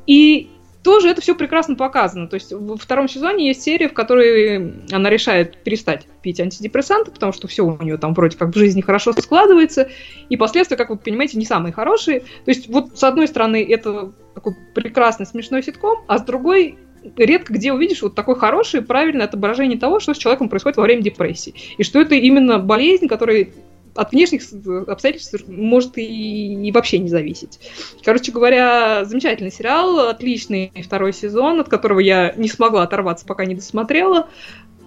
И 0.09 0.49
тоже 0.83 1.11
это 1.11 1.21
все 1.21 1.35
прекрасно 1.35 1.75
показано. 1.75 2.29
То 2.29 2.35
есть 2.35 2.51
во 2.51 2.79
втором 2.79 3.09
сезоне 3.09 3.49
есть 3.49 3.63
серия, 3.63 3.89
в 3.89 3.93
которой 3.93 4.73
она 4.91 5.11
решает 5.11 5.63
перестать 5.63 6.07
пить 6.23 6.41
антидепрессанты, 6.41 7.11
потому 7.11 7.33
что 7.33 7.47
все 7.47 7.63
у 7.63 7.83
нее 7.83 7.99
там 7.99 8.15
вроде 8.15 8.39
как 8.39 8.55
в 8.55 8.59
жизни 8.59 8.81
хорошо 8.81 9.13
складывается, 9.13 9.91
и 10.31 10.37
последствия, 10.39 10.79
как 10.79 10.89
вы 10.89 10.97
понимаете, 10.97 11.37
не 11.37 11.45
самые 11.45 11.73
хорошие. 11.75 12.21
То 12.21 12.51
есть 12.51 12.69
вот 12.69 12.99
с 12.99 13.05
одной 13.05 13.29
стороны 13.29 13.63
это 13.69 14.13
такой 14.35 14.57
прекрасный 14.75 15.27
смешной 15.27 15.63
ситком, 15.63 15.99
а 16.09 16.19
с 16.19 16.23
другой 16.23 16.79
редко 17.17 17.53
где 17.53 17.73
увидишь 17.73 18.03
вот 18.03 18.15
такое 18.15 18.35
хорошее, 18.35 18.83
правильное 18.83 19.27
отображение 19.27 19.79
того, 19.79 20.01
что 20.01 20.15
с 20.15 20.19
человеком 20.19 20.49
происходит 20.49 20.79
во 20.79 20.85
время 20.85 21.03
депрессии. 21.03 21.55
И 21.77 21.83
что 21.83 22.01
это 22.01 22.15
именно 22.15 22.59
болезнь, 22.59 23.09
которая 23.09 23.49
от 23.99 24.13
внешних 24.13 24.43
обстоятельств 24.87 25.35
может 25.49 25.99
и, 25.99 26.69
и 26.69 26.73
вообще 26.73 26.99
не 26.99 27.09
зависеть. 27.09 27.59
Короче 28.05 28.31
говоря, 28.31 29.05
замечательный 29.05 29.51
сериал, 29.51 30.09
отличный 30.09 30.71
второй 30.85 31.13
сезон, 31.13 31.59
от 31.61 31.69
которого 31.69 31.99
я 31.99 32.33
не 32.37 32.49
смогла 32.49 32.85
оторваться, 32.85 33.27
пока 33.27 33.45
не 33.45 33.57
досмотрела. 33.57 34.29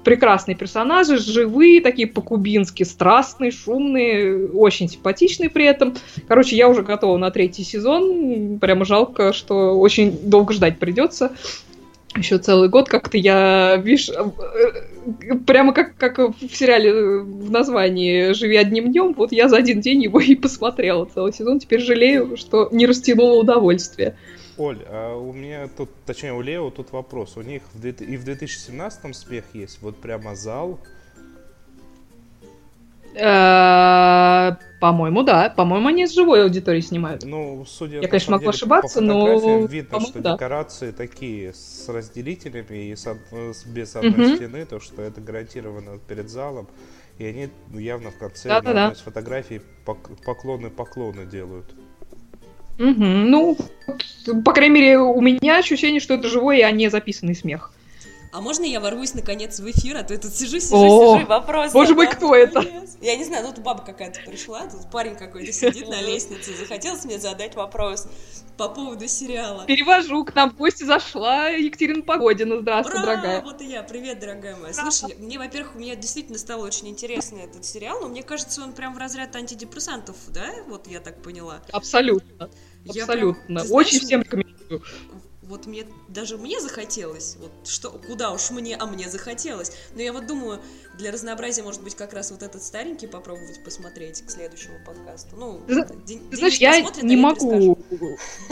Прекрасные 0.06 0.56
персонажи, 0.56 1.18
живые, 1.18 1.82
такие 1.82 2.08
по-кубински, 2.08 2.84
страстные, 2.84 3.52
шумные, 3.52 4.48
очень 4.48 4.90
симпатичные 4.90 5.50
при 5.50 5.66
этом. 5.66 5.94
Короче, 6.28 6.56
я 6.56 6.70
уже 6.70 6.82
готова 6.82 7.18
на 7.18 7.32
третий 7.32 7.64
сезон. 7.64 8.60
Прямо 8.60 8.86
жалко, 8.86 9.34
что 9.34 9.78
очень 9.78 10.18
долго 10.24 10.54
ждать 10.54 10.80
придется 10.80 11.34
еще 12.16 12.38
целый 12.38 12.70
год 12.70 12.90
как-то 12.90 13.18
я, 13.18 13.78
видишь, 13.78 14.10
э, 14.10 15.36
прямо 15.46 15.74
как, 15.74 15.96
как 15.96 16.18
в 16.18 16.56
сериале 16.56 17.22
в 17.22 17.50
названии 17.52 18.34
«Живи 18.34 18.58
одним 18.58 18.92
днем», 18.92 19.14
вот 19.14 19.32
я 19.32 19.50
за 19.50 19.58
один 19.58 19.82
день 19.82 20.04
его 20.04 20.20
и 20.22 20.36
посмотрела 20.36 21.06
целый 21.06 21.34
сезон, 21.34 21.60
теперь 21.60 21.82
жалею, 21.82 22.38
что 22.38 22.70
не 22.72 22.86
растянула 22.86 23.40
удовольствие. 23.40 24.16
Оль, 24.58 24.84
а 24.88 25.16
у 25.16 25.32
меня 25.34 25.70
тут, 25.76 25.90
точнее 26.06 26.34
у 26.34 26.42
Лео 26.42 26.70
тут 26.70 26.92
вопрос, 26.92 27.38
у 27.38 27.42
них 27.42 27.64
и 27.84 28.18
в 28.18 28.24
2017 28.24 29.16
смех 29.16 29.46
есть, 29.54 29.82
вот 29.82 29.96
прямо 29.96 30.36
зал, 30.36 30.80
Э, 30.82 31.01
по-моему, 34.80 35.24
да. 35.24 35.54
По-моему, 35.56 35.90
они 35.90 36.08
с 36.08 36.14
живой 36.14 36.44
аудиторией 36.44 36.84
снимают. 36.84 37.24
Ну, 37.24 37.66
судя 37.68 38.00
Я, 38.00 38.08
конечно, 38.08 38.32
могу 38.32 38.44
деле, 38.44 38.50
ошибаться, 38.50 39.02
но... 39.02 39.66
видно, 39.66 40.00
что 40.02 40.20
да. 40.20 40.34
декорации 40.34 40.92
такие 40.92 41.54
с 41.54 41.88
разделителями 41.88 42.90
и 42.90 42.96
с, 42.96 43.08
с, 43.32 43.66
без 43.66 43.96
одной 43.96 44.12
угу. 44.12 44.36
стены, 44.36 44.66
то, 44.66 44.80
что 44.80 45.02
это 45.02 45.22
гарантированно 45.22 46.00
перед 46.08 46.30
залом. 46.30 46.68
И 47.20 47.26
они 47.26 47.50
явно 47.74 48.12
в 48.12 48.18
конце 48.18 48.50
да, 48.50 48.62
на 48.62 48.62
да, 48.62 48.84
одной 48.86 48.96
из 48.96 49.02
фотографий 49.02 49.62
поклоны-поклоны 50.26 51.26
делают. 51.26 51.72
Угу. 52.80 53.04
Ну, 53.04 53.58
по 54.44 54.54
крайней 54.54 54.74
мере, 54.74 54.98
у 54.98 55.22
меня 55.22 55.60
ощущение, 55.60 56.00
что 56.00 56.16
это 56.16 56.28
живой, 56.28 56.62
а 56.62 56.72
не 56.72 56.90
записанный 56.90 57.36
смех. 57.36 57.72
А 58.32 58.40
можно 58.40 58.64
я 58.64 58.80
ворвусь 58.80 59.14
наконец 59.14 59.60
в 59.60 59.70
эфир, 59.70 59.98
а 59.98 60.04
то 60.04 60.14
я 60.14 60.20
тут 60.20 60.34
сижу, 60.34 60.60
сижу, 60.62 60.76
О, 60.78 61.18
сижу, 61.18 61.28
вопрос. 61.28 61.74
Боже 61.74 61.96
мой, 61.96 62.08
кто 62.08 62.34
это? 62.34 62.64
Я 63.02 63.18
не 63.18 63.26
знаю, 63.26 63.46
ну 63.46 63.54
тут 63.54 63.64
баба 63.64 63.84
какая-то 63.84 64.22
пришла, 64.26 64.68
тут 64.68 64.90
парень 64.90 65.16
какой-то 65.16 65.52
сидит 65.52 65.90
на 65.90 66.02
лестнице, 66.02 66.56
захотелось 66.56 67.04
мне 67.04 67.20
задать 67.20 67.56
вопрос 67.56 68.08
по 68.58 68.70
поводу 68.70 69.08
сериала. 69.08 69.66
Перевожу, 69.66 70.24
к 70.24 70.34
нам 70.34 70.52
в 70.52 70.56
гости 70.56 70.84
зашла 70.84 71.50
Екатерина 71.50 72.04
Погодина. 72.04 72.60
Здравствуй, 72.60 73.02
Ура! 73.02 73.06
дорогая. 73.06 73.42
Вот 73.42 73.62
и 73.62 73.66
я. 73.66 73.84
Привет, 73.84 74.20
дорогая 74.20 74.56
моя. 74.56 74.74
Слушай, 74.74 75.16
мне, 75.18 75.38
во-первых, 75.38 75.76
мне 75.76 75.96
действительно 75.96 76.38
стало 76.38 76.66
очень 76.66 76.88
интересно 76.88 77.40
этот 77.40 77.66
сериал, 77.66 78.00
но 78.02 78.08
мне 78.08 78.24
кажется, 78.24 78.62
он 78.62 78.74
прям 78.74 78.94
в 78.94 78.98
разряд 78.98 79.36
антидепрессантов, 79.36 80.16
да? 80.30 80.52
Вот 80.68 80.88
я 80.88 81.00
так 81.00 81.22
поняла. 81.22 81.62
Абсолютно. 81.72 82.50
Я 82.86 83.04
Абсолютно. 83.04 83.44
Прям, 83.44 83.66
знаешь, 83.66 83.72
очень 83.72 84.00
всем 84.00 84.22
рекомендую 84.22 84.84
вот 85.52 85.68
мне 85.68 85.84
даже 86.08 86.38
мне 86.38 86.60
захотелось, 86.60 87.38
вот 87.40 87.52
что, 87.68 87.90
куда 87.90 88.32
уж 88.32 88.50
мне, 88.52 88.76
а 88.78 88.86
мне 88.88 89.10
захотелось. 89.10 89.74
Но 89.94 90.02
я 90.02 90.14
вот 90.14 90.26
думаю, 90.26 90.60
для 90.98 91.12
разнообразия, 91.12 91.62
может 91.62 91.84
быть, 91.84 91.94
как 91.94 92.14
раз 92.14 92.32
вот 92.32 92.42
этот 92.42 92.64
старенький 92.64 93.08
попробовать 93.08 93.64
посмотреть 93.64 94.22
к 94.26 94.30
следующему 94.30 94.76
подкасту. 94.86 95.36
Ну, 95.38 95.60
ты, 95.68 96.20
ты 96.30 96.38
знаешь, 96.38 96.56
я 96.56 96.80
не 97.02 97.18
могу, 97.18 97.78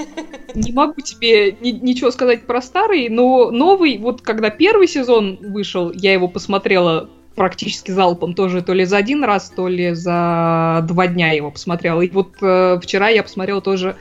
не 0.53 0.71
могу 0.73 1.01
тебе 1.01 1.53
ни, 1.53 1.71
ничего 1.71 2.11
сказать 2.11 2.45
про 2.45 2.61
старый, 2.61 3.07
но 3.07 3.49
новый, 3.49 3.97
вот 3.97 4.21
когда 4.21 4.49
первый 4.49 4.87
сезон 4.87 5.37
вышел, 5.41 5.91
я 5.93 6.11
его 6.11 6.27
посмотрела 6.27 7.09
практически 7.35 7.91
залпом 7.91 8.33
тоже 8.33 8.61
то 8.61 8.73
ли 8.73 8.83
за 8.83 8.97
один 8.97 9.23
раз, 9.23 9.49
то 9.55 9.69
ли 9.69 9.93
за 9.93 10.85
два 10.85 11.07
дня 11.07 11.31
его 11.31 11.51
посмотрела. 11.51 12.01
И 12.01 12.09
вот 12.09 12.33
э, 12.41 12.77
вчера 12.83 13.07
я 13.07 13.23
посмотрела 13.23 13.61
тоже 13.61 13.95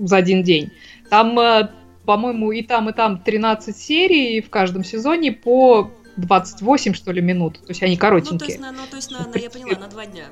за 0.00 0.18
один 0.18 0.42
день. 0.42 0.70
Там 1.08 1.38
э, 1.38 1.70
по-моему, 2.08 2.52
и 2.52 2.62
там, 2.62 2.88
и 2.88 2.94
там 2.94 3.18
13 3.18 3.76
серий 3.76 4.40
в 4.40 4.48
каждом 4.48 4.82
сезоне 4.82 5.30
по 5.30 5.90
28, 6.16 6.94
что 6.94 7.12
ли, 7.12 7.20
минут. 7.20 7.58
То 7.58 7.68
есть 7.68 7.82
они 7.82 7.98
коротенькие. 7.98 8.32
Ну, 8.32 8.38
то 8.38 8.46
есть, 8.46 8.60
на, 8.60 8.72
ну, 8.72 8.78
то 8.90 8.96
есть 8.96 9.10
на, 9.10 9.26
на, 9.28 9.38
я 9.38 9.50
поняла, 9.50 9.78
на 9.78 9.88
два 9.88 10.06
дня. 10.06 10.24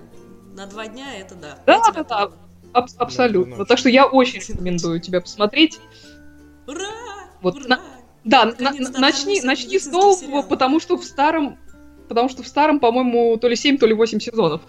На 0.54 0.66
два 0.66 0.86
дня 0.86 1.04
это 1.18 1.34
да. 1.34 1.58
Да, 1.66 1.92
да, 1.92 2.02
да. 2.02 2.30
Аб- 2.72 2.88
абсолютно. 2.96 3.66
Так 3.66 3.76
что 3.76 3.90
я 3.90 4.06
очень 4.06 4.40
рекомендую 4.40 5.00
тебя 5.00 5.20
посмотреть. 5.20 5.78
Ура! 6.66 6.80
Вот, 7.42 7.56
Ура! 7.56 7.66
На, 7.66 7.80
да, 8.24 8.46
на, 8.58 8.72
начни, 8.98 9.42
начни 9.42 9.78
с 9.78 9.84
нового, 9.84 10.40
потому 10.48 10.80
что 10.80 10.96
в 10.96 11.04
старом, 11.04 11.58
потому 12.08 12.30
что 12.30 12.42
в 12.42 12.48
старом, 12.48 12.80
по-моему, 12.80 13.36
то 13.36 13.48
ли 13.48 13.54
7, 13.54 13.76
то 13.76 13.86
ли 13.86 13.92
8 13.92 14.18
сезонов. 14.18 14.62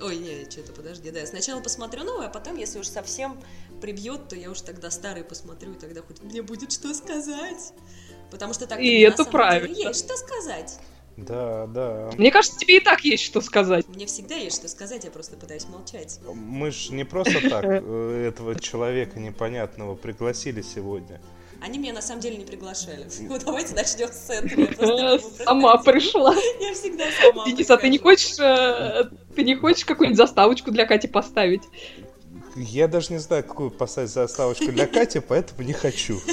Ой, 0.00 0.16
не, 0.16 0.48
что-то 0.50 0.72
подожди, 0.72 1.10
да. 1.10 1.24
Сначала 1.26 1.60
посмотрю 1.60 2.04
новое, 2.04 2.26
а 2.26 2.30
потом, 2.30 2.56
если 2.56 2.78
уж 2.78 2.86
совсем 2.86 3.40
прибьет, 3.80 4.28
то 4.28 4.36
я 4.36 4.50
уж 4.50 4.60
тогда 4.60 4.90
старый 4.90 5.24
посмотрю, 5.24 5.72
и 5.72 5.78
тогда 5.78 6.02
хоть 6.02 6.22
мне 6.22 6.42
будет 6.42 6.72
что 6.72 6.94
сказать. 6.94 7.72
Потому 8.30 8.54
что 8.54 8.66
так 8.66 8.80
и 8.80 9.00
это 9.00 9.24
правильно. 9.24 9.74
Деле, 9.74 9.88
есть 9.88 10.04
что 10.04 10.16
сказать. 10.16 10.78
Да, 11.16 11.66
да. 11.66 12.10
Мне 12.16 12.30
кажется, 12.30 12.58
тебе 12.58 12.76
и 12.76 12.80
так 12.80 13.00
есть 13.00 13.24
что 13.24 13.40
сказать. 13.40 13.88
Мне 13.88 14.06
всегда 14.06 14.36
есть 14.36 14.56
что 14.56 14.68
сказать, 14.68 15.04
я 15.04 15.10
просто 15.10 15.36
пытаюсь 15.36 15.66
молчать. 15.66 16.20
Мы 16.32 16.70
ж 16.70 16.90
не 16.90 17.04
просто 17.04 17.48
так 17.48 17.64
э, 17.64 18.28
этого 18.28 18.58
человека 18.58 19.18
непонятного 19.18 19.96
пригласили 19.96 20.62
сегодня. 20.62 21.20
Они 21.60 21.78
меня 21.78 21.92
на 21.92 22.02
самом 22.02 22.20
деле 22.20 22.36
не 22.36 22.44
приглашали. 22.44 23.06
Ну, 23.20 23.38
давайте 23.44 23.74
начнем 23.74 24.08
с 24.08 24.30
этого. 24.30 25.18
Сама 25.44 25.76
пришла. 25.78 26.34
Я 26.60 26.74
всегда 26.74 27.04
сама 27.20 27.44
Денис, 27.46 27.68
а 27.70 27.76
ты 27.76 27.88
не 27.88 27.98
хочешь, 27.98 28.38
э, 28.38 29.10
ты 29.34 29.42
не 29.42 29.56
хочешь 29.56 29.84
какую-нибудь 29.84 30.18
заставочку 30.18 30.70
для 30.70 30.86
Кати 30.86 31.08
поставить? 31.08 31.62
Я 32.54 32.88
даже 32.88 33.12
не 33.12 33.18
знаю, 33.18 33.44
какую 33.44 33.70
поставить 33.70 34.10
заставочку 34.10 34.70
для 34.72 34.86
Кати, 34.86 35.20
поэтому 35.20 35.62
не 35.62 35.72
хочу. 35.72 36.20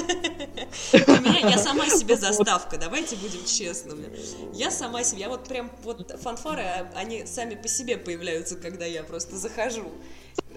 Для 0.92 1.18
меня 1.18 1.50
я 1.50 1.58
сама 1.58 1.88
себе 1.88 2.16
заставка, 2.16 2.76
давайте 2.76 3.16
будем 3.16 3.44
честными. 3.44 4.08
Я 4.52 4.70
сама 4.70 5.04
себе, 5.04 5.22
я 5.22 5.28
вот 5.28 5.48
прям, 5.48 5.70
вот 5.84 6.10
фанфары, 6.20 6.64
они 6.94 7.24
сами 7.26 7.54
по 7.54 7.68
себе 7.68 7.96
появляются, 7.96 8.56
когда 8.56 8.84
я 8.84 9.02
просто 9.02 9.36
захожу 9.36 9.90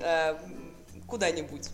э, 0.02 0.36
куда-нибудь. 1.10 1.68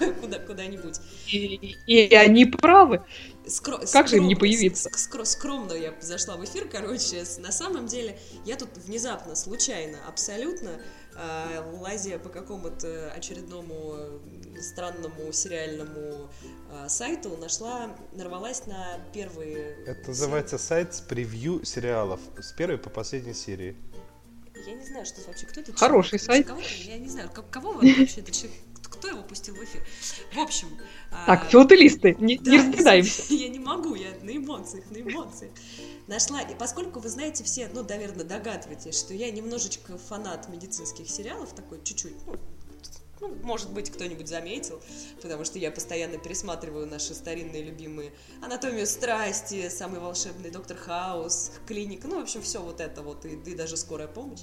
Куда, 0.20 0.38
куда-нибудь. 0.38 0.96
И, 1.30 2.14
они 2.14 2.44
правы. 2.46 3.02
Скро- 3.46 3.78
как 3.78 3.88
скромно, 3.88 4.08
же 4.08 4.16
им 4.18 4.28
не 4.28 4.34
появиться? 4.34 4.90
Скро- 4.90 5.24
скромно 5.24 5.72
я 5.72 5.94
зашла 6.00 6.36
в 6.36 6.44
эфир, 6.44 6.68
короче. 6.68 7.24
На 7.38 7.52
самом 7.52 7.86
деле, 7.86 8.18
я 8.44 8.56
тут 8.56 8.76
внезапно, 8.76 9.34
случайно, 9.34 9.98
абсолютно 10.06 10.80
э, 11.14 11.62
лазя 11.80 12.18
по 12.18 12.28
какому-то 12.28 13.12
очередному 13.16 14.20
странному 14.60 15.32
сериальному 15.32 16.30
э, 16.70 16.88
сайту, 16.88 17.36
нашла, 17.36 17.96
нарвалась 18.12 18.66
на 18.66 18.98
первые... 19.12 19.76
Это 19.86 20.08
называется 20.08 20.58
сайт 20.58 20.94
с 20.94 21.00
превью 21.00 21.64
сериалов 21.64 22.20
с 22.38 22.52
первой 22.52 22.78
по 22.78 22.90
последней 22.90 23.34
серии. 23.34 23.76
Я 24.66 24.74
не 24.74 24.84
знаю, 24.84 25.04
что 25.04 25.20
вообще, 25.26 25.46
кто 25.46 25.60
это 25.60 25.72
Хороший 25.72 26.18
человек? 26.20 26.46
сайт. 26.48 26.86
Я 26.86 26.98
не 26.98 27.08
знаю, 27.08 27.30
кого 27.50 27.72
вообще 27.72 28.20
это 28.20 28.30
человек 28.30 28.60
кто 29.02 29.08
его 29.08 29.22
пустил 29.22 29.56
в 29.56 29.64
эфир? 29.64 29.84
В 30.32 30.38
общем... 30.38 30.68
Так, 31.26 31.42
а... 31.42 31.48
филателисты, 31.48 32.14
не, 32.20 32.38
да, 32.38 32.52
не 32.52 32.58
разбегаемся. 32.58 33.22
Я 33.34 33.48
не 33.48 33.58
могу, 33.58 33.96
я 33.96 34.10
на 34.22 34.36
эмоциях, 34.36 34.88
на 34.90 34.98
эмоциях. 34.98 35.50
Нашла, 36.06 36.40
и 36.40 36.54
поскольку 36.54 37.00
вы 37.00 37.08
знаете 37.08 37.42
все, 37.42 37.68
ну, 37.74 37.82
наверное, 37.82 38.24
догадываетесь, 38.24 38.96
что 38.96 39.14
я 39.14 39.30
немножечко 39.30 39.98
фанат 39.98 40.48
медицинских 40.48 41.08
сериалов, 41.08 41.52
такой 41.52 41.82
чуть-чуть, 41.82 42.14
ну, 42.26 42.36
ну, 43.20 43.34
может 43.42 43.72
быть, 43.72 43.90
кто-нибудь 43.90 44.28
заметил, 44.28 44.80
потому 45.20 45.44
что 45.44 45.58
я 45.58 45.70
постоянно 45.72 46.18
пересматриваю 46.18 46.86
наши 46.86 47.14
старинные 47.14 47.62
любимые 47.62 48.12
«Анатомию 48.40 48.86
страсти», 48.86 49.68
«Самый 49.68 49.98
волшебный 49.98 50.50
доктор 50.50 50.76
Хаус», 50.76 51.52
«Клиника», 51.66 52.06
ну, 52.06 52.20
в 52.20 52.22
общем, 52.22 52.42
все 52.42 52.62
вот 52.62 52.80
это 52.80 53.02
вот, 53.02 53.24
и, 53.24 53.30
и 53.30 53.54
даже 53.54 53.76
«Скорая 53.76 54.08
помощь». 54.08 54.42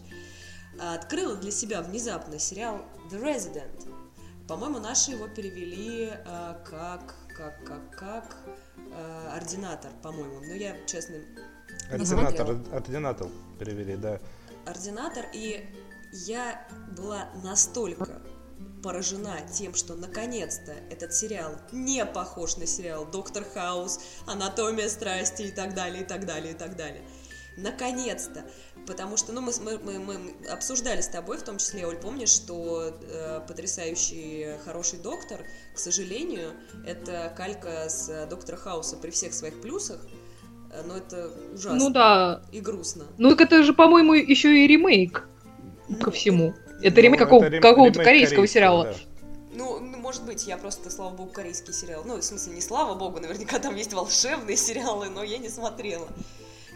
Открыла 0.79 1.35
для 1.35 1.51
себя 1.51 1.81
внезапно 1.81 2.39
сериал 2.39 2.85
«The 3.11 3.21
Resident», 3.21 3.98
по-моему, 4.49 4.79
наши 4.79 5.11
его 5.11 5.27
перевели 5.27 6.09
э, 6.11 6.55
как, 6.65 7.13
как, 7.37 7.63
как, 7.63 7.95
как 7.95 8.35
э, 8.77 9.29
ординатор, 9.35 9.91
по-моему. 10.01 10.39
Но 10.41 10.53
я, 10.55 10.75
честно, 10.87 11.17
Ординатор, 11.91 12.57
ординатор 12.73 13.27
перевели, 13.59 13.95
да. 13.95 14.19
Ординатор, 14.65 15.25
и 15.33 15.69
я 16.11 16.67
была 16.97 17.29
настолько 17.43 18.23
поражена 18.81 19.37
тем, 19.53 19.75
что 19.75 19.93
наконец-то 19.93 20.71
этот 20.89 21.13
сериал 21.13 21.51
не 21.71 22.03
похож 22.03 22.57
на 22.57 22.65
сериал 22.65 23.05
Доктор 23.05 23.43
Хаус, 23.53 23.99
Анатомия 24.25 24.89
страсти 24.89 25.43
и 25.43 25.51
так 25.51 25.75
далее, 25.75 26.01
и 26.01 26.05
так 26.05 26.25
далее, 26.25 26.53
и 26.53 26.57
так 26.57 26.75
далее. 26.75 27.03
Наконец-то! 27.55 28.43
Потому 28.87 29.17
что, 29.17 29.33
ну, 29.33 29.41
мы, 29.41 29.51
мы, 29.83 29.99
мы 29.99 30.49
обсуждали 30.49 31.01
с 31.01 31.07
тобой, 31.07 31.37
в 31.37 31.43
том 31.43 31.57
числе, 31.57 31.85
Оль, 31.85 31.97
помнишь, 31.97 32.29
что 32.29 32.93
э, 33.01 33.41
потрясающий 33.47 34.57
хороший 34.65 34.99
доктор, 34.99 35.41
к 35.75 35.79
сожалению, 35.79 36.53
это 36.85 37.33
калька 37.37 37.87
с 37.87 38.27
Доктора 38.29 38.57
Хауса 38.57 38.97
при 38.97 39.11
всех 39.11 39.33
своих 39.33 39.61
плюсах, 39.61 39.99
э, 40.71 40.81
но 40.87 40.97
это 40.97 41.31
ужасно. 41.53 41.77
Ну 41.77 41.89
да. 41.91 42.41
И 42.51 42.59
грустно. 42.61 43.05
Ну 43.17 43.29
так 43.29 43.41
это 43.41 43.63
же, 43.63 43.73
по-моему, 43.73 44.13
еще 44.13 44.63
и 44.63 44.67
ремейк 44.67 45.27
ну, 45.87 45.97
ко 45.97 46.11
всему. 46.11 46.55
Это 46.81 46.95
ну, 46.95 47.01
ремейк 47.01 47.19
какого- 47.19 47.45
рем- 47.45 47.61
какого-то 47.61 48.03
корейского, 48.03 48.47
сериала. 48.47 48.85
Да. 48.85 48.93
Ну, 49.53 49.79
может 49.79 50.23
быть, 50.23 50.47
я 50.47 50.57
просто, 50.57 50.89
слава 50.89 51.13
богу, 51.15 51.31
корейский 51.31 51.73
сериал. 51.73 52.03
Ну, 52.05 52.15
в 52.15 52.23
смысле, 52.23 52.53
не 52.53 52.61
слава 52.61 52.95
богу, 52.95 53.19
наверняка 53.19 53.59
там 53.59 53.75
есть 53.75 53.93
волшебные 53.93 54.57
сериалы, 54.57 55.09
но 55.09 55.23
я 55.23 55.37
не 55.37 55.49
смотрела. 55.49 56.07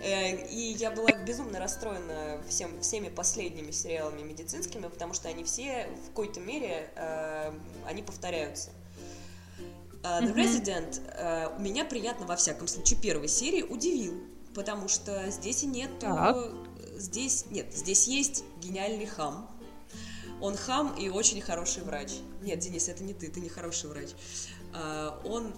Э, 0.04 0.45
и 0.49 0.74
я 0.74 0.91
была 0.91 1.12
безумно 1.12 1.60
расстроена 1.60 2.41
всем, 2.49 2.82
всеми 2.82 3.08
последними 3.08 3.72
сериалами 3.72 4.22
медицинскими, 4.22 4.88
потому 4.88 5.14
что 5.14 5.30
они 5.30 5.45
все 5.45 5.88
в 6.04 6.10
какой-то 6.10 6.41
мере, 6.41 6.91
э, 6.95 7.54
они 7.86 8.04
повторяются. 8.04 8.72
Uh, 10.04 10.22
The 10.22 10.36
Resident 10.36 11.01
uh, 11.18 11.62
меня 11.62 11.86
приятно, 11.86 12.26
во 12.26 12.36
всяком 12.36 12.68
случае, 12.68 12.99
первой 12.99 13.30
серии 13.30 13.62
удивил, 13.62 14.22
потому 14.54 14.89
что 14.89 15.32
здесь 15.32 15.64
и 15.64 15.66
нет... 15.66 15.91
Здесь, 16.95 17.45
нет, 17.49 17.74
здесь 17.74 18.08
есть 18.08 18.43
гениальный 18.62 19.06
хам. 19.06 19.49
Он 20.41 20.56
хам 20.58 20.93
и 20.95 21.08
очень 21.10 21.41
хороший 21.41 21.84
врач. 21.84 22.12
Нет, 22.41 22.60
Денис, 22.60 22.88
это 22.88 23.04
не 23.04 23.14
ты, 23.14 23.30
ты 23.30 23.39
не 23.39 23.49
хороший 23.49 23.89
врач. 23.89 24.10
Он 25.24 25.54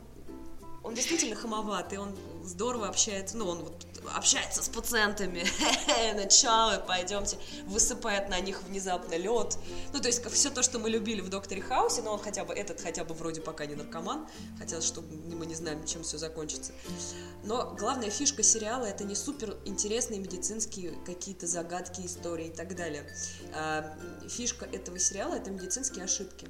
он 0.85 0.93
действительно 0.93 1.35
хамоватый, 1.35 1.97
он 1.97 2.15
здорово 2.43 2.87
общается, 2.87 3.37
ну, 3.37 3.47
он 3.47 3.63
вот 3.63 3.87
общается 4.13 4.63
с 4.63 4.69
пациентами, 4.69 5.45
начало, 6.15 6.79
пойдемте, 6.79 7.37
высыпает 7.65 8.29
на 8.29 8.39
них 8.39 8.61
внезапно 8.63 9.15
лед. 9.15 9.57
Ну, 9.93 9.99
то 9.99 10.07
есть 10.07 10.25
все 10.31 10.49
то, 10.49 10.63
что 10.63 10.79
мы 10.79 10.89
любили 10.89 11.21
в 11.21 11.29
Докторе 11.29 11.61
Хаусе, 11.61 12.01
но 12.01 12.13
он 12.13 12.19
хотя 12.19 12.45
бы, 12.45 12.53
этот 12.53 12.81
хотя 12.81 13.03
бы 13.03 13.13
вроде 13.13 13.41
пока 13.41 13.65
не 13.65 13.75
наркоман, 13.75 14.27
хотя 14.57 14.81
чтобы 14.81 15.15
мы 15.15 15.45
не 15.45 15.55
знаем, 15.55 15.85
чем 15.85 16.03
все 16.03 16.17
закончится. 16.17 16.73
Но 17.43 17.75
главная 17.77 18.09
фишка 18.09 18.43
сериала 18.43 18.85
это 18.85 19.03
не 19.03 19.15
супер 19.15 19.57
интересные 19.65 20.19
медицинские 20.19 20.93
какие-то 21.05 21.47
загадки, 21.47 22.01
истории 22.05 22.47
и 22.47 22.53
так 22.53 22.75
далее. 22.75 23.07
А, 23.53 23.97
фишка 24.27 24.65
этого 24.65 24.99
сериала 24.99 25.35
это 25.35 25.51
медицинские 25.51 26.05
ошибки. 26.05 26.47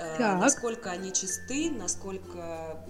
Э, 0.00 0.16
так. 0.16 0.40
насколько 0.40 0.90
они 0.90 1.12
чисты, 1.12 1.70
насколько 1.70 2.82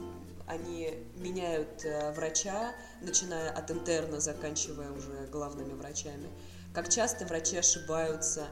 они 0.51 0.94
меняют 1.14 1.84
э, 1.84 2.12
врача, 2.12 2.74
начиная 3.01 3.51
от 3.53 3.70
интерна, 3.70 4.20
заканчивая 4.20 4.90
уже 4.90 5.28
главными 5.30 5.72
врачами. 5.74 6.28
Как 6.74 6.88
часто 6.88 7.24
врачи 7.24 7.57
ошибаются, 7.57 8.48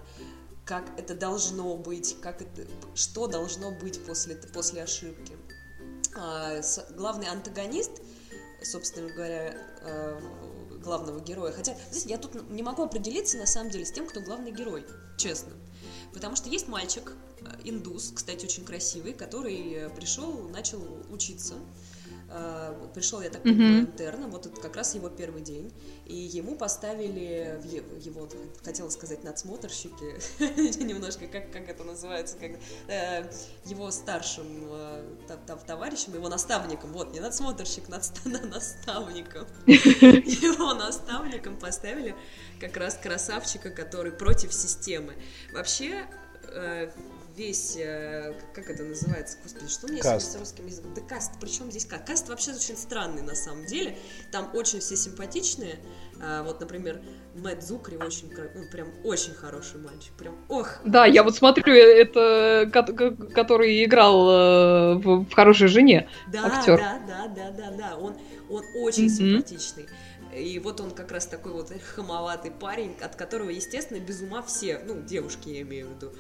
как 0.65 0.85
это 0.97 1.15
должно 1.15 1.77
быть, 1.77 2.17
как 2.21 2.41
это, 2.41 2.67
что 2.95 3.27
должно 3.27 3.73
быть 3.73 4.05
после, 4.07 4.37
после 4.37 4.85
ошибки. 4.85 5.37
А, 6.17 6.61
главный 6.97 7.27
антагонист, 7.27 8.01
собственно 8.63 9.13
говоря, 9.13 9.57
э, 9.83 10.21
главного 10.83 11.21
героя. 11.21 11.53
Хотя 11.53 11.77
здесь 11.91 12.07
я 12.07 12.19
тут 12.19 12.49
не 12.51 12.63
могу 12.63 12.85
определиться 12.85 13.39
на 13.39 13.47
самом 13.47 13.71
деле 13.71 13.85
с 13.85 13.93
тем, 13.93 14.07
кто 14.07 14.21
главный 14.21 14.53
герой, 14.53 14.87
честно. 15.17 15.53
Потому 16.13 16.37
что 16.37 16.49
есть 16.49 16.69
мальчик, 16.69 17.13
Э, 17.41 17.57
индус, 17.65 18.13
кстати, 18.15 18.45
очень 18.45 18.65
красивый, 18.65 19.13
который 19.13 19.89
пришел, 19.97 20.49
начал 20.49 20.81
учиться. 21.11 21.55
Э, 22.31 22.75
пришел, 22.95 23.23
я 23.23 23.31
так 23.31 23.43
понимаю, 23.43 23.85
mm-hmm. 23.85 23.93
интерном, 23.93 24.31
вот 24.31 24.45
это 24.45 24.61
как 24.61 24.77
раз 24.77 24.95
его 24.95 25.09
первый 25.09 25.41
день, 25.41 25.73
и 26.05 26.15
ему 26.15 26.57
поставили 26.57 27.59
его, 28.05 28.29
хотела 28.63 28.91
сказать, 28.91 29.25
надсмотрщики, 29.25 30.19
немножко, 30.85 31.27
как, 31.27 31.51
как 31.51 31.71
это 31.71 31.85
называется, 31.85 32.37
как, 32.37 32.51
э, 32.89 33.31
его 33.65 33.91
старшим 33.91 34.47
э, 34.71 35.17
товарищем, 35.67 36.15
его 36.15 36.29
наставником, 36.29 36.93
вот, 36.93 37.15
не 37.15 37.21
надсмотрщик, 37.21 37.89
надста, 37.89 38.29
наставником, 38.47 39.47
его 39.67 40.75
наставником 40.75 41.57
поставили 41.57 42.15
как 42.61 42.77
раз 42.77 42.99
красавчика, 42.99 43.71
который 43.71 44.13
против 44.13 44.53
системы. 44.53 45.15
Вообще, 45.55 46.07
весь, 47.39 47.77
э, 47.77 48.35
как 48.53 48.69
это 48.69 48.83
называется, 48.83 49.39
господи, 49.43 49.69
что 49.69 49.87
у 49.87 49.91
меня 49.91 50.03
каст. 50.03 50.33
с 50.33 50.37
русским 50.37 50.67
языком? 50.67 50.93
Да 50.95 51.01
каст, 51.03 51.33
причем 51.41 51.71
здесь 51.71 51.85
каст? 51.85 52.05
Каст 52.05 52.29
вообще 52.29 52.51
очень 52.51 52.77
странный 52.77 53.23
на 53.23 53.35
самом 53.35 53.65
деле, 53.65 53.97
там 54.33 54.51
очень 54.55 54.81
все 54.81 54.97
симпатичные, 54.97 55.79
а, 56.21 56.43
вот, 56.43 56.61
например, 56.61 57.01
Мэтт 57.37 57.63
Зукри 57.63 57.97
очень, 57.97 58.31
ну, 58.55 58.69
прям 58.71 58.89
очень 59.05 59.35
хороший 59.35 59.81
мальчик, 59.81 60.13
прям, 60.19 60.37
ох. 60.49 60.79
Да, 60.85 61.07
я 61.07 61.23
вот 61.23 61.37
смотрю, 61.37 61.73
э, 61.73 61.79
это, 61.79 62.69
который 63.35 63.85
играл 63.85 64.29
э, 64.29 64.95
в, 64.97 65.25
в 65.25 65.33
«Хорошей 65.33 65.69
жене» 65.69 66.09
да, 66.33 66.47
актер. 66.47 66.79
Да, 66.79 67.01
да, 67.07 67.29
да, 67.29 67.51
да, 67.51 67.71
да, 67.71 67.97
он, 67.97 68.17
он 68.51 68.65
очень 68.83 69.07
mm-hmm. 69.07 69.09
симпатичный. 69.09 69.87
И 70.37 70.59
вот 70.59 70.81
он 70.81 70.91
как 70.91 71.13
раз 71.13 71.27
такой 71.27 71.53
вот 71.53 71.71
хамоватый 71.95 72.51
парень, 72.51 72.97
от 73.01 73.15
которого, 73.15 73.51
естественно, 73.51 73.99
без 74.01 74.21
ума 74.21 74.43
все, 74.43 74.81
ну, 74.85 75.01
девушки 75.03 75.49
я 75.51 75.63
имею 75.63 75.89
в 75.89 75.91
виду, 75.95 76.13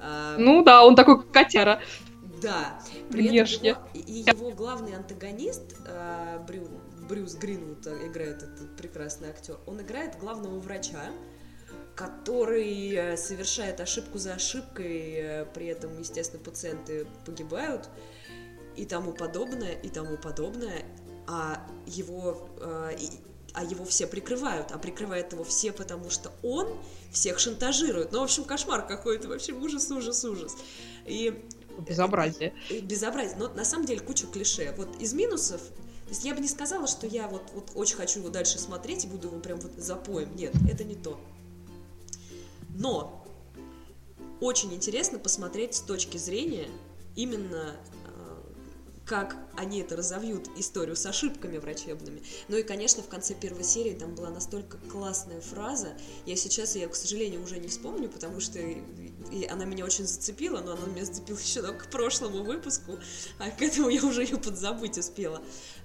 а, 0.00 0.36
ну 0.38 0.62
да, 0.62 0.84
он 0.84 0.94
такой 0.94 1.22
котяра. 1.22 1.80
Да. 2.42 2.78
При 3.10 3.28
Внешне. 3.28 3.70
Этом 3.70 3.84
его, 3.94 4.04
и 4.06 4.12
его 4.12 4.50
главный 4.50 4.94
антагонист, 4.94 5.76
а, 5.88 6.38
Брю, 6.46 6.68
Брюс 7.08 7.34
Гринвуд 7.34 7.86
играет 7.86 8.42
этот 8.42 8.76
прекрасный 8.76 9.30
актер, 9.30 9.58
он 9.66 9.80
играет 9.80 10.18
главного 10.18 10.58
врача, 10.58 11.10
который 11.94 12.94
э, 12.94 13.16
совершает 13.16 13.80
ошибку 13.80 14.18
за 14.18 14.34
ошибкой, 14.34 15.12
э, 15.14 15.46
при 15.46 15.66
этом, 15.66 15.98
естественно, 15.98 16.42
пациенты 16.44 17.06
погибают 17.24 17.88
и 18.76 18.84
тому 18.84 19.12
подобное, 19.12 19.72
и 19.72 19.88
тому 19.88 20.18
подобное, 20.18 20.84
а 21.26 21.66
его, 21.86 22.48
э, 22.60 22.96
а 23.56 23.64
его 23.64 23.86
все 23.86 24.06
прикрывают, 24.06 24.70
а 24.70 24.78
прикрывают 24.78 25.32
его 25.32 25.42
все, 25.42 25.72
потому 25.72 26.10
что 26.10 26.30
он 26.42 26.68
всех 27.10 27.38
шантажирует. 27.38 28.12
Ну, 28.12 28.20
в 28.20 28.24
общем, 28.24 28.44
кошмар 28.44 28.86
какой-то, 28.86 29.28
вообще 29.28 29.52
ужас, 29.52 29.90
ужас, 29.90 30.22
ужас. 30.24 30.54
И 31.06 31.42
Безобразие. 31.78 32.54
Безобразие. 32.82 33.36
Но 33.38 33.48
на 33.48 33.64
самом 33.64 33.86
деле 33.86 34.00
куча 34.00 34.26
клише. 34.26 34.74
Вот 34.76 35.00
из 35.00 35.14
минусов, 35.14 35.60
то 35.60 36.10
есть 36.10 36.24
я 36.24 36.34
бы 36.34 36.40
не 36.40 36.48
сказала, 36.48 36.86
что 36.86 37.06
я 37.06 37.28
вот, 37.28 37.42
вот 37.54 37.70
очень 37.74 37.96
хочу 37.96 38.20
его 38.20 38.28
дальше 38.28 38.58
смотреть 38.58 39.04
и 39.04 39.08
буду 39.08 39.28
его 39.28 39.38
прям 39.40 39.58
вот 39.58 39.72
запоем. 39.78 40.36
Нет, 40.36 40.54
это 40.70 40.84
не 40.84 40.94
то. 40.94 41.18
Но 42.74 43.26
очень 44.40 44.74
интересно 44.74 45.18
посмотреть 45.18 45.74
с 45.74 45.80
точки 45.80 46.18
зрения 46.18 46.68
именно 47.14 47.74
как 49.06 49.36
они 49.56 49.80
это 49.80 49.96
разовьют, 49.96 50.48
историю 50.56 50.96
с 50.96 51.06
ошибками 51.06 51.58
врачебными. 51.58 52.22
Ну 52.48 52.56
и, 52.56 52.64
конечно, 52.64 53.02
в 53.02 53.08
конце 53.08 53.34
первой 53.34 53.62
серии 53.62 53.94
там 53.94 54.14
была 54.16 54.30
настолько 54.30 54.78
классная 54.90 55.40
фраза. 55.40 55.96
Я 56.26 56.36
сейчас 56.36 56.74
ее, 56.74 56.88
к 56.88 56.96
сожалению, 56.96 57.42
уже 57.42 57.58
не 57.58 57.68
вспомню, 57.68 58.08
потому 58.08 58.40
что 58.40 58.58
и 58.58 59.46
она 59.48 59.64
меня 59.64 59.84
очень 59.84 60.06
зацепила, 60.06 60.60
но 60.60 60.72
она 60.72 60.86
меня 60.86 61.04
зацепила 61.04 61.38
еще 61.44 61.62
к 61.72 61.88
прошлому 61.88 62.42
выпуску, 62.42 62.98
а 63.38 63.50
к 63.50 63.62
этому 63.62 63.88
я 63.88 64.04
уже 64.04 64.22
ее 64.22 64.38
подзабыть 64.38 64.98
успела. 64.98 65.40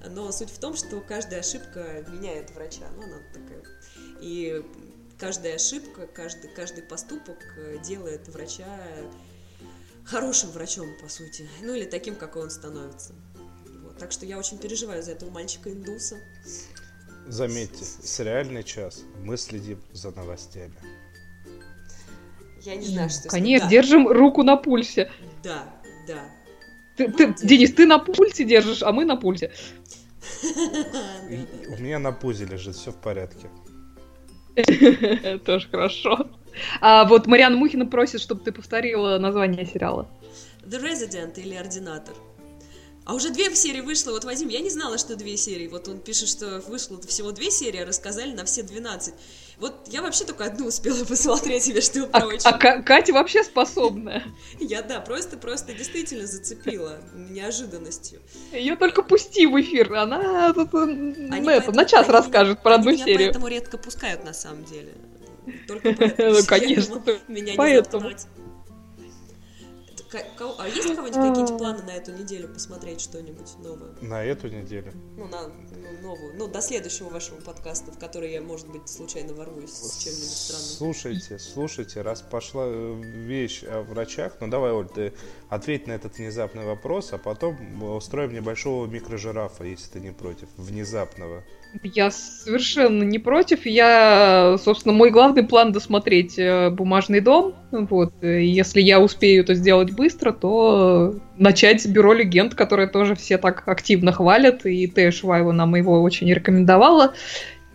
Но 0.09 0.31
суть 0.31 0.49
в 0.49 0.57
том, 0.57 0.75
что 0.75 0.99
каждая 0.99 1.41
ошибка 1.41 2.03
меняет 2.09 2.51
врача. 2.51 2.89
Ну, 2.95 3.03
она 3.03 3.17
такая... 3.33 3.63
И 4.19 4.63
каждая 5.19 5.55
ошибка, 5.55 6.07
каждый, 6.07 6.49
каждый 6.49 6.83
поступок 6.83 7.37
делает 7.83 8.27
врача 8.27 8.65
хорошим 10.11 10.51
врачом, 10.51 10.89
по 11.01 11.07
сути. 11.07 11.47
Ну 11.61 11.73
или 11.73 11.85
таким, 11.85 12.15
какой 12.15 12.43
он 12.43 12.49
становится. 12.49 13.13
Вот. 13.83 13.97
Так 13.97 14.11
что 14.11 14.25
я 14.25 14.37
очень 14.37 14.57
переживаю 14.57 15.01
за 15.01 15.11
этого 15.11 15.31
мальчика-индуса. 15.31 16.17
Заметьте, 17.27 17.85
сериальный 18.03 18.63
час. 18.63 19.03
Мы 19.23 19.37
следим 19.37 19.81
за 19.93 20.11
новостями. 20.11 20.75
Я 22.61 22.75
не 22.75 22.85
знаю, 22.85 23.09
что... 23.09 23.29
Конечно, 23.29 23.67
да. 23.67 23.71
держим 23.71 24.07
руку 24.07 24.43
на 24.43 24.57
пульсе. 24.57 25.09
Да, 25.43 25.63
да. 26.07 26.19
Ты, 26.97 27.11
ты, 27.11 27.33
Денис, 27.41 27.73
ты 27.73 27.85
на 27.87 27.97
пульсе 27.97 28.43
держишь, 28.43 28.83
а 28.83 28.91
мы 28.91 29.05
на 29.05 29.15
пульсе. 29.15 29.51
У 30.43 31.81
меня 31.81 31.99
на 31.99 32.11
пузе 32.11 32.45
лежит, 32.45 32.75
все 32.75 32.91
в 32.91 32.97
порядке. 32.97 33.49
Тоже 35.45 35.69
хорошо. 35.69 36.27
А 36.81 37.05
вот 37.05 37.27
Мариан 37.27 37.55
Мухина 37.55 37.85
просит, 37.85 38.21
чтобы 38.21 38.43
ты 38.43 38.51
повторила 38.51 39.17
название 39.17 39.65
сериала. 39.65 40.07
The 40.63 40.81
Resident 40.81 41.39
или 41.39 41.55
Ординатор. 41.55 42.15
А 43.03 43.15
уже 43.15 43.31
две 43.31 43.53
серии 43.55 43.81
вышло. 43.81 44.11
Вот, 44.11 44.23
Вадим, 44.25 44.47
я 44.49 44.59
не 44.59 44.69
знала, 44.69 44.99
что 44.99 45.15
две 45.15 45.35
серии. 45.35 45.67
Вот 45.67 45.87
он 45.87 45.99
пишет, 45.99 46.29
что 46.29 46.61
вышло 46.67 47.01
всего 47.01 47.31
две 47.31 47.49
серии, 47.49 47.79
а 47.81 47.85
рассказали 47.85 48.31
на 48.31 48.45
все 48.45 48.61
12. 48.61 49.15
Вот 49.57 49.73
я 49.87 50.03
вообще 50.03 50.23
только 50.23 50.45
одну 50.45 50.67
успела 50.67 51.03
посмотреть, 51.09 51.67
и 51.67 51.81
что 51.81 52.07
А, 52.11 52.19
прочее. 52.19 52.41
а 52.43 52.53
Ка- 52.53 52.83
Катя 52.83 53.13
вообще 53.13 53.43
способная. 53.43 54.23
Я, 54.59 54.83
да, 54.83 54.99
просто-просто 55.01 55.73
действительно 55.73 56.27
зацепила 56.27 56.99
неожиданностью. 57.15 58.21
Ее 58.53 58.75
только 58.75 59.01
пусти 59.01 59.47
в 59.47 59.59
эфир, 59.59 59.93
она 59.95 60.53
на 60.53 61.85
час 61.85 62.07
расскажет 62.07 62.57
меня- 62.59 62.63
про 62.63 62.75
одну 62.75 62.91
меня 62.91 63.03
серию. 63.05 63.19
поэтому 63.25 63.47
редко 63.47 63.77
пускают, 63.79 64.23
на 64.23 64.33
самом 64.33 64.63
деле. 64.65 64.93
Только 65.67 65.93
поэтому. 65.93 66.33
Ну, 66.39 66.45
конечно, 66.45 67.03
Меня 67.27 67.51
не 67.51 67.57
поэтому. 67.57 68.11
кого- 70.37 70.55
А 70.59 70.67
есть 70.67 70.89
у 70.89 70.95
кого-нибудь 70.95 71.21
какие-нибудь 71.21 71.57
планы 71.57 71.83
на 71.83 71.91
эту 71.91 72.11
неделю 72.11 72.49
посмотреть 72.49 73.01
что-нибудь 73.01 73.57
новое? 73.59 73.95
На 74.01 74.23
эту 74.23 74.49
неделю. 74.49 74.93
Ну, 75.17 75.27
на 75.27 75.47
ну, 75.47 76.01
новую. 76.01 76.35
Ну, 76.37 76.47
до 76.47 76.61
следующего 76.61 77.09
вашего 77.09 77.39
подкаста, 77.39 77.91
в 77.91 77.99
который 77.99 78.31
я, 78.31 78.41
может 78.41 78.67
быть, 78.67 78.89
случайно 78.89 79.33
ворвусь 79.33 79.71
с 79.71 80.03
чем-нибудь 80.03 80.29
странным. 80.29 80.67
Слушайте, 80.67 81.39
слушайте, 81.39 82.01
раз 82.01 82.21
пошла 82.21 82.65
э, 82.67 83.01
вещь 83.01 83.63
о 83.63 83.83
врачах, 83.83 84.33
ну 84.41 84.47
давай, 84.47 84.71
Оль, 84.71 84.89
ты 84.89 85.13
ответь 85.49 85.87
на 85.87 85.93
этот 85.93 86.17
внезапный 86.17 86.65
вопрос, 86.65 87.13
а 87.13 87.17
потом 87.17 87.81
устроим 87.83 88.33
небольшого 88.33 88.85
микрожирафа, 88.87 89.63
если 89.63 89.91
ты 89.91 89.99
не 89.99 90.11
против. 90.11 90.49
Внезапного. 90.57 91.43
Я 91.83 92.11
совершенно 92.11 93.03
не 93.03 93.17
против. 93.17 93.65
Я, 93.65 94.57
собственно, 94.61 94.93
мой 94.93 95.09
главный 95.09 95.43
план 95.43 95.71
досмотреть 95.71 96.37
э, 96.37 96.69
«Бумажный 96.69 97.21
дом». 97.21 97.55
Вот. 97.71 98.13
И 98.21 98.45
Если 98.45 98.81
я 98.81 98.99
успею 98.99 99.43
это 99.43 99.53
сделать 99.53 99.91
быстро, 99.91 100.31
то 100.33 101.15
начать 101.37 101.81
с 101.81 101.85
«Бюро 101.85 102.13
легенд», 102.13 102.55
которое 102.55 102.87
тоже 102.87 103.15
все 103.15 103.37
так 103.37 103.67
активно 103.67 104.11
хвалят, 104.11 104.65
и 104.65 104.87
Тея 104.87 105.11
Швайва 105.11 105.53
нам 105.53 105.75
его 105.75 106.01
очень 106.01 106.31
рекомендовала. 106.31 107.13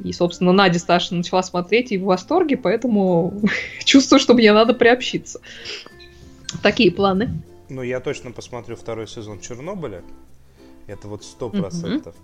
И, 0.05 0.13
собственно, 0.13 0.53
Надя 0.53 0.79
Сташина 0.79 1.19
начала 1.19 1.43
смотреть 1.43 1.91
и 1.91 1.99
в 1.99 2.05
восторге, 2.05 2.59
поэтому 2.59 3.41
чувствую, 3.85 4.21
что 4.21 4.35
мне 4.35 4.53
надо 4.53 4.75
приобщиться. 4.75 5.41
Такие 6.63 6.93
планы. 6.93 7.31
Ну, 7.71 7.83
я 7.83 8.01
точно 8.01 8.31
посмотрю 8.31 8.77
второй 8.77 9.09
сезон 9.09 9.41
Чернобыля. 9.41 10.03
Это 10.87 11.09
вот 11.09 11.25
сто 11.25 11.49
процентов. 11.49 12.15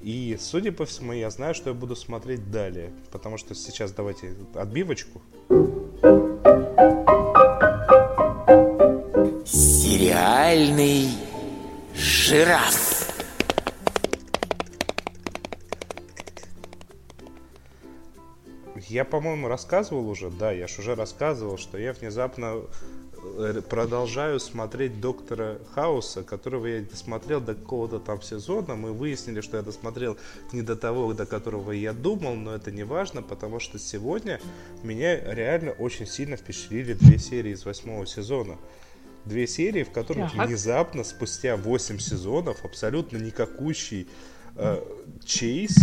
И, 0.00 0.36
судя 0.40 0.72
по 0.72 0.86
всему, 0.86 1.12
я 1.12 1.30
знаю, 1.30 1.54
что 1.54 1.70
я 1.70 1.74
буду 1.74 1.94
смотреть 1.94 2.50
далее. 2.50 2.92
Потому 3.12 3.36
что 3.36 3.54
сейчас 3.54 3.92
давайте 3.92 4.34
отбивочку. 4.54 5.20
Сериальный 9.44 11.08
жираф. 11.94 12.90
Я, 18.88 19.04
по-моему, 19.04 19.46
рассказывал 19.46 20.08
уже, 20.08 20.30
да, 20.30 20.50
я 20.50 20.66
же 20.66 20.80
уже 20.80 20.96
рассказывал, 20.96 21.58
что 21.58 21.78
я 21.78 21.92
внезапно 21.92 22.62
продолжаю 23.68 24.40
смотреть 24.40 25.00
Доктора 25.00 25.58
Хауса, 25.74 26.22
которого 26.22 26.66
я 26.66 26.82
досмотрел 26.82 27.40
до 27.40 27.54
какого-то 27.54 27.98
там 27.98 28.22
сезона. 28.22 28.76
Мы 28.76 28.92
выяснили, 28.92 29.40
что 29.40 29.56
я 29.56 29.62
досмотрел 29.62 30.16
не 30.52 30.62
до 30.62 30.76
того, 30.76 31.12
до 31.12 31.26
которого 31.26 31.72
я 31.72 31.92
думал, 31.92 32.34
но 32.34 32.54
это 32.54 32.70
не 32.70 32.84
важно, 32.84 33.22
потому 33.22 33.60
что 33.60 33.78
сегодня 33.78 34.40
меня 34.82 35.20
реально 35.34 35.72
очень 35.72 36.06
сильно 36.06 36.36
впечатлили 36.36 36.94
две 36.94 37.18
серии 37.18 37.52
из 37.52 37.64
восьмого 37.64 38.06
сезона. 38.06 38.56
Две 39.26 39.46
серии, 39.46 39.82
в 39.82 39.90
которых 39.90 40.32
Так. 40.32 40.46
внезапно, 40.48 41.04
спустя 41.04 41.56
8 41.56 41.98
сезонов, 41.98 42.64
абсолютно 42.64 43.18
никакущий 43.18 44.08
э, 44.56 44.82
Чейз, 45.24 45.76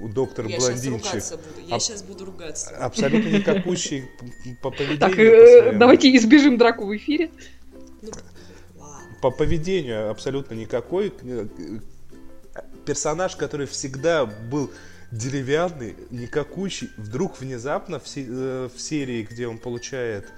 у 0.00 0.08
доктора 0.08 0.48
Я 0.48 0.60
сейчас 0.60 0.80
Блондинчик, 0.82 1.12
ругаться 1.12 1.36
буду. 1.38 1.68
Я 1.68 1.76
А- 1.76 1.80
сейчас 1.80 2.02
буду 2.02 2.24
ругаться. 2.24 2.76
абсолютно 2.76 3.28
никакущий 3.28 4.04
по 4.62 4.70
поведению. 4.70 4.98
Так, 4.98 5.14
по 5.16 5.20
э, 5.20 5.72
давайте 5.78 6.14
избежим 6.16 6.58
драку 6.58 6.86
в 6.86 6.96
эфире. 6.96 7.30
Ну. 8.02 8.10
По 9.22 9.30
поведению 9.30 10.10
абсолютно 10.10 10.54
никакой. 10.54 11.12
Персонаж, 12.84 13.36
который 13.36 13.66
всегда 13.66 14.26
был 14.26 14.70
деревянный, 15.10 15.96
никакущий, 16.10 16.90
вдруг 16.96 17.40
внезапно 17.40 17.98
в, 17.98 18.06
се- 18.08 18.26
э, 18.28 18.68
в 18.74 18.80
серии, 18.80 19.22
где 19.28 19.46
он 19.48 19.58
получает 19.58 20.28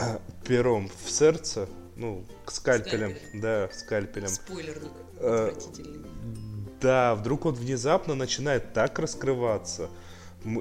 э, 0.00 0.18
пером 0.46 0.90
в 1.04 1.10
сердце, 1.10 1.68
ну, 1.96 2.24
скальпелем, 2.46 3.10
Скальпелем. 3.10 3.40
да, 3.40 3.68
скальпелем, 3.72 4.28
Спойлерник 4.28 4.90
Э, 5.20 5.48
отвратительный. 5.52 6.06
Да, 6.80 7.14
вдруг 7.14 7.46
он 7.46 7.54
внезапно 7.54 8.14
начинает 8.14 8.72
так 8.72 8.98
раскрываться. 8.98 9.90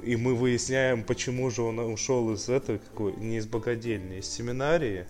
И 0.03 0.15
мы 0.15 0.35
выясняем, 0.35 1.03
почему 1.03 1.49
же 1.51 1.61
он 1.61 1.79
ушел 1.79 2.33
из 2.33 2.49
этой, 2.49 2.79
какой, 2.79 3.15
не 3.15 3.37
из 3.37 3.45
богадельни, 3.45 4.19
из 4.19 4.29
семинарии. 4.29 5.05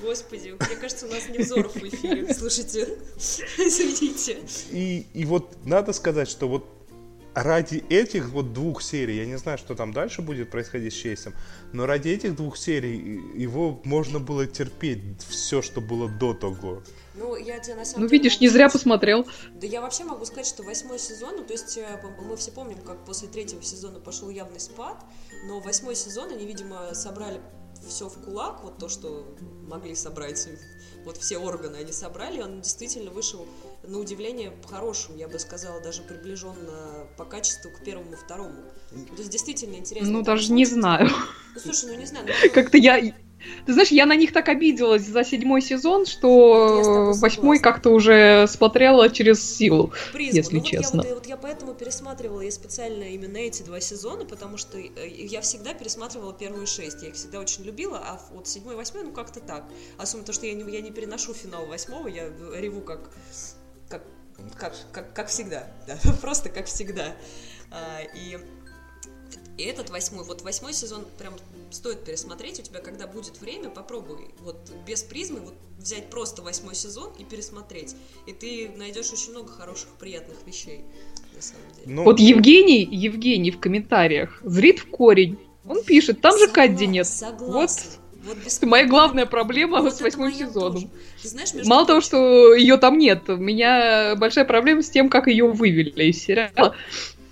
Господи, 0.00 0.54
мне 0.58 0.76
кажется, 0.76 1.06
у 1.06 1.10
нас 1.10 1.28
не 1.28 1.38
взоров 1.38 1.74
в 1.74 1.82
эфире. 1.82 2.32
Слушайте, 2.32 2.98
извините. 3.16 4.38
И, 4.70 5.06
и 5.12 5.24
вот 5.24 5.56
надо 5.64 5.92
сказать, 5.92 6.28
что 6.28 6.48
вот 6.48 6.66
ради 7.34 7.84
этих 7.88 8.30
вот 8.30 8.52
двух 8.52 8.82
серий, 8.82 9.16
я 9.16 9.26
не 9.26 9.38
знаю, 9.38 9.58
что 9.58 9.74
там 9.74 9.92
дальше 9.92 10.22
будет 10.22 10.50
происходить 10.50 10.92
с 10.92 10.96
Чейсом, 10.96 11.34
но 11.72 11.86
ради 11.86 12.10
этих 12.10 12.36
двух 12.36 12.56
серий 12.56 13.20
его 13.34 13.80
можно 13.84 14.20
было 14.20 14.46
терпеть 14.46 15.00
все, 15.28 15.62
что 15.62 15.80
было 15.80 16.08
до 16.08 16.32
того. 16.34 16.82
Ну, 17.18 17.36
я 17.36 17.58
тебе 17.58 17.74
на 17.74 17.84
самом 17.84 18.02
Ну, 18.04 18.08
деле 18.08 18.18
видишь, 18.18 18.34
могу 18.34 18.44
не 18.44 18.48
зря 18.48 18.68
посмотрел. 18.68 19.26
Да 19.52 19.66
я 19.66 19.80
вообще 19.80 20.04
могу 20.04 20.24
сказать, 20.24 20.46
что 20.46 20.62
восьмой 20.62 20.98
сезон, 20.98 21.36
ну 21.36 21.44
то 21.44 21.52
есть 21.52 21.76
э, 21.76 22.00
мы 22.22 22.36
все 22.36 22.52
помним, 22.52 22.78
как 22.82 23.04
после 23.04 23.28
третьего 23.28 23.62
сезона 23.62 23.98
пошел 23.98 24.30
явный 24.30 24.60
спад, 24.60 25.04
но 25.46 25.60
восьмой 25.60 25.96
сезон 25.96 26.30
они, 26.30 26.46
видимо, 26.46 26.94
собрали 26.94 27.40
все 27.86 28.08
в 28.08 28.24
кулак, 28.24 28.62
вот 28.64 28.78
то, 28.78 28.88
что 28.88 29.26
могли 29.68 29.94
собрать, 29.94 30.48
вот 31.04 31.16
все 31.16 31.38
органы 31.38 31.76
они 31.76 31.92
собрали, 31.92 32.40
он 32.40 32.60
действительно 32.60 33.10
вышел, 33.10 33.46
на 33.84 33.98
удивление, 33.98 34.52
хорошим, 34.66 35.16
я 35.16 35.28
бы 35.28 35.38
сказала, 35.38 35.80
даже 35.80 36.02
приближенно 36.02 37.06
по 37.16 37.24
качеству 37.24 37.70
к 37.70 37.84
первому 37.84 38.12
и 38.12 38.16
второму. 38.16 38.62
То 38.90 39.18
есть 39.18 39.30
действительно 39.30 39.76
интересно. 39.76 40.10
Ну, 40.10 40.22
даже 40.22 40.52
не 40.52 40.64
знаю. 40.64 41.08
Ну, 41.54 41.60
слушай, 41.60 41.90
ну 41.90 41.94
не 41.94 42.06
знаю, 42.06 42.26
ну, 42.26 42.50
Как-то 42.52 42.76
я... 42.78 43.00
Ты 43.66 43.72
знаешь, 43.72 43.90
я 43.90 44.06
на 44.06 44.16
них 44.16 44.32
так 44.32 44.48
обиделась 44.48 45.02
за 45.02 45.24
седьмой 45.24 45.62
сезон, 45.62 46.02
Я 46.02 46.06
что 46.06 47.12
восьмой 47.20 47.58
как-то 47.60 47.90
уже 47.90 48.46
смотрела 48.48 49.08
через 49.10 49.42
силу. 49.42 49.92
призму. 50.12 50.36
если 50.36 50.54
Ну, 50.56 50.60
вот 50.60 50.68
честно. 50.68 51.02
Я, 51.02 51.08
вот, 51.08 51.14
вот 51.18 51.26
я 51.26 51.36
поэтому 51.36 51.74
пересматривала 51.74 52.40
и 52.40 52.50
специально 52.50 53.04
именно 53.04 53.36
эти 53.36 53.62
два 53.62 53.80
сезона, 53.80 54.24
потому 54.24 54.56
что 54.56 54.78
э, 54.78 54.88
я 55.06 55.40
всегда 55.40 55.74
пересматривала 55.74 56.32
первые 56.32 56.66
шесть. 56.66 57.02
Я 57.02 57.08
их 57.08 57.14
всегда 57.14 57.40
очень 57.40 57.64
любила, 57.64 57.98
а 57.98 58.20
вот 58.32 58.48
седьмой 58.48 58.74
и 58.74 58.76
восьмой, 58.76 59.04
ну 59.04 59.12
как-то 59.12 59.40
так. 59.40 59.64
Особенно 59.96 60.26
то, 60.26 60.32
что 60.32 60.46
я 60.46 60.54
не, 60.54 60.70
я 60.72 60.80
не 60.80 60.90
переношу 60.90 61.32
финал 61.34 61.66
восьмого, 61.66 62.08
я 62.08 62.28
реву 62.56 62.80
как, 62.80 63.10
как, 63.88 64.02
как, 64.56 64.74
как, 64.92 65.12
как 65.14 65.28
всегда. 65.28 65.66
Да, 65.86 65.96
просто 66.20 66.48
как 66.48 66.66
всегда. 66.66 67.14
А, 67.70 68.00
и 68.14 68.38
и 69.58 69.62
этот 69.64 69.90
восьмой, 69.90 70.24
вот 70.24 70.42
восьмой 70.42 70.72
сезон 70.72 71.04
прям 71.18 71.34
стоит 71.70 72.04
пересмотреть. 72.04 72.60
У 72.60 72.62
тебя, 72.62 72.80
когда 72.80 73.06
будет 73.06 73.40
время, 73.40 73.68
попробуй 73.68 74.30
вот 74.40 74.56
без 74.86 75.02
призмы 75.02 75.40
вот 75.40 75.54
взять 75.78 76.08
просто 76.10 76.42
восьмой 76.42 76.74
сезон 76.74 77.12
и 77.18 77.24
пересмотреть. 77.24 77.94
И 78.26 78.32
ты 78.32 78.70
найдешь 78.76 79.12
очень 79.12 79.32
много 79.32 79.52
хороших, 79.52 79.88
приятных 79.98 80.36
вещей, 80.46 80.80
на 81.34 81.42
самом 81.42 81.62
деле. 81.76 81.86
Ну, 81.86 82.04
Вот 82.04 82.20
Евгений, 82.20 82.84
Евгений 82.90 83.50
в 83.50 83.58
комментариях 83.60 84.40
зрит 84.44 84.78
в 84.78 84.86
корень. 84.88 85.38
Он 85.68 85.82
пишет, 85.84 86.20
там 86.22 86.38
же 86.38 86.46
Согла- 86.46 86.52
Кадди 86.52 86.84
нет. 86.86 87.06
Согласна. 87.06 87.90
Вот 88.24 88.36
без- 88.38 88.56
Это 88.58 88.66
моя 88.68 88.86
главная 88.86 89.26
проблема 89.26 89.80
Вот 89.82 89.94
с 89.94 90.00
восьмым 90.00 90.32
сезоном. 90.32 90.74
тоже. 90.74 90.88
Ты 91.22 91.28
знаешь, 91.28 91.52
между 91.52 91.68
Мало 91.68 91.86
того, 91.86 92.00
что 92.00 92.54
ее 92.54 92.76
там 92.78 92.96
нет, 92.96 93.28
у 93.28 93.36
меня 93.36 94.14
большая 94.16 94.44
проблема 94.44 94.82
с 94.82 94.88
тем, 94.90 95.08
как 95.10 95.26
ее 95.26 95.46
вывели 95.48 96.04
из 96.04 96.22
сериала. 96.22 96.74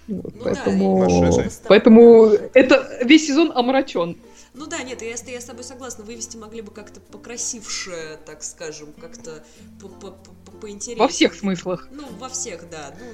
Вот, 0.08 0.34
ну 0.34 0.44
поэтому... 0.44 1.30
да. 1.32 1.50
Поэтому 1.68 2.26
это 2.54 2.98
весь 3.04 3.26
сезон 3.26 3.52
омрачен. 3.54 4.16
Ну 4.54 4.66
да, 4.66 4.82
нет, 4.82 5.02
я, 5.02 5.16
с- 5.16 5.24
я 5.28 5.40
с 5.40 5.44
тобой 5.44 5.64
согласна. 5.64 6.04
Вывести 6.04 6.36
могли 6.38 6.62
бы 6.62 6.70
как-то 6.72 6.98
покрасивше, 7.00 8.18
так 8.24 8.42
скажем, 8.42 8.88
как-то 9.00 9.44
по- 9.80 9.88
по- 9.88 10.12
по- 10.12 10.50
поинтереснее. 10.60 10.98
Во 10.98 11.08
всех 11.08 11.34
смыслах. 11.34 11.88
Ну, 11.90 12.04
во 12.18 12.28
всех, 12.30 12.70
да. 12.70 12.94
Ну, 12.98 13.06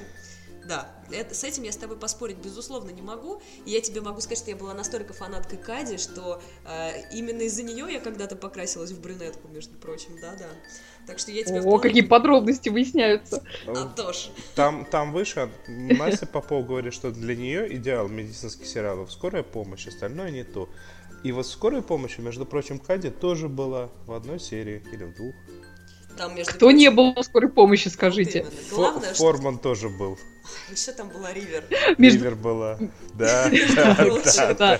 да, 0.67 0.87
это, 1.11 1.35
с 1.35 1.43
этим 1.43 1.63
я 1.63 1.71
с 1.71 1.77
тобой 1.77 1.97
поспорить, 1.97 2.37
безусловно, 2.37 2.89
не 2.89 3.01
могу. 3.01 3.41
И 3.65 3.71
я 3.71 3.81
тебе 3.81 4.01
могу 4.01 4.21
сказать, 4.21 4.39
что 4.39 4.51
я 4.51 4.55
была 4.55 4.73
настолько 4.73 5.13
фанаткой 5.13 5.57
Кади, 5.57 5.97
что 5.97 6.41
э, 6.65 7.09
именно 7.11 7.41
из-за 7.41 7.63
нее 7.63 7.85
я 7.91 7.99
когда-то 7.99 8.35
покрасилась 8.35 8.91
в 8.91 9.01
брюнетку, 9.01 9.47
между 9.47 9.75
прочим, 9.77 10.19
да-да. 10.21 10.49
Так 11.05 11.19
что 11.19 11.31
я 11.31 11.43
тебе 11.43 11.59
О, 11.59 11.61
вполне- 11.61 11.81
какие 11.81 12.01
подробности 12.01 12.69
выясняются. 12.69 13.43
А, 13.67 13.87
тоже. 13.87 14.29
Там, 14.55 14.85
там 14.85 15.11
выше 15.11 15.51
Настя 15.67 16.25
Попова 16.31 16.63
говорит, 16.63 16.93
что 16.93 17.11
для 17.11 17.35
нее 17.35 17.75
идеал 17.75 18.07
медицинских 18.07 18.65
сериалов 18.65 19.11
скорая 19.11 19.43
помощь, 19.43 19.87
остальное 19.87 20.31
не 20.31 20.43
то. 20.43 20.69
И 21.23 21.31
вот 21.31 21.47
скорая 21.47 21.81
помощь, 21.81 22.17
между 22.17 22.45
прочим, 22.45 22.79
Кади 22.79 23.09
тоже 23.09 23.47
была 23.47 23.89
в 24.05 24.13
одной 24.13 24.39
серии 24.39 24.83
или 24.91 25.05
в 25.05 25.15
двух. 25.15 25.35
Там, 26.17 26.35
между 26.35 26.53
Кто 26.53 26.71
не 26.71 26.89
был 26.91 27.13
в 27.15 27.23
скорой 27.23 27.49
помощи, 27.49 27.87
скажите? 27.87 28.39
именно. 28.39 28.51
Главное, 28.71 29.11
Фо- 29.11 29.15
что... 29.15 29.23
Форман 29.23 29.57
тоже 29.57 29.89
был. 29.89 30.17
Еще 30.71 30.91
там 30.91 31.09
была 31.09 31.33
Ривер. 31.33 31.63
Между- 31.97 32.19
Ривер 32.19 32.35
была. 32.35 32.77
Да. 33.15 34.79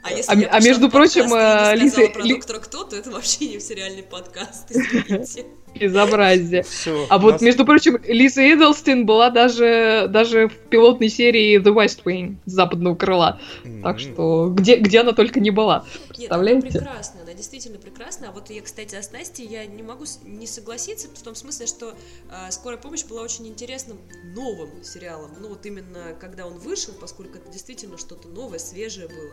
А 0.00 0.12
если 0.12 0.32
А 0.32 0.36
я 0.36 0.48
а 0.50 0.60
между 0.60 0.88
прочим, 0.90 1.34
э, 1.34 1.74
Лиза- 1.74 1.90
сказала 1.90 2.08
про 2.12 2.22
Ли- 2.22 2.34
доктора 2.36 2.58
Кто, 2.60 2.84
то 2.84 2.96
это 2.96 3.10
вообще 3.10 3.46
не 3.48 3.58
в 3.58 3.62
сериальный 3.62 4.04
подкаст, 4.04 4.70
извините. 4.70 5.44
Безобразие. 5.78 6.62
Все. 6.62 7.06
А 7.10 7.18
вот, 7.18 7.42
между 7.42 7.66
прочим, 7.66 7.98
Лиза 8.06 8.40
Эдлстин 8.42 9.04
была 9.06 9.28
даже, 9.30 10.06
даже 10.08 10.48
в 10.48 10.54
пилотной 10.70 11.08
серии 11.10 11.60
The 11.60 11.74
West 11.74 12.04
Wing 12.04 12.36
западного 12.46 12.94
крыла. 12.94 13.40
Так 13.82 13.98
что 14.00 14.48
где, 14.48 14.76
где 14.76 15.00
она 15.00 15.12
только 15.12 15.40
не 15.40 15.50
была. 15.50 15.84
Нет, 16.16 16.30
Представляете? 16.30 16.78
она 16.78 16.98
действительно 17.38 17.78
прекрасна. 17.78 18.28
А 18.28 18.32
вот 18.32 18.50
я, 18.50 18.60
кстати, 18.60 18.94
о 18.94 19.02
Настей 19.12 19.46
я 19.46 19.64
не 19.64 19.82
могу 19.82 20.04
не 20.24 20.46
согласиться, 20.46 21.08
в 21.08 21.22
том 21.22 21.34
смысле, 21.34 21.66
что 21.66 21.96
э, 22.30 22.50
«Скорая 22.50 22.78
помощь» 22.78 23.04
была 23.04 23.22
очень 23.22 23.46
интересным 23.48 23.98
новым 24.24 24.84
сериалом. 24.84 25.30
Ну 25.40 25.48
вот 25.48 25.64
именно 25.64 26.14
когда 26.20 26.46
он 26.46 26.58
вышел, 26.58 26.92
поскольку 26.94 27.38
это 27.38 27.48
действительно 27.50 27.96
что-то 27.96 28.28
новое, 28.28 28.58
свежее 28.58 29.08
было. 29.08 29.32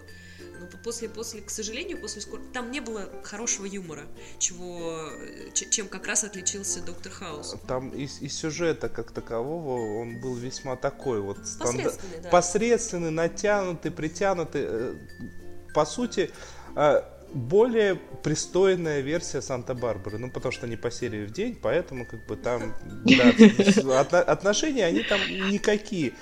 Но 0.61 0.67
по- 0.67 0.77
после, 0.77 1.09
после, 1.09 1.41
к 1.41 1.49
сожалению, 1.49 1.99
после 1.99 2.21
скор... 2.21 2.39
там 2.53 2.71
не 2.71 2.79
было 2.79 3.09
хорошего 3.23 3.65
юмора, 3.65 4.03
чего, 4.37 5.09
чем 5.53 5.87
как 5.89 6.07
раз 6.07 6.23
отличился 6.23 6.81
Доктор 6.81 7.11
Хаус. 7.11 7.55
Там 7.67 7.89
из, 7.89 8.21
из 8.21 8.37
сюжета 8.37 8.87
как 8.87 9.11
такового 9.11 9.99
он 9.99 10.21
был 10.21 10.35
весьма 10.35 10.75
такой 10.77 11.19
вот 11.19 11.39
стандар- 11.39 11.65
Посредственный, 11.83 12.19
да. 12.21 12.29
посредственный, 12.29 13.11
натянутый, 13.11 13.91
притянутый. 13.91 14.61
Э, 14.65 14.95
По 15.73 15.85
сути, 15.85 16.31
э, 16.77 17.01
более 17.35 17.95
пристойная 17.95 19.01
версия 19.01 19.41
Санта-Барбары. 19.41 20.17
Ну, 20.17 20.31
потому 20.31 20.51
что 20.51 20.65
они 20.65 20.77
по 20.77 20.89
серии 20.89 21.25
в 21.25 21.31
день, 21.31 21.55
поэтому 21.61 22.05
как 22.05 22.25
бы 22.25 22.35
там 22.37 22.73
да, 23.05 24.21
отношения, 24.21 24.85
они 24.85 25.01
там 25.03 25.19
никакие. 25.51 26.13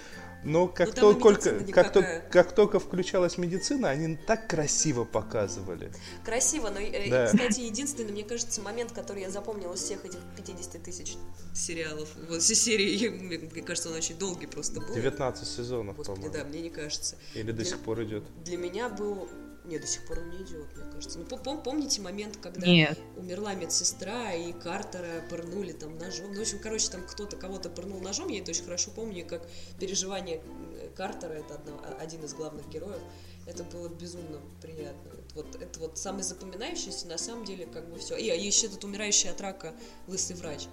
Но 0.46 0.68
как, 0.68 0.90
Ну, 1.00 1.14
только, 1.14 1.52
как, 1.72 1.94
только, 1.94 2.22
как 2.30 2.54
только 2.54 2.80
включалась 2.82 3.38
медицина, 3.38 3.90
они 3.92 4.18
так 4.18 4.50
красиво 4.50 5.06
показывали. 5.06 5.90
Красиво, 6.26 6.70
но, 6.70 6.82
э, 6.82 7.10
Да. 7.10 7.28
кстати, 7.28 7.62
единственный, 7.62 8.12
мне 8.12 8.26
кажется, 8.26 8.60
момент, 8.62 8.92
который 8.92 9.22
я 9.22 9.30
запомнила 9.30 9.74
из 9.74 9.80
всех 9.80 10.04
этих 10.04 10.20
50 10.36 10.84
тысяч 10.84 11.14
сериалов, 11.56 12.10
вот 12.28 12.42
все 12.42 12.56
серии, 12.56 13.08
мне, 13.08 13.38
мне 13.38 13.62
кажется, 13.62 13.88
он 13.90 13.96
очень 13.96 14.18
долгий 14.18 14.48
просто 14.48 14.82
был. 14.82 14.94
19 14.94 15.48
сезонов, 15.48 15.96
Господи, 15.96 16.22
по-моему. 16.24 16.38
да, 16.44 16.50
мне 16.50 16.60
не 16.60 16.70
кажется. 16.70 17.16
Или 17.36 17.52
до 17.52 17.54
Для- 17.54 17.66
сих 17.66 17.80
пор 17.80 18.04
идет. 18.04 18.24
Для 18.44 18.58
меня 18.58 18.90
был... 18.90 19.30
Не, 19.66 19.80
до 19.80 19.88
сих 19.88 20.06
пор 20.06 20.20
он 20.20 20.30
не 20.30 20.38
идет, 20.44 20.68
мне 20.76 20.92
кажется. 20.92 21.20
Ну, 21.20 21.26
пом- 21.26 21.64
помните 21.64 22.02
момент, 22.02 22.38
когда 22.38 22.68
Нет. 22.68 23.00
умерла 23.16 23.54
медсестра, 23.54 24.34
и 24.34 24.52
Картера 24.52 25.24
пырнули 25.30 25.72
там 25.72 25.98
ножом. 25.98 26.34
Ну, 26.34 26.40
в 26.40 26.42
общем, 26.42 26.60
короче, 26.60 26.90
там 26.90 27.06
кто-то 27.08 27.38
кого-то 27.38 27.70
пырнул 27.70 28.02
ножом. 28.02 28.28
Я 28.28 28.42
это 28.42 28.52
очень 28.52 28.66
хорошо 28.66 28.92
помню, 28.92 29.26
как 29.26 29.48
переживание 29.80 30.42
э, 30.82 30.90
Картера, 30.96 31.34
это 31.34 31.56
одно- 31.56 31.80
а- 31.82 31.98
один 32.02 32.26
из 32.26 32.34
главных 32.34 32.68
героев. 32.70 33.02
Это 33.46 33.64
было 33.64 33.88
безумно 33.88 34.40
приятно. 34.62 35.12
Вот 35.34 35.56
это 35.56 35.80
вот 35.80 35.98
самое 35.98 36.24
запоминающееся, 36.24 37.08
на 37.08 37.18
самом 37.18 37.46
деле, 37.46 37.66
как 37.66 37.90
бы 37.90 38.00
все. 38.00 38.18
И 38.18 38.30
а 38.30 38.36
еще 38.36 38.68
этот 38.68 38.84
умирающий 38.84 39.30
от 39.30 39.40
рака 39.40 39.74
лысый 40.08 40.36
врач. 40.36 40.68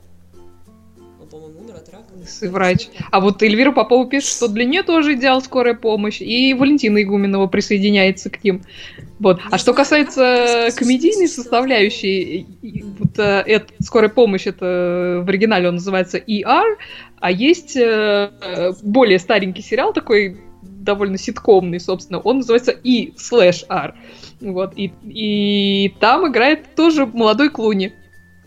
Он, 1.21 1.29
по-моему, 1.29 1.61
умер 1.61 1.75
от 1.77 1.89
рака. 1.93 2.51
Врач. 2.51 2.89
А 3.11 3.21
вот 3.21 3.43
Эльвира 3.43 3.73
Попова 3.73 4.09
пишет, 4.09 4.31
что 4.31 4.49
для 4.49 4.65
нее 4.65 4.83
тоже 4.83 5.15
идеал 5.15 5.43
скорая 5.43 5.75
помощь, 5.75 6.21
и 6.21 6.55
Валентина 6.55 7.03
Игуменова 7.03 7.47
присоединяется 7.47 8.31
к 8.31 8.43
ним. 8.43 8.63
Вот. 9.19 9.41
А 9.51 9.59
что 9.59 9.75
касается 9.75 10.69
комедийной 10.77 11.29
составляющей, 11.29 12.47
и- 12.63 12.67
и 12.67 12.83
вот 12.83 13.19
э, 13.19 13.43
это, 13.47 13.67
скорая 13.83 14.09
помощь, 14.11 14.47
это 14.47 15.23
в 15.25 15.29
оригинале 15.29 15.69
он 15.69 15.75
называется 15.75 16.17
ER, 16.19 16.77
а 17.21 17.31
есть 17.31 17.77
э, 17.77 18.73
более 18.83 19.19
старенький 19.19 19.63
сериал 19.63 19.93
такой 19.93 20.39
довольно 20.63 21.19
ситкомный, 21.19 21.79
собственно, 21.81 22.21
он 22.21 22.39
называется 22.39 22.75
E 22.83 23.13
слэш 23.19 23.65
R. 23.69 23.95
Вот, 24.41 24.73
и, 24.77 24.91
и 25.05 25.95
там 26.01 26.27
играет 26.31 26.75
тоже 26.75 27.05
молодой 27.05 27.51
Клуни. 27.51 27.93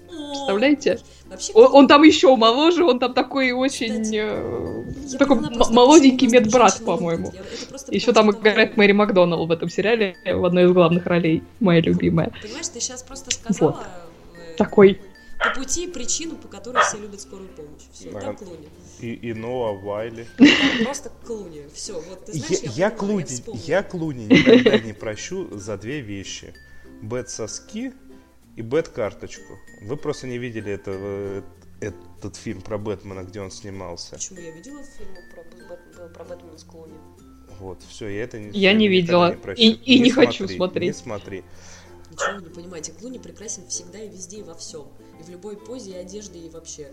Представляете? 0.10 0.98
Вообще, 1.34 1.52
Он, 1.54 1.68
он 1.76 1.88
там 1.88 2.04
еще 2.04 2.36
моложе, 2.36 2.84
он 2.86 3.00
там 3.00 3.14
такой 3.14 3.52
очень... 3.52 4.02
Кстати, 4.04 4.16
э, 4.22 4.84
я 5.08 5.18
такой 5.18 5.40
молоденький 5.72 6.28
медбрат, 6.28 6.82
по-моему. 6.86 7.34
Я- 7.34 7.42
Еще 7.96 8.14
там 8.14 8.32
что 8.32 8.40
играет 8.40 8.78
Мэри 8.78 8.92
Макдоналл 8.94 9.46
в 9.48 9.52
этом 9.52 9.70
сериале, 9.70 10.16
в 10.26 10.46
одной 10.46 10.64
из 10.66 10.72
главных 10.72 11.06
ролей, 11.06 11.44
моя 11.60 11.82
любимая. 11.82 12.32
Понимаешь, 12.42 12.68
ты 12.70 12.80
сейчас 12.80 13.04
просто 13.04 13.32
сказала 13.32 13.86
э, 14.38 14.56
Такой. 14.58 15.02
по 15.40 15.60
пути 15.60 15.88
причину, 15.88 16.36
по 16.36 16.48
которой 16.48 16.82
все 16.84 16.98
любят 17.00 17.20
скорую 17.22 17.50
помощь. 17.50 17.84
Все, 17.92 18.12
Да. 18.12 18.20
там 18.22 18.36
Клуни. 18.38 18.68
И, 19.02 19.14
и 19.14 19.34
Ноа 19.34 19.74
Вайли. 19.74 20.26
Просто 20.86 21.12
Клуни. 21.26 21.64
Все, 21.74 21.94
вот 21.94 22.26
ты 22.26 22.34
знаешь, 22.34 22.60
Я, 22.62 22.70
я, 22.70 22.72
я, 22.76 22.92
Клуни, 22.92 23.24
вспомнила. 23.26 23.64
я 23.66 23.84
Клуни 23.84 24.26
никогда 24.26 24.78
не 24.78 24.94
прощу 24.94 25.48
за 25.52 25.78
две 25.78 26.00
вещи. 26.02 26.54
Бэт-соски 27.02 27.92
и 28.56 28.62
Бэт-карточку. 28.62 29.58
Вы 29.82 29.98
просто 29.98 30.28
не 30.28 30.38
видели 30.38 30.72
это, 30.72 30.92
э, 30.94 31.42
этот 31.82 32.36
фильм 32.36 32.62
про 32.62 32.78
Бэтмена, 32.78 33.24
где 33.24 33.42
он 33.42 33.52
снимался. 33.52 34.16
Почему 34.16 34.40
я 34.40 34.52
видела 34.52 34.82
фильмы 34.84 35.20
про, 35.34 35.42
Бэт- 35.42 36.14
про 36.14 36.24
Бэтмена 36.24 36.58
с 36.58 36.64
Клуни? 36.64 36.94
Вот, 37.60 37.82
все, 37.88 38.08
я 38.08 38.24
это 38.24 38.40
не 38.40 38.58
Я 38.58 38.74
не 38.74 38.88
видела. 38.88 39.32
прощу. 39.32 39.62
И- 39.62 39.72
и 39.72 40.00
не 40.00 40.10
хочу 40.12 40.46
смотри, 40.48 40.58
смотреть. 40.58 40.88
Не 40.88 40.94
смотри. 41.02 41.44
Ничего 42.12 42.36
вы 42.38 42.42
не 42.44 42.50
понимаете, 42.50 42.92
Клуни 42.94 43.18
прекрасен 43.18 43.68
всегда 43.68 44.00
и 44.00 44.10
везде, 44.10 44.40
и 44.40 44.44
во 44.44 44.54
всем. 44.56 44.86
И 45.20 45.24
в 45.24 45.30
любой 45.30 45.58
позе, 45.58 45.92
и 45.92 45.96
одежде, 45.96 46.40
и 46.40 46.50
вообще. 46.50 46.92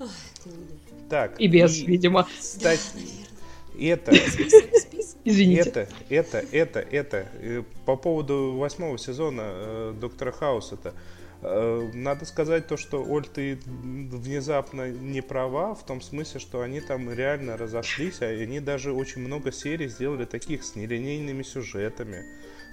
Ах, 0.00 0.10
Клуни. 0.42 0.78
Так. 1.08 1.40
И 1.40 1.46
без, 1.48 1.78
видимо. 1.78 2.26
Кстати, 2.38 2.80
Да, 2.94 3.00
наверное. 3.00 3.37
Список. 3.76 5.18
Извините. 5.24 5.62
это, 5.70 5.88
это, 6.08 6.38
это, 6.52 6.78
это. 6.80 7.64
По 7.84 7.96
поводу 7.96 8.54
восьмого 8.56 8.96
сезона 8.98 9.42
э, 9.44 9.94
Доктора 10.00 10.32
Хауса-то. 10.32 10.94
э, 11.42 11.90
Надо 11.92 12.24
сказать 12.24 12.66
то, 12.66 12.76
что 12.76 13.02
Оль, 13.04 13.26
ты 13.26 13.58
внезапно 13.66 14.90
не 14.90 15.20
права, 15.20 15.74
в 15.74 15.84
том 15.84 16.00
смысле, 16.00 16.40
что 16.40 16.62
они 16.62 16.80
там 16.80 17.12
реально 17.12 17.56
разошлись, 17.56 18.20
а 18.22 18.26
они 18.26 18.60
даже 18.60 18.92
очень 18.92 19.20
много 19.22 19.52
серий 19.52 19.88
сделали 19.88 20.24
таких 20.24 20.64
с 20.64 20.74
нелинейными 20.76 21.42
сюжетами. 21.42 22.24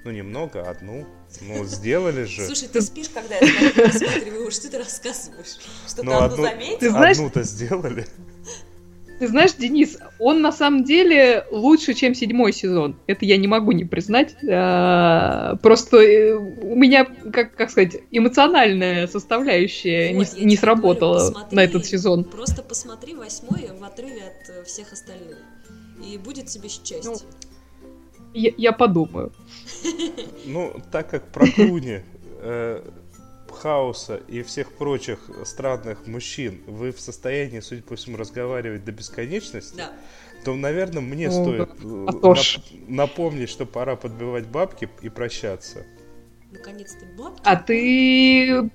Ну, 0.06 0.12
немного, 0.12 0.62
одну. 0.62 1.06
Ну, 1.42 1.66
сделали 1.66 2.24
же. 2.26 2.46
Слушай, 2.46 2.68
ты 2.70 2.80
спишь, 2.82 3.10
когда 3.10 3.36
я 3.38 3.92
смотрю, 3.92 4.52
что 4.52 4.70
ты 4.70 4.78
рассказываешь? 4.78 5.58
Что 5.88 6.04
Ну, 6.04 6.12
ты 6.12 6.18
одну 6.18 6.26
одну- 6.36 6.44
заметил? 6.46 6.78
Ты 6.80 6.90
знаешь- 6.92 7.18
Одну-то 7.18 7.44
сделали. 7.44 8.06
Ты 9.20 9.30
знаешь, 9.30 9.54
Денис, 9.54 9.98
он 10.20 10.42
на 10.42 10.52
самом 10.52 10.84
деле 10.84 11.46
лучше, 11.52 11.94
чем 11.94 12.14
седьмой 12.14 12.52
сезон. 12.52 12.98
Это 13.08 13.24
я 13.26 13.38
не 13.38 13.48
могу 13.48 13.72
не 13.72 13.86
признать. 13.86 14.36
А, 14.50 15.56
Просто 15.62 15.98
э, 15.98 16.34
у 16.36 16.76
меня, 16.76 17.06
как, 17.06 17.56
как 17.56 17.70
сказать, 17.70 17.98
эмоциональная 18.12 19.08
составляющая 19.08 20.14
Вот, 20.14 20.14
не, 20.14 20.20
не 20.20 20.26
тебе 20.26 20.40
говорю, 20.42 20.58
сработала 20.58 21.18
посмотри, 21.20 21.56
на 21.56 21.60
этот 21.64 21.86
сезон. 21.86 22.24
Просто 22.26 22.62
посмотри 22.62 23.16
восьмой 23.16 23.70
в 23.80 23.84
отрыве 23.84 24.24
от 24.24 24.50
э, 24.50 24.64
всех 24.66 24.92
остальных. 24.92 25.38
И 26.06 26.18
будет 26.18 26.48
тебе 26.48 26.68
счастье. 26.68 27.00
Ну, 27.06 27.16
Я, 28.34 28.52
я 28.58 28.72
подумаю. 28.74 29.32
Ну, 30.46 30.74
так 30.92 31.10
как 31.10 31.32
про 31.32 31.48
Клуни, 31.48 32.04
Хаоса 33.56 34.18
и 34.28 34.44
всех 34.44 34.72
прочих 34.74 35.20
странных 35.46 36.06
мужчин 36.08 36.62
вы 36.68 36.92
в 36.92 37.00
состоянии, 37.00 37.60
судя 37.62 37.82
по 37.84 37.96
всему, 37.96 38.18
разговаривать 38.18 38.86
до 38.86 38.92
бесконечности, 38.92 39.78
да. 39.78 39.94
то, 40.44 40.56
наверное, 40.56 41.02
мне 41.02 41.30
Ну, 41.30 41.44
стоит 41.44 41.70
э, 41.70 42.06
а 42.08 42.12
нап- 42.12 42.86
напомнить, 42.88 43.50
что 43.50 43.66
пора 43.66 43.96
подбивать 43.96 44.46
бабки 44.48 44.90
и 45.02 45.10
прощаться. 45.10 45.86
Наконец-то 46.52 47.06
бабки. 47.18 47.42
А 47.44 47.56
ты, 47.56 48.70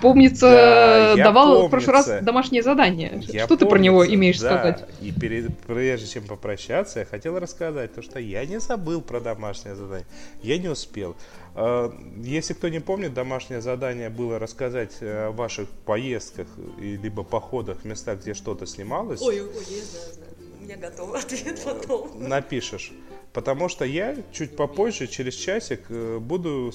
помнится, 0.00 0.46
Да, 0.50 1.12
я 1.16 1.24
давал 1.24 1.66
в 1.66 1.70
прошлый 1.70 1.92
раз 1.94 2.04
помнится. 2.06 2.24
домашнее 2.24 2.62
задание. 2.62 3.22
Я 3.28 3.44
Что 3.46 3.56
ты 3.56 3.66
про 3.66 3.78
него 3.78 3.98
помнится, 3.98 4.14
имеешь 4.14 4.38
да. 4.40 4.48
сказать? 4.58 4.88
И 5.00 5.12
перед, 5.12 5.56
прежде 5.60 6.06
чем 6.06 6.26
попрощаться, 6.26 7.00
я 7.00 7.04
хотел 7.04 7.38
рассказать, 7.38 7.94
то, 7.94 8.02
что 8.02 8.18
я 8.18 8.44
не 8.46 8.60
забыл 8.60 9.00
про 9.00 9.20
домашнее 9.20 9.74
задание. 9.74 10.06
Я 10.42 10.58
не 10.58 10.68
успел. 10.68 11.16
Э, 11.54 11.90
Если 12.18 12.54
кто 12.54 12.68
не 12.68 12.80
помнит, 12.80 13.14
домашнее 13.14 13.60
задание 13.60 14.10
было 14.10 14.38
рассказать 14.38 14.92
о 15.00 15.30
ваших 15.32 15.68
поездках 15.68 16.46
и 16.80 16.96
либо 16.96 17.22
походах 17.24 17.78
в 17.80 17.84
местах, 17.84 18.20
где 18.20 18.34
что-то 18.34 18.66
снималось. 18.66 19.20
Ой, 19.22 19.40
ой, 19.40 19.48
я 19.48 19.84
знаю, 19.84 20.14
знаю. 20.14 20.30
У 20.60 20.64
меня 20.64 20.76
готов 20.76 21.14
ответ 21.24 21.60
потом. 21.64 22.10
Напишешь. 22.28 22.92
Потому 23.32 23.68
что 23.68 23.84
я 23.84 24.16
чуть 24.32 24.54
попозже, 24.54 25.08
через 25.08 25.34
часик, 25.34 25.80
э, 25.88 26.18
буду 26.20 26.72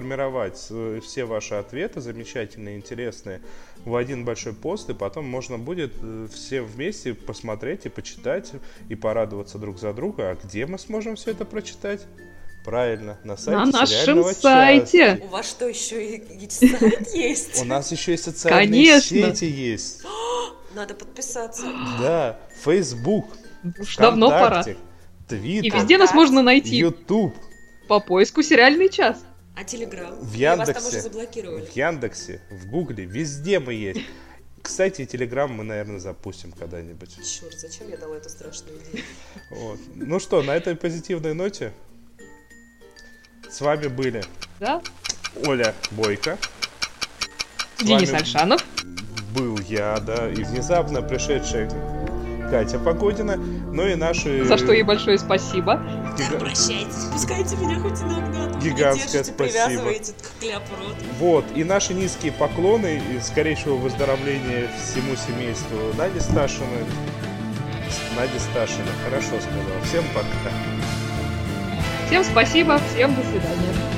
с- 0.00 0.08
с- 0.08 0.16
формировать 0.16 0.66
э, 0.70 1.00
все 1.02 1.24
ваши 1.24 1.54
ответы, 1.54 2.00
замечательные, 2.00 2.76
интересные, 2.76 3.40
в 3.84 3.94
один 3.96 4.24
большой 4.24 4.52
пост, 4.52 4.88
и 4.90 4.94
потом 4.94 5.24
можно 5.26 5.58
будет 5.58 5.92
э, 6.02 6.28
все 6.32 6.62
вместе 6.62 7.14
посмотреть 7.14 7.86
и 7.86 7.88
почитать, 7.88 8.52
и 8.88 8.94
порадоваться 8.94 9.58
друг 9.58 9.78
за 9.78 9.92
друга. 9.92 10.30
А 10.30 10.34
где 10.46 10.66
мы 10.66 10.78
сможем 10.78 11.16
все 11.16 11.30
это 11.32 11.44
прочитать? 11.44 12.06
Правильно, 12.64 13.16
на 13.22 13.36
сайте 13.36 13.58
На 13.60 13.66
нашем 13.66 13.86
сериального 13.86 14.32
сайте. 14.32 15.20
У 15.22 15.26
вас 15.28 15.48
что, 15.48 15.68
еще 15.68 16.16
и 16.16 16.48
сайт 16.50 17.14
есть? 17.14 17.62
У 17.62 17.64
нас 17.64 17.92
еще 17.92 18.14
и 18.14 18.16
социальные 18.16 19.00
сети 19.00 19.44
есть. 19.44 20.02
Надо 20.74 20.94
подписаться. 20.94 21.62
Да, 22.00 22.40
Facebook, 22.64 23.26
давно 23.96 24.28
пора. 24.30 24.62
ВКонтакте, 24.62 24.72
И 24.72 25.28
Твиттер, 25.28 25.76
везде 25.80 25.98
нас 25.98 26.12
можно 26.12 26.42
найти 26.42 26.76
Ютуб, 26.76 27.34
по 27.88 28.00
поиску 28.00 28.42
«Сериальный 28.42 28.88
час». 28.88 29.24
А 29.56 29.64
Телеграм? 29.64 30.14
в 30.20 30.34
Или 30.34 30.44
Вас 30.46 30.58
там 30.58 30.66
Яндексе, 30.68 30.88
уже 30.88 31.00
заблокировали. 31.00 31.64
в 31.64 31.74
Яндексе, 31.76 32.40
в 32.50 32.66
Гугле, 32.70 33.04
везде 33.06 33.58
мы 33.58 33.72
есть. 33.72 34.00
Кстати, 34.62 35.06
Телеграм 35.06 35.50
мы, 35.50 35.64
наверное, 35.64 35.98
запустим 35.98 36.52
когда-нибудь. 36.52 37.16
Черт, 37.24 37.54
зачем 37.58 37.88
я 37.88 37.96
дала 37.96 38.16
эту 38.16 38.28
страшную 38.28 38.78
идею? 38.82 39.04
Вот. 39.50 39.78
Ну 39.94 40.20
что, 40.20 40.42
на 40.42 40.54
этой 40.54 40.76
позитивной 40.76 41.34
ноте 41.34 41.72
с 43.50 43.60
вами 43.60 43.86
были 43.86 44.22
Да? 44.60 44.82
Оля 45.46 45.74
Бойко, 45.92 46.36
Денис 47.80 48.12
Альшанов. 48.12 48.62
был 49.34 49.58
я, 49.68 49.98
да, 50.00 50.28
и 50.30 50.42
внезапно 50.44 51.00
пришедшая 51.02 51.70
Катя 52.50 52.78
Погодина, 52.78 53.36
ну 53.36 53.86
и 53.86 53.94
наши... 53.94 54.44
За 54.44 54.56
что 54.58 54.72
ей 54.72 54.82
большое 54.82 55.18
спасибо. 55.18 55.80
гига- 56.18 56.36
Обращайтесь, 56.36 57.04
пускайте 57.12 57.56
меня 57.56 57.80
хоть 57.80 58.00
иногда. 58.00 58.58
Гигантское 58.60 59.22
держите, 59.24 59.32
спасибо. 59.34 59.82
Вот, 61.18 61.44
и 61.54 61.64
наши 61.64 61.94
низкие 61.94 62.32
поклоны 62.32 63.00
и 63.12 63.20
скорейшего 63.20 63.76
выздоровления 63.76 64.68
всему 64.82 65.14
семейству 65.16 65.76
Нади 65.98 66.20
Сташиной. 66.20 66.84
Нади 68.16 68.38
Сташина, 68.38 68.88
хорошо 69.04 69.26
сказал. 69.40 69.82
Всем 69.84 70.04
пока. 70.14 70.50
Всем 72.06 72.24
спасибо, 72.24 72.80
всем 72.94 73.14
до 73.14 73.22
свидания. 73.22 73.95